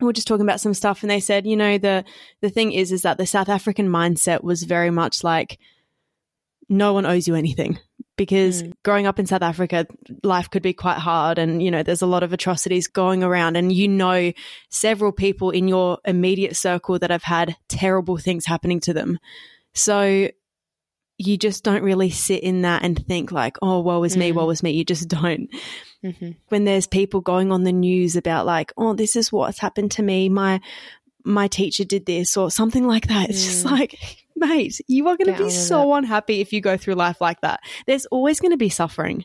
we 0.00 0.08
are 0.08 0.12
just 0.12 0.26
talking 0.26 0.46
about 0.46 0.60
some 0.60 0.74
stuff 0.74 1.02
and 1.02 1.10
they 1.10 1.20
said, 1.20 1.46
you 1.46 1.56
know, 1.56 1.78
the 1.78 2.04
the 2.40 2.50
thing 2.50 2.72
is 2.72 2.90
is 2.90 3.02
that 3.02 3.18
the 3.18 3.26
South 3.26 3.48
African 3.48 3.88
mindset 3.88 4.42
was 4.42 4.64
very 4.64 4.90
much 4.90 5.22
like 5.22 5.58
no 6.68 6.92
one 6.92 7.06
owes 7.06 7.28
you 7.28 7.34
anything 7.34 7.78
because 8.16 8.62
Mm. 8.62 8.72
growing 8.84 9.06
up 9.06 9.18
in 9.18 9.26
South 9.26 9.42
Africa, 9.42 9.86
life 10.22 10.48
could 10.50 10.62
be 10.62 10.72
quite 10.72 10.98
hard. 10.98 11.38
And, 11.38 11.62
you 11.62 11.70
know, 11.70 11.82
there's 11.82 12.02
a 12.02 12.06
lot 12.06 12.22
of 12.22 12.32
atrocities 12.32 12.86
going 12.86 13.22
around. 13.24 13.56
And 13.56 13.72
you 13.72 13.88
know 13.88 14.32
several 14.70 15.10
people 15.12 15.50
in 15.50 15.66
your 15.68 15.98
immediate 16.04 16.56
circle 16.56 16.98
that 17.00 17.10
have 17.10 17.24
had 17.24 17.56
terrible 17.68 18.16
things 18.16 18.46
happening 18.46 18.80
to 18.80 18.92
them. 18.92 19.18
So 19.74 20.28
you 21.18 21.36
just 21.36 21.62
don't 21.62 21.82
really 21.84 22.10
sit 22.10 22.42
in 22.42 22.62
that 22.62 22.82
and 22.82 23.04
think, 23.06 23.30
like, 23.30 23.56
oh, 23.62 23.80
woe 23.80 24.02
is 24.02 24.16
me, 24.16 24.32
Mm. 24.32 24.34
woe 24.34 24.50
is 24.50 24.62
me. 24.62 24.72
You 24.72 24.84
just 24.84 25.08
don't. 25.08 25.48
hmm 26.02 26.30
When 26.48 26.64
there's 26.64 26.86
people 26.86 27.20
going 27.20 27.52
on 27.52 27.62
the 27.64 27.72
news 27.72 28.16
about, 28.16 28.46
like, 28.46 28.72
oh, 28.76 28.94
this 28.94 29.14
is 29.16 29.32
what's 29.32 29.58
happened 29.60 29.92
to 29.92 30.02
me. 30.02 30.28
My, 30.28 30.60
my 31.24 31.46
teacher 31.48 31.84
did 31.84 32.06
this 32.06 32.36
or 32.36 32.50
something 32.50 32.86
like 32.86 33.06
that. 33.08 33.30
It's 33.30 33.44
just 33.44 33.64
Mm. 33.64 33.70
like, 33.70 33.98
mate, 34.48 34.80
you 34.88 35.08
are 35.08 35.16
going 35.16 35.34
to 35.36 35.44
be 35.44 35.50
so 35.50 35.94
unhappy 35.94 36.40
if 36.40 36.52
you 36.52 36.60
go 36.60 36.76
through 36.76 36.94
life 36.94 37.20
like 37.20 37.40
that. 37.42 37.60
There's 37.86 38.06
always 38.06 38.40
going 38.40 38.52
to 38.52 38.56
be 38.56 38.68
suffering. 38.68 39.24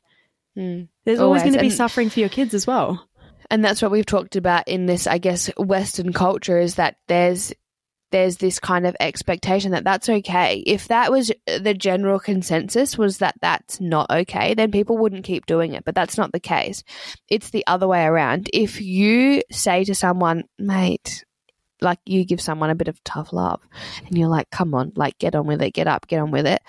Mm. 0.58 0.88
There's 1.06 1.20
always, 1.20 1.42
Always, 1.42 1.56
going 1.56 1.64
to 1.64 1.70
be 1.70 1.76
suffering 1.76 2.10
for 2.10 2.20
your 2.20 2.30
kids 2.30 2.54
as 2.54 2.66
well. 2.68 3.08
and 3.52 3.64
that's 3.64 3.82
what 3.82 3.92
we've 3.92 4.06
talked 4.06 4.36
about 4.36 4.68
in 4.68 4.86
this 4.86 5.08
i 5.08 5.18
guess 5.18 5.50
western 5.58 6.14
culture 6.14 6.60
is 6.60 6.76
that 6.76 6.98
there's 7.08 7.54
there's 8.12 8.38
this 8.38 8.60
kind 8.60 8.86
of 8.88 8.96
expectation 9.00 9.72
that 9.72 9.84
that's 9.84 10.10
okay 10.10 10.64
if 10.68 10.88
that 10.90 11.12
was 11.12 11.32
the 11.46 11.74
general 11.74 12.20
consensus 12.20 12.98
was 12.98 13.20
that 13.20 13.36
that's 13.42 13.80
not 13.80 14.10
okay 14.12 14.54
then 14.54 14.72
people 14.72 14.98
wouldn't 14.98 15.24
keep 15.24 15.46
doing 15.46 15.74
it 15.74 15.84
but 15.86 15.96
that's 15.96 16.18
not 16.18 16.32
the 16.32 16.40
case 16.40 16.84
it's 17.30 17.52
the 17.52 17.66
other 17.68 17.88
way 17.88 18.04
around 18.04 18.50
if 18.54 18.82
you 18.82 19.42
say 19.52 19.84
to 19.84 19.96
someone 19.96 20.44
mate 20.58 21.24
like 21.82 22.00
you 22.06 22.26
give 22.26 22.42
someone 22.42 22.70
a 22.70 22.76
bit 22.76 22.88
of 22.88 23.04
tough 23.04 23.32
love 23.34 23.62
and 24.06 24.18
you're 24.18 24.28
like 24.30 24.50
come 24.52 24.74
on 24.74 24.92
like 24.96 25.18
get 25.20 25.36
on 25.36 25.46
with 25.48 25.62
it 25.62 25.72
get 25.74 25.88
up 25.88 26.08
get 26.08 26.20
on 26.20 26.32
with 26.32 26.46
it 26.48 26.62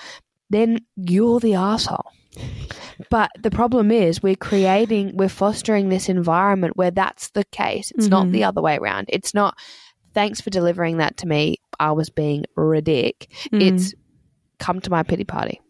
then 0.51 0.79
you're 0.97 1.41
the 1.41 1.55
asshole 1.55 2.13
but 3.11 3.29
the 3.41 3.51
problem 3.51 3.91
is, 3.91 4.23
we're 4.23 4.37
creating, 4.37 5.17
we're 5.17 5.29
fostering 5.29 5.89
this 5.89 6.09
environment 6.09 6.77
where 6.77 6.93
that's 6.93 7.31
the 7.31 7.43
case. 7.47 7.91
It's 7.97 8.07
not 8.07 8.27
Mhm. 8.27 8.33
the 8.33 8.45
other 8.45 8.63
way 8.63 8.77
around. 8.77 9.07
It's 9.09 9.35
not, 9.35 9.59
thanks 10.15 10.41
for 10.41 10.49
delivering 10.51 10.99
that 10.99 11.17
to 11.19 11.27
me. 11.27 11.57
I 11.81 11.91
was 11.91 12.09
being 12.09 12.45
ridic. 12.57 13.27
Mm. 13.53 13.63
It's 13.63 13.95
come 14.61 14.81
to 14.83 14.91
my 14.91 15.03
pity 15.03 15.25
party. 15.25 15.61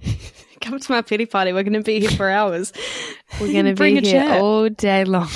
come 0.62 0.78
to 0.78 0.92
my 0.92 1.02
pity 1.02 1.26
party. 1.26 1.52
We're 1.52 1.64
going 1.64 1.74
to 1.74 1.82
be 1.82 2.00
here 2.00 2.10
for 2.12 2.30
hours. 2.30 2.72
We're 3.38 3.52
going 3.52 3.66
to 3.74 3.74
be 3.74 3.92
here 4.00 4.02
chair. 4.02 4.40
all 4.40 4.70
day 4.70 5.04
long. 5.04 5.28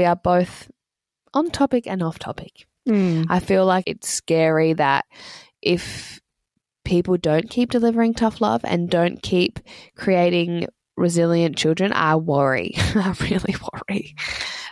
We 0.00 0.06
are 0.06 0.16
both 0.16 0.70
on 1.34 1.50
topic 1.50 1.86
and 1.86 2.02
off 2.02 2.18
topic. 2.18 2.66
Mm. 2.88 3.26
I 3.28 3.38
feel 3.38 3.66
like 3.66 3.84
it's 3.86 4.08
scary 4.08 4.72
that 4.72 5.04
if 5.60 6.22
people 6.86 7.18
don't 7.18 7.50
keep 7.50 7.70
delivering 7.70 8.14
tough 8.14 8.40
love 8.40 8.62
and 8.64 8.88
don't 8.88 9.22
keep 9.22 9.60
creating 9.96 10.68
resilient 10.96 11.58
children, 11.58 11.92
I 11.92 12.16
worry. 12.16 12.72
I 12.78 13.14
really 13.20 13.56
worry 13.74 14.16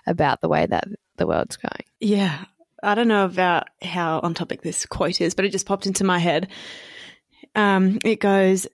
about 0.06 0.40
the 0.40 0.48
way 0.48 0.64
that 0.64 0.84
the 1.18 1.26
world's 1.26 1.58
going. 1.58 1.84
Yeah. 2.00 2.46
I 2.82 2.94
don't 2.94 3.08
know 3.08 3.26
about 3.26 3.68
how 3.82 4.20
on 4.20 4.32
topic 4.32 4.62
this 4.62 4.86
quote 4.86 5.20
is, 5.20 5.34
but 5.34 5.44
it 5.44 5.52
just 5.52 5.66
popped 5.66 5.86
into 5.86 6.04
my 6.04 6.18
head. 6.18 6.48
Um, 7.54 7.98
it 8.02 8.18
goes, 8.18 8.66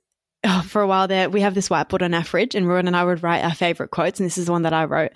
oh, 0.44 0.62
for 0.62 0.82
a 0.82 0.86
while 0.86 1.08
there, 1.08 1.28
we 1.28 1.40
have 1.40 1.54
this 1.54 1.68
whiteboard 1.68 2.02
on 2.02 2.14
our 2.14 2.22
fridge, 2.22 2.54
and 2.54 2.68
Ruan 2.68 2.86
and 2.86 2.96
I 2.96 3.02
would 3.02 3.24
write 3.24 3.42
our 3.42 3.54
favorite 3.56 3.90
quotes, 3.90 4.20
and 4.20 4.26
this 4.26 4.38
is 4.38 4.46
the 4.46 4.52
one 4.52 4.62
that 4.62 4.72
I 4.72 4.84
wrote. 4.84 5.10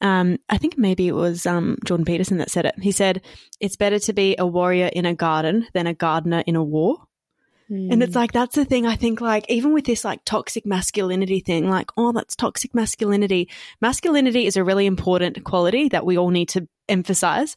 Um, 0.00 0.38
I 0.48 0.58
think 0.58 0.78
maybe 0.78 1.08
it 1.08 1.14
was 1.14 1.46
um, 1.46 1.76
Jordan 1.84 2.04
Peterson 2.04 2.38
that 2.38 2.50
said 2.50 2.66
it. 2.66 2.74
He 2.80 2.92
said, 2.92 3.22
It's 3.60 3.76
better 3.76 3.98
to 3.98 4.12
be 4.12 4.36
a 4.38 4.46
warrior 4.46 4.86
in 4.86 5.06
a 5.06 5.14
garden 5.14 5.66
than 5.72 5.86
a 5.86 5.94
gardener 5.94 6.42
in 6.46 6.56
a 6.56 6.62
war. 6.62 6.98
And 7.92 8.02
it's 8.02 8.14
like, 8.14 8.32
that's 8.32 8.54
the 8.54 8.64
thing. 8.64 8.86
I 8.86 8.96
think, 8.96 9.20
like, 9.20 9.44
even 9.50 9.74
with 9.74 9.84
this, 9.84 10.02
like, 10.02 10.24
toxic 10.24 10.64
masculinity 10.64 11.40
thing, 11.40 11.68
like, 11.68 11.90
oh, 11.98 12.12
that's 12.12 12.34
toxic 12.34 12.74
masculinity. 12.74 13.50
Masculinity 13.82 14.46
is 14.46 14.56
a 14.56 14.64
really 14.64 14.86
important 14.86 15.44
quality 15.44 15.90
that 15.90 16.06
we 16.06 16.16
all 16.16 16.30
need 16.30 16.48
to 16.50 16.66
emphasize. 16.88 17.54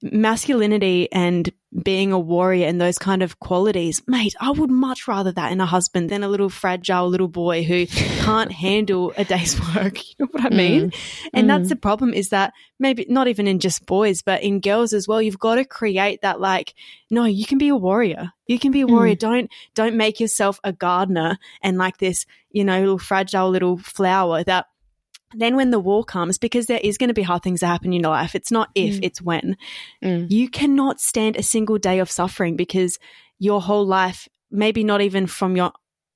Masculinity 0.00 1.08
and 1.12 1.50
being 1.82 2.12
a 2.12 2.18
warrior 2.18 2.66
and 2.66 2.80
those 2.80 2.98
kind 2.98 3.22
of 3.22 3.40
qualities, 3.40 4.00
mate, 4.06 4.34
I 4.40 4.50
would 4.50 4.70
much 4.70 5.06
rather 5.06 5.32
that 5.32 5.52
in 5.52 5.60
a 5.60 5.66
husband 5.66 6.08
than 6.08 6.22
a 6.22 6.28
little 6.28 6.48
fragile 6.48 7.08
little 7.08 7.28
boy 7.28 7.62
who 7.62 7.86
can't 8.20 8.50
handle 8.52 9.12
a 9.16 9.24
day's 9.24 9.58
work. 9.74 9.98
You 10.18 10.24
know 10.24 10.28
what 10.32 10.52
I 10.52 10.56
mean? 10.56 10.92
And 11.34 11.48
that's 11.50 11.66
Mm. 11.66 11.68
the 11.70 11.76
problem 11.76 12.14
is 12.14 12.30
that 12.30 12.52
maybe 12.78 13.06
not 13.08 13.28
even 13.28 13.46
in 13.46 13.58
just 13.58 13.86
boys, 13.86 14.22
but 14.22 14.42
in 14.42 14.60
girls 14.60 14.92
as 14.92 15.06
well, 15.06 15.20
you've 15.20 15.38
got 15.38 15.56
to 15.56 15.64
create 15.64 16.22
that 16.22 16.40
like, 16.40 16.74
no, 17.10 17.24
you 17.24 17.44
can 17.46 17.58
be 17.58 17.68
a 17.68 17.76
warrior. 17.76 18.32
You 18.46 18.58
can 18.58 18.72
be 18.72 18.80
a 18.80 18.86
warrior. 18.86 19.14
Don't, 19.14 19.50
don't 19.74 19.96
make 19.96 20.20
yourself 20.20 20.58
a 20.64 20.72
gardener 20.72 21.38
and 21.62 21.76
like 21.78 21.98
this, 21.98 22.24
you 22.50 22.64
know, 22.64 22.78
little 22.80 22.98
fragile 22.98 23.50
little 23.50 23.76
flower 23.78 24.42
that 24.44 24.66
then 25.34 25.56
when 25.56 25.70
the 25.70 25.78
war 25.78 26.04
comes, 26.04 26.38
because 26.38 26.66
there 26.66 26.80
is 26.82 26.98
going 26.98 27.08
to 27.08 27.14
be 27.14 27.22
hard 27.22 27.42
things 27.42 27.60
that 27.60 27.66
happen 27.66 27.92
in 27.92 28.00
your 28.00 28.10
life, 28.10 28.34
it's 28.34 28.50
not 28.50 28.70
if, 28.74 28.96
Mm. 28.96 29.00
it's 29.02 29.20
when. 29.22 29.56
Mm. 30.02 30.30
You 30.30 30.48
cannot 30.48 31.00
stand 31.00 31.36
a 31.36 31.42
single 31.42 31.78
day 31.78 31.98
of 31.98 32.10
suffering 32.10 32.56
because 32.56 32.98
your 33.38 33.60
whole 33.60 33.86
life, 33.86 34.28
maybe 34.50 34.82
not 34.84 35.00
even 35.00 35.26
from 35.26 35.56
your 35.56 35.72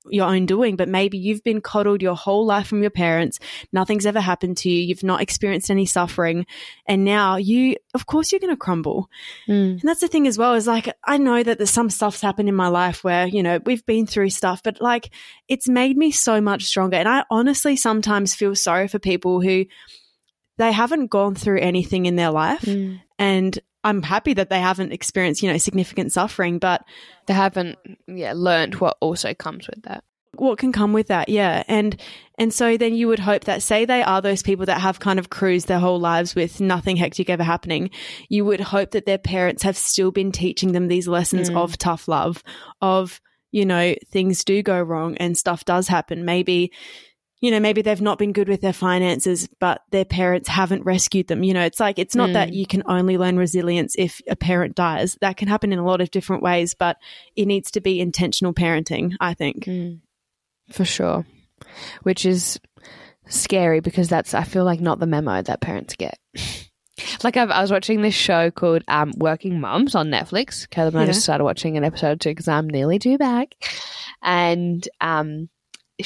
your 0.09 0.27
own 0.27 0.45
doing, 0.45 0.75
but 0.75 0.89
maybe 0.89 1.17
you've 1.17 1.43
been 1.43 1.61
coddled 1.61 2.01
your 2.01 2.15
whole 2.15 2.45
life 2.45 2.67
from 2.67 2.81
your 2.81 2.91
parents. 2.91 3.39
Nothing's 3.71 4.05
ever 4.05 4.19
happened 4.19 4.57
to 4.57 4.69
you. 4.69 4.81
You've 4.81 5.03
not 5.03 5.21
experienced 5.21 5.71
any 5.71 5.85
suffering. 5.85 6.45
And 6.85 7.05
now 7.05 7.37
you, 7.37 7.77
of 7.93 8.05
course, 8.05 8.31
you're 8.31 8.39
going 8.39 8.53
to 8.53 8.57
crumble. 8.57 9.09
Mm. 9.47 9.79
And 9.79 9.81
that's 9.81 10.01
the 10.01 10.07
thing 10.07 10.27
as 10.27 10.37
well 10.37 10.55
is 10.55 10.67
like, 10.67 10.93
I 11.05 11.17
know 11.17 11.41
that 11.41 11.57
there's 11.57 11.69
some 11.69 11.89
stuff's 11.89 12.21
happened 12.21 12.49
in 12.49 12.55
my 12.55 12.67
life 12.67 13.03
where, 13.03 13.27
you 13.27 13.43
know, 13.43 13.59
we've 13.65 13.85
been 13.85 14.05
through 14.05 14.31
stuff, 14.31 14.61
but 14.63 14.81
like 14.81 15.09
it's 15.47 15.69
made 15.69 15.97
me 15.97 16.11
so 16.11 16.41
much 16.41 16.65
stronger. 16.65 16.97
And 16.97 17.07
I 17.07 17.23
honestly 17.29 17.75
sometimes 17.75 18.35
feel 18.35 18.55
sorry 18.55 18.87
for 18.87 18.99
people 18.99 19.41
who 19.41 19.65
they 20.57 20.71
haven't 20.71 21.07
gone 21.07 21.35
through 21.35 21.59
anything 21.59 22.05
in 22.05 22.15
their 22.15 22.31
life. 22.31 22.61
Mm. 22.61 23.01
And 23.17 23.59
I'm 23.83 24.01
happy 24.01 24.33
that 24.35 24.49
they 24.49 24.59
haven't 24.59 24.91
experienced, 24.93 25.43
you 25.43 25.51
know, 25.51 25.57
significant 25.57 26.11
suffering, 26.11 26.59
but 26.59 26.83
They 27.27 27.33
haven't, 27.33 27.77
yeah, 28.07 28.33
learned 28.35 28.75
what 28.75 28.97
also 29.01 29.33
comes 29.33 29.67
with 29.67 29.83
that. 29.83 30.03
what 30.35 30.57
can 30.57 30.71
come 30.71 30.93
with 30.93 31.07
that 31.09 31.29
yeah 31.29 31.61
and 31.67 31.95
and 32.39 32.51
so 32.51 32.75
then 32.75 32.95
you 32.95 33.07
would 33.07 33.19
hope 33.19 33.43
that 33.43 33.61
say 33.61 33.85
they 33.85 34.01
are 34.01 34.19
those 34.19 34.41
people 34.41 34.65
that 34.65 34.81
have 34.81 34.99
kind 34.99 35.19
of 35.19 35.29
cruised 35.29 35.67
their 35.67 35.77
whole 35.79 35.99
lives 35.99 36.33
with 36.33 36.59
nothing 36.59 36.95
hectic 36.97 37.29
ever 37.29 37.43
happening 37.43 37.91
you 38.29 38.43
would 38.43 38.59
hope 38.59 38.89
that 38.91 39.05
their 39.05 39.19
parents 39.19 39.61
have 39.61 39.77
still 39.77 40.09
been 40.11 40.31
teaching 40.31 40.71
them 40.71 40.87
these 40.87 41.07
lessons 41.07 41.51
Mm. 41.51 41.57
of 41.57 41.77
tough 41.77 42.07
love 42.07 42.41
of 42.81 43.21
you 43.51 43.63
know 43.63 43.93
things 44.11 44.43
do 44.43 44.63
go 44.63 44.81
wrong 44.81 45.15
and 45.17 45.37
stuff 45.37 45.65
does 45.65 45.87
happen 45.87 46.25
maybe 46.25 46.71
you 47.43 47.51
know 47.51 47.59
maybe 47.59 47.81
they've 47.83 48.01
not 48.01 48.17
been 48.17 48.31
good 48.31 48.47
with 48.49 48.61
their 48.61 48.73
finances 48.73 49.47
but 49.59 49.81
their 49.91 50.05
parents 50.05 50.47
haven't 50.49 50.83
rescued 50.85 51.27
them 51.27 51.43
you 51.43 51.53
know 51.53 51.63
it's 51.63 51.79
like 51.79 51.99
it's 51.99 52.15
not 52.15 52.33
that 52.33 52.49
Mm. 52.49 52.55
you 52.55 52.65
can 52.65 52.83
only 52.87 53.17
learn 53.17 53.37
resilience 53.37 53.93
if 53.97 54.21
a 54.29 54.35
parent 54.35 54.75
dies 54.75 55.17
that 55.21 55.37
can 55.37 55.47
happen 55.47 55.73
in 55.73 55.77
a 55.79 55.85
lot 55.85 55.99
of 56.01 56.09
different 56.09 56.41
ways 56.41 56.73
but 56.73 56.97
it 57.35 57.45
needs 57.45 57.69
to 57.71 57.81
be 57.81 57.99
intentional 57.99 58.53
parenting 58.53 59.15
i 59.19 59.33
think 59.33 59.65
Mm. 59.65 59.99
For 60.71 60.85
sure. 60.85 61.25
Which 62.03 62.25
is 62.25 62.59
scary 63.27 63.81
because 63.81 64.07
that's, 64.07 64.33
I 64.33 64.43
feel 64.43 64.63
like, 64.63 64.79
not 64.79 64.99
the 64.99 65.05
memo 65.05 65.41
that 65.41 65.59
parents 65.61 65.95
get. 65.95 66.17
like, 67.23 67.35
I've, 67.37 67.51
I 67.51 67.61
was 67.61 67.69
watching 67.71 68.01
this 68.01 68.13
show 68.15 68.49
called 68.49 68.83
um, 68.87 69.11
Working 69.17 69.59
Mums 69.59 69.93
on 69.93 70.09
Netflix. 70.09 70.69
Caleb 70.69 70.95
and 70.95 71.03
I 71.03 71.05
just 71.05 71.21
started 71.21 71.43
watching 71.43 71.75
an 71.77 71.83
episode 71.83 72.11
or 72.13 72.15
two 72.15 72.29
because 72.29 72.47
I'm 72.47 72.69
nearly 72.69 72.97
due 72.97 73.17
back. 73.17 73.49
And 74.21 74.87
um, 75.01 75.49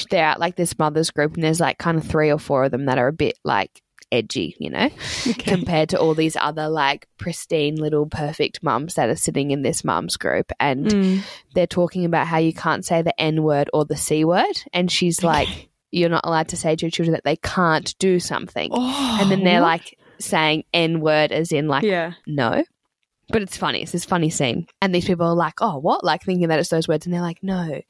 they're 0.06 0.24
at 0.24 0.40
like 0.40 0.56
this 0.56 0.78
mothers 0.78 1.10
group, 1.10 1.34
and 1.34 1.42
there's 1.42 1.60
like 1.60 1.78
kind 1.78 1.98
of 1.98 2.04
three 2.04 2.30
or 2.30 2.38
four 2.38 2.64
of 2.64 2.70
them 2.70 2.86
that 2.86 2.98
are 2.98 3.08
a 3.08 3.12
bit 3.12 3.38
like 3.44 3.82
edgy, 4.10 4.56
you 4.58 4.70
know, 4.70 4.88
Okay. 5.26 5.32
compared 5.56 5.90
to 5.90 6.00
all 6.00 6.14
these 6.14 6.34
other 6.40 6.68
like 6.68 7.06
pristine 7.18 7.76
little 7.76 8.06
perfect 8.06 8.62
mums 8.62 8.94
that 8.94 9.10
are 9.10 9.16
sitting 9.16 9.50
in 9.50 9.62
this 9.62 9.84
mums 9.84 10.16
group, 10.16 10.50
and 10.58 10.86
Mm. 10.86 11.22
they're 11.54 11.66
talking 11.66 12.04
about 12.06 12.26
how 12.26 12.38
you 12.38 12.52
can't 12.54 12.84
say 12.86 13.02
the 13.02 13.18
N 13.20 13.42
word 13.42 13.68
or 13.74 13.84
the 13.84 13.96
C 13.96 14.24
word, 14.24 14.62
and 14.72 14.90
she's 14.90 15.22
like, 15.22 15.68
you're 15.90 16.08
not 16.10 16.24
allowed 16.24 16.48
to 16.48 16.56
say 16.56 16.74
to 16.76 16.86
your 16.86 16.90
children 16.90 17.12
that 17.12 17.24
they 17.24 17.36
can't 17.36 17.94
do 17.98 18.18
something, 18.18 18.70
Oh, 18.72 19.18
and 19.20 19.30
then 19.30 19.44
they're 19.44 19.60
what? 19.60 19.68
like 19.68 19.98
saying 20.20 20.64
N 20.72 21.00
word 21.00 21.30
as 21.30 21.52
in 21.52 21.68
like 21.68 21.84
yeah. 21.84 22.12
no. 22.26 22.64
But 23.30 23.42
it's 23.42 23.56
funny. 23.56 23.82
It's 23.82 23.92
this 23.92 24.06
funny 24.06 24.30
scene. 24.30 24.66
And 24.80 24.94
these 24.94 25.04
people 25.04 25.26
are 25.26 25.34
like, 25.34 25.60
oh, 25.60 25.78
what? 25.78 26.02
Like 26.02 26.22
thinking 26.22 26.48
that 26.48 26.58
it's 26.58 26.70
those 26.70 26.88
words. 26.88 27.04
And 27.04 27.14
they're 27.14 27.20
like, 27.20 27.42
no, 27.42 27.80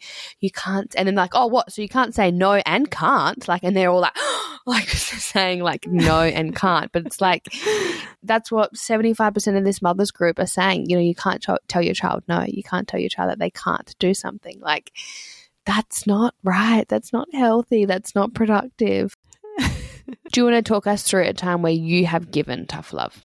you 0.40 0.50
can't. 0.50 0.92
And 0.96 1.06
then 1.06 1.14
like, 1.14 1.30
oh, 1.34 1.46
what? 1.46 1.72
So 1.72 1.80
you 1.80 1.88
can't 1.88 2.14
say 2.14 2.32
no 2.32 2.54
and 2.54 2.90
can't. 2.90 3.46
Like, 3.46 3.62
and 3.62 3.76
they're 3.76 3.90
all 3.90 4.00
like, 4.00 4.16
like 4.66 4.88
saying 4.88 5.62
like 5.62 5.86
no 5.86 6.22
and 6.22 6.56
can't. 6.56 6.90
But 6.90 7.06
it's 7.06 7.20
like, 7.20 7.46
that's 8.22 8.50
what 8.50 8.74
75% 8.74 9.56
of 9.56 9.64
this 9.64 9.80
mother's 9.80 10.10
group 10.10 10.40
are 10.40 10.46
saying. 10.46 10.86
You 10.88 10.96
know, 10.96 11.02
you 11.02 11.14
can't 11.14 11.40
ch- 11.40 11.50
tell 11.68 11.82
your 11.82 11.94
child 11.94 12.24
no. 12.26 12.44
You 12.46 12.64
can't 12.64 12.88
tell 12.88 12.98
your 12.98 13.10
child 13.10 13.30
that 13.30 13.38
they 13.38 13.50
can't 13.50 13.94
do 14.00 14.14
something. 14.14 14.58
Like, 14.60 14.92
that's 15.64 16.06
not 16.06 16.34
right. 16.42 16.84
That's 16.88 17.12
not 17.12 17.28
healthy. 17.32 17.84
That's 17.84 18.14
not 18.14 18.34
productive. 18.34 19.14
do 19.58 20.40
you 20.40 20.44
want 20.44 20.56
to 20.56 20.62
talk 20.62 20.86
us 20.86 21.02
through 21.02 21.24
a 21.24 21.32
time 21.32 21.62
where 21.62 21.72
you 21.72 22.06
have 22.06 22.30
given 22.30 22.66
tough 22.66 22.92
love? 22.92 23.24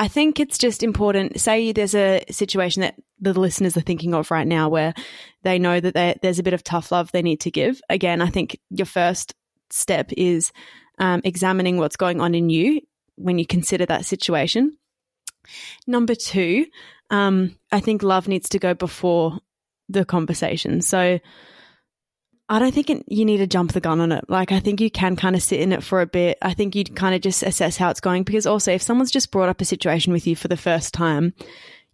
I 0.00 0.08
think 0.08 0.40
it's 0.40 0.56
just 0.56 0.82
important. 0.82 1.38
Say 1.38 1.72
there's 1.72 1.94
a 1.94 2.24
situation 2.30 2.80
that 2.80 2.94
the 3.20 3.38
listeners 3.38 3.76
are 3.76 3.82
thinking 3.82 4.14
of 4.14 4.30
right 4.30 4.46
now 4.46 4.70
where 4.70 4.94
they 5.42 5.58
know 5.58 5.78
that 5.78 6.22
there's 6.22 6.38
a 6.38 6.42
bit 6.42 6.54
of 6.54 6.64
tough 6.64 6.90
love 6.90 7.12
they 7.12 7.20
need 7.20 7.40
to 7.40 7.50
give. 7.50 7.82
Again, 7.90 8.22
I 8.22 8.30
think 8.30 8.58
your 8.70 8.86
first 8.86 9.34
step 9.68 10.10
is 10.16 10.52
um, 10.98 11.20
examining 11.22 11.76
what's 11.76 11.96
going 11.96 12.18
on 12.22 12.34
in 12.34 12.48
you 12.48 12.80
when 13.16 13.38
you 13.38 13.44
consider 13.44 13.84
that 13.86 14.06
situation. 14.06 14.78
Number 15.86 16.14
two, 16.14 16.64
um, 17.10 17.56
I 17.70 17.80
think 17.80 18.02
love 18.02 18.26
needs 18.26 18.48
to 18.48 18.58
go 18.58 18.72
before 18.72 19.38
the 19.90 20.06
conversation. 20.06 20.80
So 20.80 21.20
I 22.50 22.58
don't 22.58 22.74
think 22.74 22.90
it, 22.90 23.04
you 23.06 23.24
need 23.24 23.38
to 23.38 23.46
jump 23.46 23.72
the 23.72 23.80
gun 23.80 24.00
on 24.00 24.10
it. 24.12 24.24
Like, 24.28 24.50
I 24.50 24.58
think 24.60 24.80
you 24.80 24.90
can 24.90 25.14
kind 25.16 25.36
of 25.36 25.42
sit 25.42 25.60
in 25.60 25.72
it 25.72 25.84
for 25.84 26.00
a 26.00 26.06
bit. 26.06 26.36
I 26.42 26.52
think 26.52 26.74
you'd 26.74 26.96
kind 26.96 27.14
of 27.14 27.20
just 27.20 27.42
assess 27.44 27.76
how 27.76 27.90
it's 27.90 28.00
going 28.00 28.24
because 28.24 28.44
also, 28.44 28.72
if 28.72 28.82
someone's 28.82 29.12
just 29.12 29.30
brought 29.30 29.48
up 29.48 29.60
a 29.60 29.64
situation 29.64 30.12
with 30.12 30.26
you 30.26 30.34
for 30.34 30.48
the 30.48 30.56
first 30.56 30.92
time, 30.92 31.32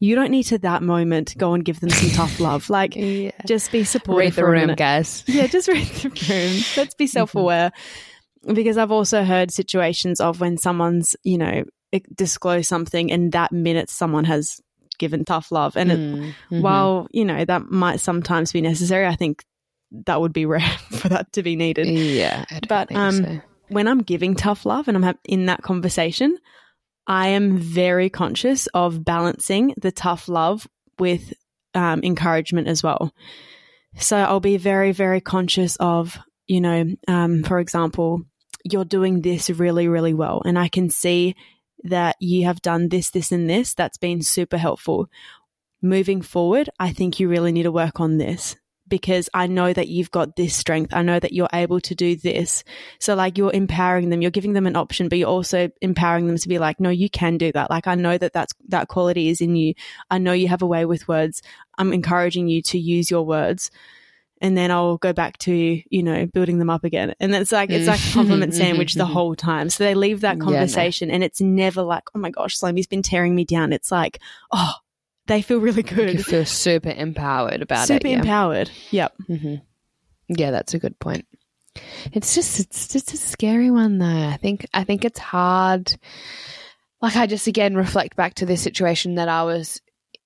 you 0.00 0.14
don't 0.14 0.30
need 0.30 0.44
to 0.44 0.59
that 0.59 0.82
moment 0.82 1.34
go 1.36 1.52
and 1.54 1.64
give 1.64 1.80
them 1.80 1.90
some 1.90 2.09
tough 2.11 2.40
love. 2.40 2.70
Like, 2.70 2.96
Yeah. 2.96 3.32
just 3.46 3.70
be 3.70 3.84
supportive. 3.84 4.18
Read 4.18 4.32
the 4.32 4.40
for 4.40 4.50
room, 4.50 4.74
guys. 4.76 5.24
Yeah, 5.28 5.46
just 5.46 5.68
read 5.68 5.86
the 5.86 6.09
room. 6.09 6.62
Let's 6.76 6.94
be 6.94 7.07
self 7.07 7.34
aware. 7.34 7.70
Because 8.50 8.78
I've 8.78 8.92
also 8.92 9.24
heard 9.24 9.50
situations 9.50 10.20
of 10.20 10.40
when 10.40 10.57
someone's, 10.57 11.16
you 11.22 11.36
know, 11.36 11.64
disclose 12.14 12.68
something 12.68 13.11
and 13.12 13.32
that 13.32 13.52
minute 13.52 13.90
someone 13.90 14.24
has 14.24 14.61
given 14.98 15.24
tough 15.24 15.50
love. 15.52 15.76
And 15.76 15.92
it, 15.92 15.98
Mm-hmm. 15.98 16.61
while, 16.62 17.09
you 17.11 17.24
know, 17.24 17.44
that 17.44 17.70
might 17.70 18.00
sometimes 18.00 18.52
be 18.52 18.61
necessary, 18.61 19.07
I 19.07 19.16
think 19.16 19.42
that 20.07 20.20
would 20.20 20.32
be 20.32 20.47
rare 20.47 20.78
for 20.90 21.09
that 21.09 21.32
to 21.32 21.42
be 21.42 21.57
needed. 21.57 21.86
yeah, 21.86 22.44
But, 22.68 22.94
um, 22.94 23.24
so. 23.24 23.40
When 23.68 23.88
I'm 23.88 24.03
giving 24.03 24.36
tough 24.36 24.64
love 24.64 24.86
and 24.86 24.97
I'm 24.97 25.03
ha- 25.03 25.14
in 25.24 25.47
that 25.47 25.62
conversation, 25.62 26.38
I 27.07 27.28
am 27.28 27.59
very 27.59 28.11
conscious 28.11 28.68
of 28.68 29.05
balancing 29.05 29.74
the 29.76 29.90
tough 29.90 30.28
love 30.28 30.68
with 30.99 31.32
um, 31.74 32.01
encouragement 32.03 32.68
as 32.68 32.82
well. 32.82 33.12
So 33.99 34.16
I'll 34.16 34.40
be 34.40 34.57
very, 34.57 34.92
very 34.92 35.20
conscious 35.20 35.76
of, 35.76 36.18
you 36.47 36.61
know, 36.61 36.84
um, 37.09 37.42
for 37.42 37.59
example, 37.59 38.22
you're 38.64 38.84
doing 38.84 39.22
this 39.22 39.51
really, 39.51 39.88
really 39.88 40.14
well. 40.14 40.42
And 40.44 40.59
I 40.59 40.68
can 40.68 40.90
see 40.90 41.34
that 41.84 42.16
you 42.20 42.44
have 42.44 42.61
done 42.62 42.88
this, 42.88 43.11
this, 43.11 43.32
and 43.32 43.49
this. 43.49 43.74
That's 43.74 43.99
been 43.99 44.22
super 44.22 44.59
helpful. 44.59 45.09
Moving 45.82 46.22
forward, 46.22 46.70
I 46.80 46.92
think 46.92 47.20
you 47.20 47.28
really 47.28 47.53
need 47.53 47.64
to 47.64 47.72
work 47.72 48.01
on 48.01 48.18
this 48.18 48.57
because 48.89 49.28
I 49.34 49.47
know 49.47 49.72
that 49.72 49.89
you've 49.89 50.11
got 50.11 50.37
this 50.37 50.55
strength. 50.55 50.95
I 50.95 51.03
know 51.03 51.18
that 51.18 51.32
you're 51.32 51.49
able 51.53 51.80
to 51.80 51.95
do 51.95 52.16
this. 52.16 52.64
So, 53.01 53.14
like, 53.14 53.39
you're 53.39 53.53
empowering 53.53 54.11
them, 54.11 54.22
you're 54.22 54.30
giving 54.30 54.53
them 54.53 54.66
an 54.66 54.76
option, 54.76 55.09
but 55.09 55.18
you're 55.18 55.28
also 55.28 55.70
empowering 55.80 56.26
them 56.26 56.39
to 56.39 56.49
be 56.49 56.59
like, 56.59 56.80
no, 56.80 56.91
you 56.91 57.11
can 57.11 57.39
do 57.39 57.53
that. 57.53 57.70
Like, 57.70 57.87
I 57.87 57.95
know 57.95 58.16
that 58.16 58.32
that's, 58.32 58.55
that 58.68 58.89
quality 58.89 59.28
is 59.28 59.41
in 59.41 59.57
you. 59.57 59.74
I 60.11 60.18
know 60.18 60.32
you 60.32 60.49
have 60.49 60.62
a 60.62 60.66
way 60.66 60.84
with 60.84 61.09
words. 61.09 61.43
I'm 61.78 61.93
encouraging 61.93 62.49
you 62.49 62.62
to 62.62 62.78
use 62.78 63.11
your 63.11 63.24
words. 63.24 63.70
And 64.41 64.57
then 64.57 64.70
I'll 64.70 64.99
go 64.99 65.14
back 65.14 65.39
to, 65.39 65.55
you 65.55 66.03
know, 66.03 66.26
building 66.26 66.59
them 66.59 66.68
up 66.68 66.84
again. 66.84 67.14
And 67.20 67.34
it's 67.34 67.53
like, 67.53 67.70
it's 67.70 67.89
like 67.89 68.01
a 68.01 68.12
compliment 68.12 68.53
mm. 68.53 68.57
sandwich 68.59 68.93
the 68.93 69.07
whole 69.07 69.34
time. 69.34 69.70
So 69.70 69.82
they 69.82 69.95
leave 69.95 70.20
that 70.20 70.37
Yeah, 70.37 70.41
no. 70.41 70.45
conversation 70.45 71.11
and 71.11 71.24
it's 71.24 71.41
never 71.41 71.82
like, 71.82 72.05
oh 72.14 72.18
my 72.18 72.30
gosh, 72.30 72.59
Slimy's 72.59 72.87
been 72.87 73.03
tearing 73.03 73.34
me 73.34 73.47
down. 73.47 73.72
It's 73.72 73.91
like, 73.91 74.20
oh, 74.53 74.74
they 75.27 75.43
feel 75.43 75.59
really 75.59 75.83
good. 75.83 76.14
You 76.14 76.22
feel 76.22 76.45
super 76.45 76.91
empowered 76.91 77.62
about 77.62 77.87
Super 77.89 78.07
it. 78.07 78.11
Yeah. 78.11 78.18
empowered. 78.18 78.70
Yep. 78.91 79.14
hmm 79.27 79.55
yeah, 80.29 80.51
that's 80.51 80.74
a 80.74 80.79
good 80.81 80.99
point. 80.99 81.24
It's 82.12 82.35
just 82.35 82.59
it's 82.59 82.89
just 82.89 83.12
a 83.12 83.16
scary 83.16 83.70
one 83.70 83.99
though. 83.99 84.07
I 84.07 84.39
think 84.41 84.66
I 84.74 84.85
think 84.85 85.05
it's 85.05 85.18
hard. 85.18 85.95
Like 87.01 87.16
I 87.16 87.27
just 87.27 87.47
again 87.47 87.77
reflect 87.77 88.16
back 88.16 88.35
to 88.35 88.47
this 88.47 88.62
situation 88.62 89.16
that 89.16 89.29
I 89.29 89.45
was 89.45 89.81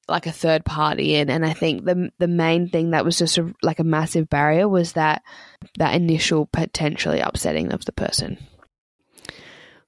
like 0.08 0.26
a 0.26 0.32
third 0.32 0.64
party 0.64 1.16
in, 1.16 1.28
and 1.28 1.44
I 1.44 1.52
think 1.52 1.84
the 1.84 2.10
the 2.18 2.28
main 2.28 2.68
thing 2.68 2.90
that 2.90 3.04
was 3.04 3.18
just 3.18 3.36
a, 3.38 3.52
like 3.62 3.78
a 3.78 3.84
massive 3.84 4.30
barrier 4.30 4.68
was 4.68 4.92
that 4.92 5.22
that 5.78 5.94
initial 5.94 6.46
potentially 6.46 7.20
upsetting 7.20 7.72
of 7.72 7.84
the 7.84 7.92
person. 7.92 8.38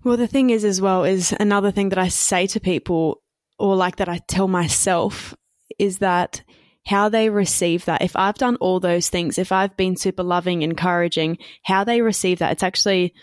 Well, 0.04 0.16
the 0.16 0.26
thing 0.26 0.50
is, 0.50 0.64
as 0.64 0.80
well, 0.80 1.04
is 1.04 1.32
another 1.38 1.70
thing 1.70 1.90
that 1.90 1.98
I 1.98 2.08
say 2.08 2.48
to 2.48 2.60
people, 2.60 3.21
or 3.62 3.76
like 3.76 3.96
that 3.96 4.08
I 4.08 4.18
tell 4.26 4.48
myself, 4.48 5.34
is 5.78 5.98
that 5.98 6.42
how 6.84 7.08
they 7.08 7.30
receive 7.30 7.84
that. 7.84 8.02
If 8.02 8.16
I've 8.16 8.34
done 8.34 8.56
all 8.56 8.80
those 8.80 9.08
things, 9.08 9.38
if 9.38 9.52
I've 9.52 9.76
been 9.76 9.94
super 9.96 10.24
loving, 10.24 10.62
encouraging, 10.62 11.38
how 11.62 11.84
they 11.84 12.00
receive 12.00 12.40
that, 12.40 12.50
it's 12.50 12.64
actually, 12.64 13.14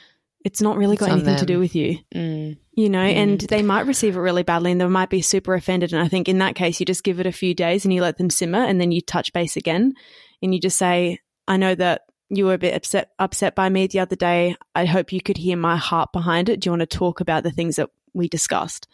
it's 0.46 0.62
not 0.62 0.78
really 0.78 0.96
got 0.96 1.10
anything 1.12 1.36
to 1.36 1.46
do 1.46 1.60
with 1.60 1.76
you, 1.76 1.98
Mm. 2.16 2.58
you 2.72 2.90
know, 2.90 3.00
Mm. 3.04 3.16
and 3.16 3.40
they 3.42 3.62
might 3.62 3.86
receive 3.86 4.16
it 4.16 4.20
really 4.22 4.44
badly 4.44 4.72
and 4.72 4.80
they 4.80 4.88
might 4.88 5.10
be 5.10 5.22
super 5.22 5.56
offended. 5.56 5.92
And 5.92 6.02
I 6.02 6.08
think 6.08 6.30
in 6.30 6.38
that 6.38 6.56
case, 6.56 6.80
you 6.80 6.86
just 6.86 7.04
give 7.04 7.20
it 7.20 7.26
a 7.28 7.34
few 7.34 7.54
days 7.54 7.84
and 7.84 7.94
you 7.94 8.02
let 8.02 8.18
them 8.18 8.30
simmer 8.30 8.64
and 8.64 8.80
then 8.80 8.94
you 8.94 9.02
touch 9.02 9.34
base 9.34 9.58
again 9.58 9.94
and 10.42 10.54
you 10.56 10.62
just 10.62 10.78
say, 10.78 11.20
I 11.50 11.58
know 11.58 11.76
that 11.76 12.04
you 12.30 12.46
were 12.46 12.54
a 12.54 12.58
bit 12.58 12.76
upset 12.76 13.10
upset 13.20 13.56
by 13.56 13.68
me 13.68 13.88
the 13.88 14.00
other 14.00 14.16
day. 14.16 14.56
I 14.74 14.86
hope 14.86 15.12
you 15.12 15.20
could 15.20 15.38
hear 15.38 15.58
my 15.58 15.76
heart 15.76 16.14
behind 16.14 16.48
it. 16.48 16.62
Do 16.62 16.68
you 16.68 16.72
want 16.72 16.90
to 16.90 16.98
talk 16.98 17.20
about 17.20 17.44
the 17.44 17.52
things 17.52 17.76
that 17.76 17.90
we 18.14 18.30
discussed? 18.30 18.88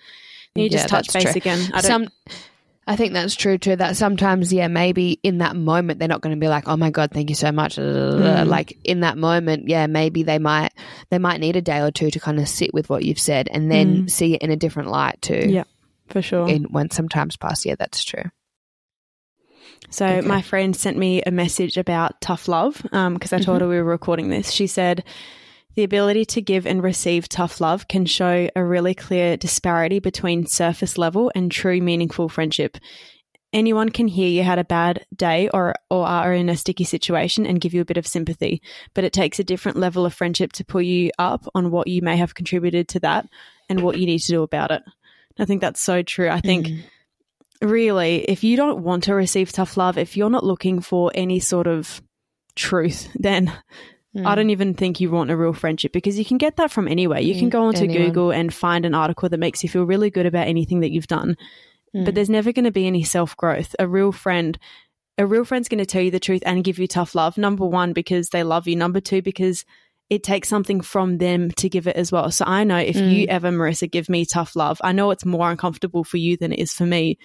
You 0.55 0.69
just 0.69 0.83
Yeah, 0.83 0.87
touch 0.87 1.13
base 1.13 1.23
true. 1.23 1.33
again. 1.35 1.69
I 1.73 1.81
Some, 1.81 2.07
I 2.87 2.95
think 2.95 3.13
that's 3.13 3.35
true 3.35 3.57
too. 3.57 3.75
That 3.75 3.97
sometimes, 3.97 4.53
yeah, 4.53 4.67
maybe 4.67 5.19
in 5.21 5.39
that 5.39 5.55
moment 5.55 5.99
they're 5.99 6.07
not 6.07 6.21
going 6.21 6.35
to 6.35 6.39
be 6.39 6.47
like, 6.47 6.67
"Oh 6.67 6.77
my 6.77 6.91
god, 6.91 7.11
thank 7.11 7.29
you 7.29 7.35
so 7.35 7.51
much." 7.51 7.75
Mm. 7.75 8.47
Like 8.47 8.77
in 8.83 9.01
that 9.01 9.17
moment, 9.17 9.67
yeah, 9.67 9.87
maybe 9.87 10.23
they 10.23 10.39
might 10.39 10.71
they 11.09 11.17
might 11.19 11.41
need 11.41 11.55
a 11.57 11.61
day 11.61 11.79
or 11.81 11.91
two 11.91 12.09
to 12.11 12.19
kind 12.19 12.39
of 12.39 12.47
sit 12.47 12.73
with 12.73 12.89
what 12.89 13.03
you've 13.03 13.19
said 13.19 13.49
and 13.51 13.69
then 13.69 14.03
Mm. 14.03 14.09
see 14.09 14.33
it 14.35 14.41
in 14.41 14.51
a 14.51 14.55
different 14.55 14.89
light 14.91 15.21
too. 15.21 15.45
Yeah, 15.49 15.63
for 16.07 16.21
sure. 16.21 16.47
In 16.47 16.63
when 16.65 16.89
sometimes 16.89 17.35
past, 17.35 17.65
yeah, 17.65 17.75
that's 17.77 18.03
true. 18.03 18.23
So 19.89 20.05
Okay. 20.05 20.27
my 20.27 20.41
friend 20.41 20.75
sent 20.75 20.97
me 20.97 21.21
a 21.21 21.31
message 21.31 21.77
about 21.77 22.21
tough 22.21 22.47
love 22.47 22.81
because 22.81 23.33
I 23.33 23.39
told 23.39 23.61
her 23.61 23.67
we 23.67 23.77
were 23.77 23.83
recording 23.83 24.29
this. 24.29 24.51
She 24.51 24.67
said 24.67 25.03
the 25.75 25.83
ability 25.83 26.25
to 26.25 26.41
give 26.41 26.65
and 26.65 26.81
receive 26.81 27.27
tough 27.27 27.59
love 27.61 27.87
can 27.87 28.05
show 28.05 28.49
a 28.55 28.63
really 28.63 28.93
clear 28.93 29.37
disparity 29.37 29.99
between 29.99 30.45
surface 30.45 30.97
level 30.97 31.31
and 31.35 31.51
true 31.51 31.81
meaningful 31.81 32.29
friendship. 32.29 32.77
Anyone 33.53 33.89
can 33.89 34.07
hear 34.07 34.27
you 34.27 34.43
had 34.43 34.59
a 34.59 34.65
bad 34.65 35.05
day 35.15 35.49
or 35.53 35.75
or 35.89 36.05
are 36.05 36.33
in 36.33 36.49
a 36.49 36.57
sticky 36.57 36.83
situation 36.83 37.45
and 37.45 37.61
give 37.61 37.73
you 37.73 37.81
a 37.81 37.85
bit 37.85 37.97
of 37.97 38.07
sympathy, 38.07 38.61
but 38.93 39.03
it 39.03 39.13
takes 39.13 39.39
a 39.39 39.45
different 39.45 39.77
level 39.77 40.05
of 40.05 40.13
friendship 40.13 40.51
to 40.53 40.65
pull 40.65 40.81
you 40.81 41.11
up 41.19 41.45
on 41.55 41.71
what 41.71 41.87
you 41.87 42.01
may 42.01 42.17
have 42.17 42.35
contributed 42.35 42.87
to 42.89 42.99
that 42.99 43.27
and 43.69 43.81
what 43.81 43.97
you 43.97 44.05
need 44.05 44.19
to 44.19 44.31
do 44.31 44.43
about 44.43 44.71
it. 44.71 44.83
I 45.39 45.45
think 45.45 45.61
that's 45.61 45.81
so 45.81 46.01
true. 46.03 46.29
I 46.29 46.41
think 46.41 46.67
Mm. 46.67 46.83
really, 47.61 48.25
if 48.29 48.43
you 48.43 48.57
don't 48.57 48.83
want 48.83 49.03
to 49.05 49.15
receive 49.15 49.51
tough 49.51 49.77
love, 49.77 49.97
if 49.97 50.17
you're 50.17 50.29
not 50.29 50.43
looking 50.45 50.81
for 50.81 51.11
any 51.15 51.39
sort 51.39 51.67
of 51.67 52.01
truth, 52.55 53.09
then 53.15 53.51
Mm. 54.15 54.25
I 54.25 54.35
don't 54.35 54.49
even 54.49 54.73
think 54.73 54.99
you 54.99 55.11
want 55.11 55.31
a 55.31 55.37
real 55.37 55.53
friendship 55.53 55.91
because 55.91 56.17
you 56.17 56.25
can 56.25 56.37
get 56.37 56.55
that 56.57 56.71
from 56.71 56.87
anywhere. 56.87 57.19
You 57.19 57.35
can 57.35 57.49
Mm, 57.49 57.51
go 57.51 57.63
onto 57.63 57.83
anyone. 57.83 58.07
Google 58.07 58.31
and 58.31 58.53
find 58.53 58.85
an 58.85 58.95
article 58.95 59.27
that 59.29 59.39
makes 59.39 59.61
you 59.61 59.69
feel 59.69 59.83
really 59.83 60.09
good 60.09 60.25
about 60.25 60.47
anything 60.47 60.79
that 60.79 60.91
you've 60.91 61.07
done. 61.07 61.35
Mm. 61.95 62.05
But 62.05 62.15
there's 62.15 62.29
never 62.29 62.51
going 62.53 62.65
to 62.65 62.71
be 62.71 62.87
any 62.87 63.03
self 63.03 63.35
growth. 63.35 63.75
A 63.77 63.87
real 63.87 64.11
friend, 64.11 64.57
a 65.17 65.25
real 65.25 65.43
friend's 65.45 65.67
going 65.67 65.79
to 65.79 65.85
tell 65.85 66.01
you 66.01 66.11
the 66.11 66.19
truth 66.19 66.43
and 66.45 66.63
give 66.63 66.79
you 66.79 66.87
tough 66.87 67.13
love. 67.15 67.37
Number 67.37 67.65
one, 67.65 67.93
because 67.93 68.29
they 68.29 68.43
love 68.43 68.67
you. 68.67 68.75
Number 68.75 69.01
two, 69.01 69.21
because 69.21 69.65
it 70.09 70.23
takes 70.23 70.47
something 70.47 70.81
from 70.81 71.17
them 71.17 71.51
to 71.51 71.67
give 71.67 71.87
it 71.87 71.95
as 71.95 72.11
well. 72.11 72.29
So 72.31 72.45
I 72.45 72.63
know 72.63 72.77
if 72.77 72.95
you 72.95 73.25
ever, 73.27 73.49
Marissa, 73.49 73.89
give 73.89 74.07
me 74.07 74.23
tough 74.25 74.55
love, 74.55 74.79
I 74.83 74.91
know 74.91 75.09
it's 75.11 75.25
more 75.25 75.49
uncomfortable 75.49 76.03
for 76.03 76.17
you 76.17 76.37
than 76.37 76.53
it 76.53 76.59
is 76.59 76.71
for 76.71 76.85
me. 76.85 77.17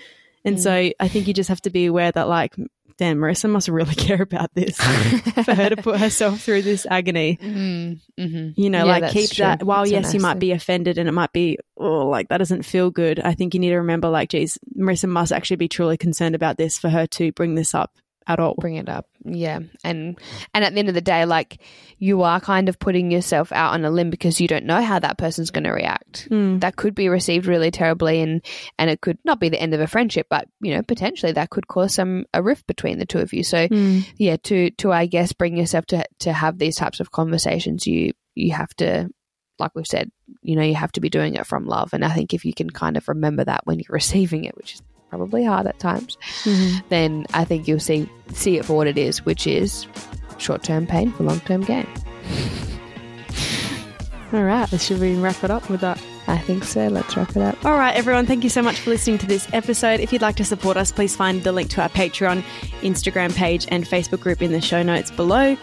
And 0.46 0.58
so 0.58 0.90
I 0.98 1.08
think 1.08 1.28
you 1.28 1.34
just 1.34 1.50
have 1.50 1.60
to 1.62 1.70
be 1.70 1.84
aware 1.84 2.10
that, 2.10 2.26
like, 2.26 2.56
damn, 3.00 3.16
Marissa 3.16 3.48
must 3.48 3.66
really 3.68 3.94
care 3.96 4.20
about 4.20 4.54
this 4.54 4.76
for 5.44 5.54
her 5.54 5.70
to 5.70 5.76
put 5.76 5.98
herself 5.98 6.42
through 6.42 6.60
this 6.62 6.86
agony. 6.88 7.38
Mm, 7.42 7.98
mhm. 8.18 8.54
You 8.56 8.68
know, 8.70 8.84
Yeah, 8.84 8.98
like 8.98 9.10
keep 9.10 9.30
true. 9.30 9.44
that. 9.44 9.62
While 9.62 9.80
That's 9.84 9.90
a 9.90 9.94
yes, 9.94 10.14
you 10.14 10.20
might 10.20 10.34
thing. 10.34 10.38
be 10.40 10.52
offended 10.52 10.98
and 10.98 11.08
it 11.08 11.12
might 11.12 11.32
be, 11.32 11.58
oh, 11.78 12.06
like 12.08 12.28
that 12.28 12.38
doesn't 12.38 12.62
feel 12.64 12.90
good. 12.90 13.18
I 13.18 13.32
think 13.34 13.54
you 13.54 13.60
need 13.60 13.70
to 13.70 13.76
remember, 13.78 14.08
like, 14.10 14.28
geez, 14.28 14.58
Marissa 14.78 15.08
must 15.08 15.32
actually 15.32 15.56
be 15.56 15.68
truly 15.68 15.96
concerned 15.96 16.34
about 16.34 16.58
this 16.58 16.78
for 16.78 16.90
her 16.90 17.06
to 17.08 17.32
bring 17.32 17.54
this 17.54 17.74
up 17.74 17.92
at 18.32 18.40
all. 18.40 18.54
bring 18.58 18.76
it 18.76 18.88
up 18.88 19.06
yeah 19.24 19.58
and 19.84 20.18
and 20.54 20.64
at 20.64 20.72
the 20.72 20.78
end 20.78 20.88
of 20.88 20.94
the 20.94 21.00
day 21.00 21.24
like 21.24 21.58
you 21.98 22.22
are 22.22 22.40
kind 22.40 22.68
of 22.68 22.78
putting 22.78 23.10
yourself 23.10 23.52
out 23.52 23.74
on 23.74 23.84
a 23.84 23.90
limb 23.90 24.08
because 24.10 24.40
you 24.40 24.48
don't 24.48 24.64
know 24.64 24.80
how 24.82 24.98
that 24.98 25.18
person's 25.18 25.50
going 25.50 25.64
to 25.64 25.70
react 25.70 26.28
Mm. 26.30 26.60
that 26.60 26.76
could 26.76 26.94
be 26.94 27.08
received 27.08 27.46
really 27.46 27.70
terribly 27.70 28.20
and 28.20 28.42
and 28.78 28.88
it 28.90 29.00
could 29.00 29.18
not 29.24 29.38
be 29.40 29.48
the 29.48 29.60
end 29.60 29.74
of 29.74 29.80
a 29.80 29.86
friendship 29.86 30.26
but 30.30 30.48
you 30.60 30.74
know 30.74 30.82
potentially 30.82 31.32
that 31.32 31.50
could 31.50 31.66
cause 31.68 31.94
some 31.94 32.24
a 32.32 32.42
rift 32.42 32.66
between 32.66 32.98
the 32.98 33.06
two 33.06 33.18
of 33.18 33.32
you 33.32 33.42
so 33.42 33.68
Mm. 33.68 34.06
yeah 34.16 34.36
to 34.44 34.70
to 34.72 34.90
i 34.92 35.06
guess 35.06 35.32
bring 35.32 35.56
yourself 35.56 35.86
to 35.86 36.04
to 36.20 36.32
have 36.32 36.58
these 36.58 36.76
types 36.76 37.00
of 37.00 37.10
conversations 37.10 37.86
you 37.86 38.12
you 38.34 38.52
have 38.52 38.74
to 38.76 39.10
like 39.58 39.72
we've 39.74 39.86
said 39.86 40.10
you 40.42 40.56
know 40.56 40.62
you 40.62 40.74
have 40.74 40.92
to 40.92 41.00
be 41.00 41.10
doing 41.10 41.34
it 41.34 41.46
from 41.46 41.66
love 41.66 41.92
and 41.92 42.04
i 42.04 42.08
think 42.14 42.32
if 42.32 42.44
you 42.46 42.54
can 42.54 42.70
kind 42.70 42.96
of 42.96 43.06
remember 43.08 43.44
that 43.44 43.60
when 43.66 43.78
you're 43.78 43.86
receiving 44.02 44.44
it 44.44 44.56
which 44.56 44.74
is 44.74 44.82
probably 45.10 45.44
hard 45.44 45.66
at 45.66 45.78
times 45.78 46.16
Mhm. 46.44 46.82
then 46.88 47.26
I 47.34 47.44
think 47.44 47.68
you'll 47.68 47.80
see 47.80 48.08
see 48.32 48.56
it 48.56 48.64
for 48.64 48.74
what 48.76 48.86
it 48.86 48.96
is, 48.96 49.24
which 49.26 49.46
is 49.46 49.86
short 50.38 50.62
term 50.62 50.86
pain 50.86 51.12
for 51.12 51.24
long 51.24 51.40
term 51.40 51.62
gain. 51.62 51.86
All 54.32 54.44
right, 54.44 54.68
should 54.80 55.00
we 55.00 55.16
wrap 55.16 55.42
it 55.42 55.50
up 55.50 55.68
with 55.68 55.80
that? 55.80 56.00
I 56.28 56.38
think 56.38 56.62
so. 56.62 56.86
Let's 56.86 57.16
wrap 57.16 57.30
it 57.30 57.42
up. 57.42 57.56
All 57.64 57.76
right, 57.76 57.96
everyone, 57.96 58.26
thank 58.26 58.44
you 58.44 58.50
so 58.50 58.62
much 58.62 58.78
for 58.78 58.90
listening 58.90 59.18
to 59.18 59.26
this 59.26 59.48
episode. 59.52 59.98
If 59.98 60.12
you'd 60.12 60.22
like 60.22 60.36
to 60.36 60.44
support 60.44 60.76
us, 60.76 60.92
please 60.92 61.16
find 61.16 61.42
the 61.42 61.50
link 61.50 61.70
to 61.70 61.82
our 61.82 61.88
Patreon, 61.88 62.44
Instagram 62.82 63.34
page, 63.34 63.66
and 63.70 63.84
Facebook 63.84 64.20
group 64.20 64.40
in 64.40 64.52
the 64.52 64.60
show 64.60 64.84
notes 64.84 65.10
below. 65.10 65.56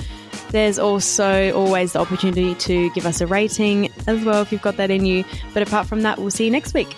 There's 0.50 0.78
also 0.80 1.54
always 1.54 1.94
the 1.94 2.00
opportunity 2.00 2.56
to 2.56 2.90
give 2.90 3.06
us 3.06 3.22
a 3.22 3.28
rating 3.28 3.90
as 4.08 4.26
well 4.26 4.42
if 4.42 4.52
you've 4.52 4.62
got 4.62 4.76
that 4.76 4.92
in 4.92 5.06
you. 5.06 5.24
But 5.54 5.64
apart 5.64 5.88
from 5.88 6.02
that, 6.02 6.18
we'll 6.20 6.32
see 6.32 6.44
you 6.46 6.52
next 6.52 6.74
week. 6.74 6.94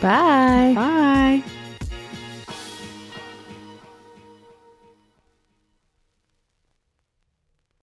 Bye. 0.00 0.72
Bye. 0.74 1.42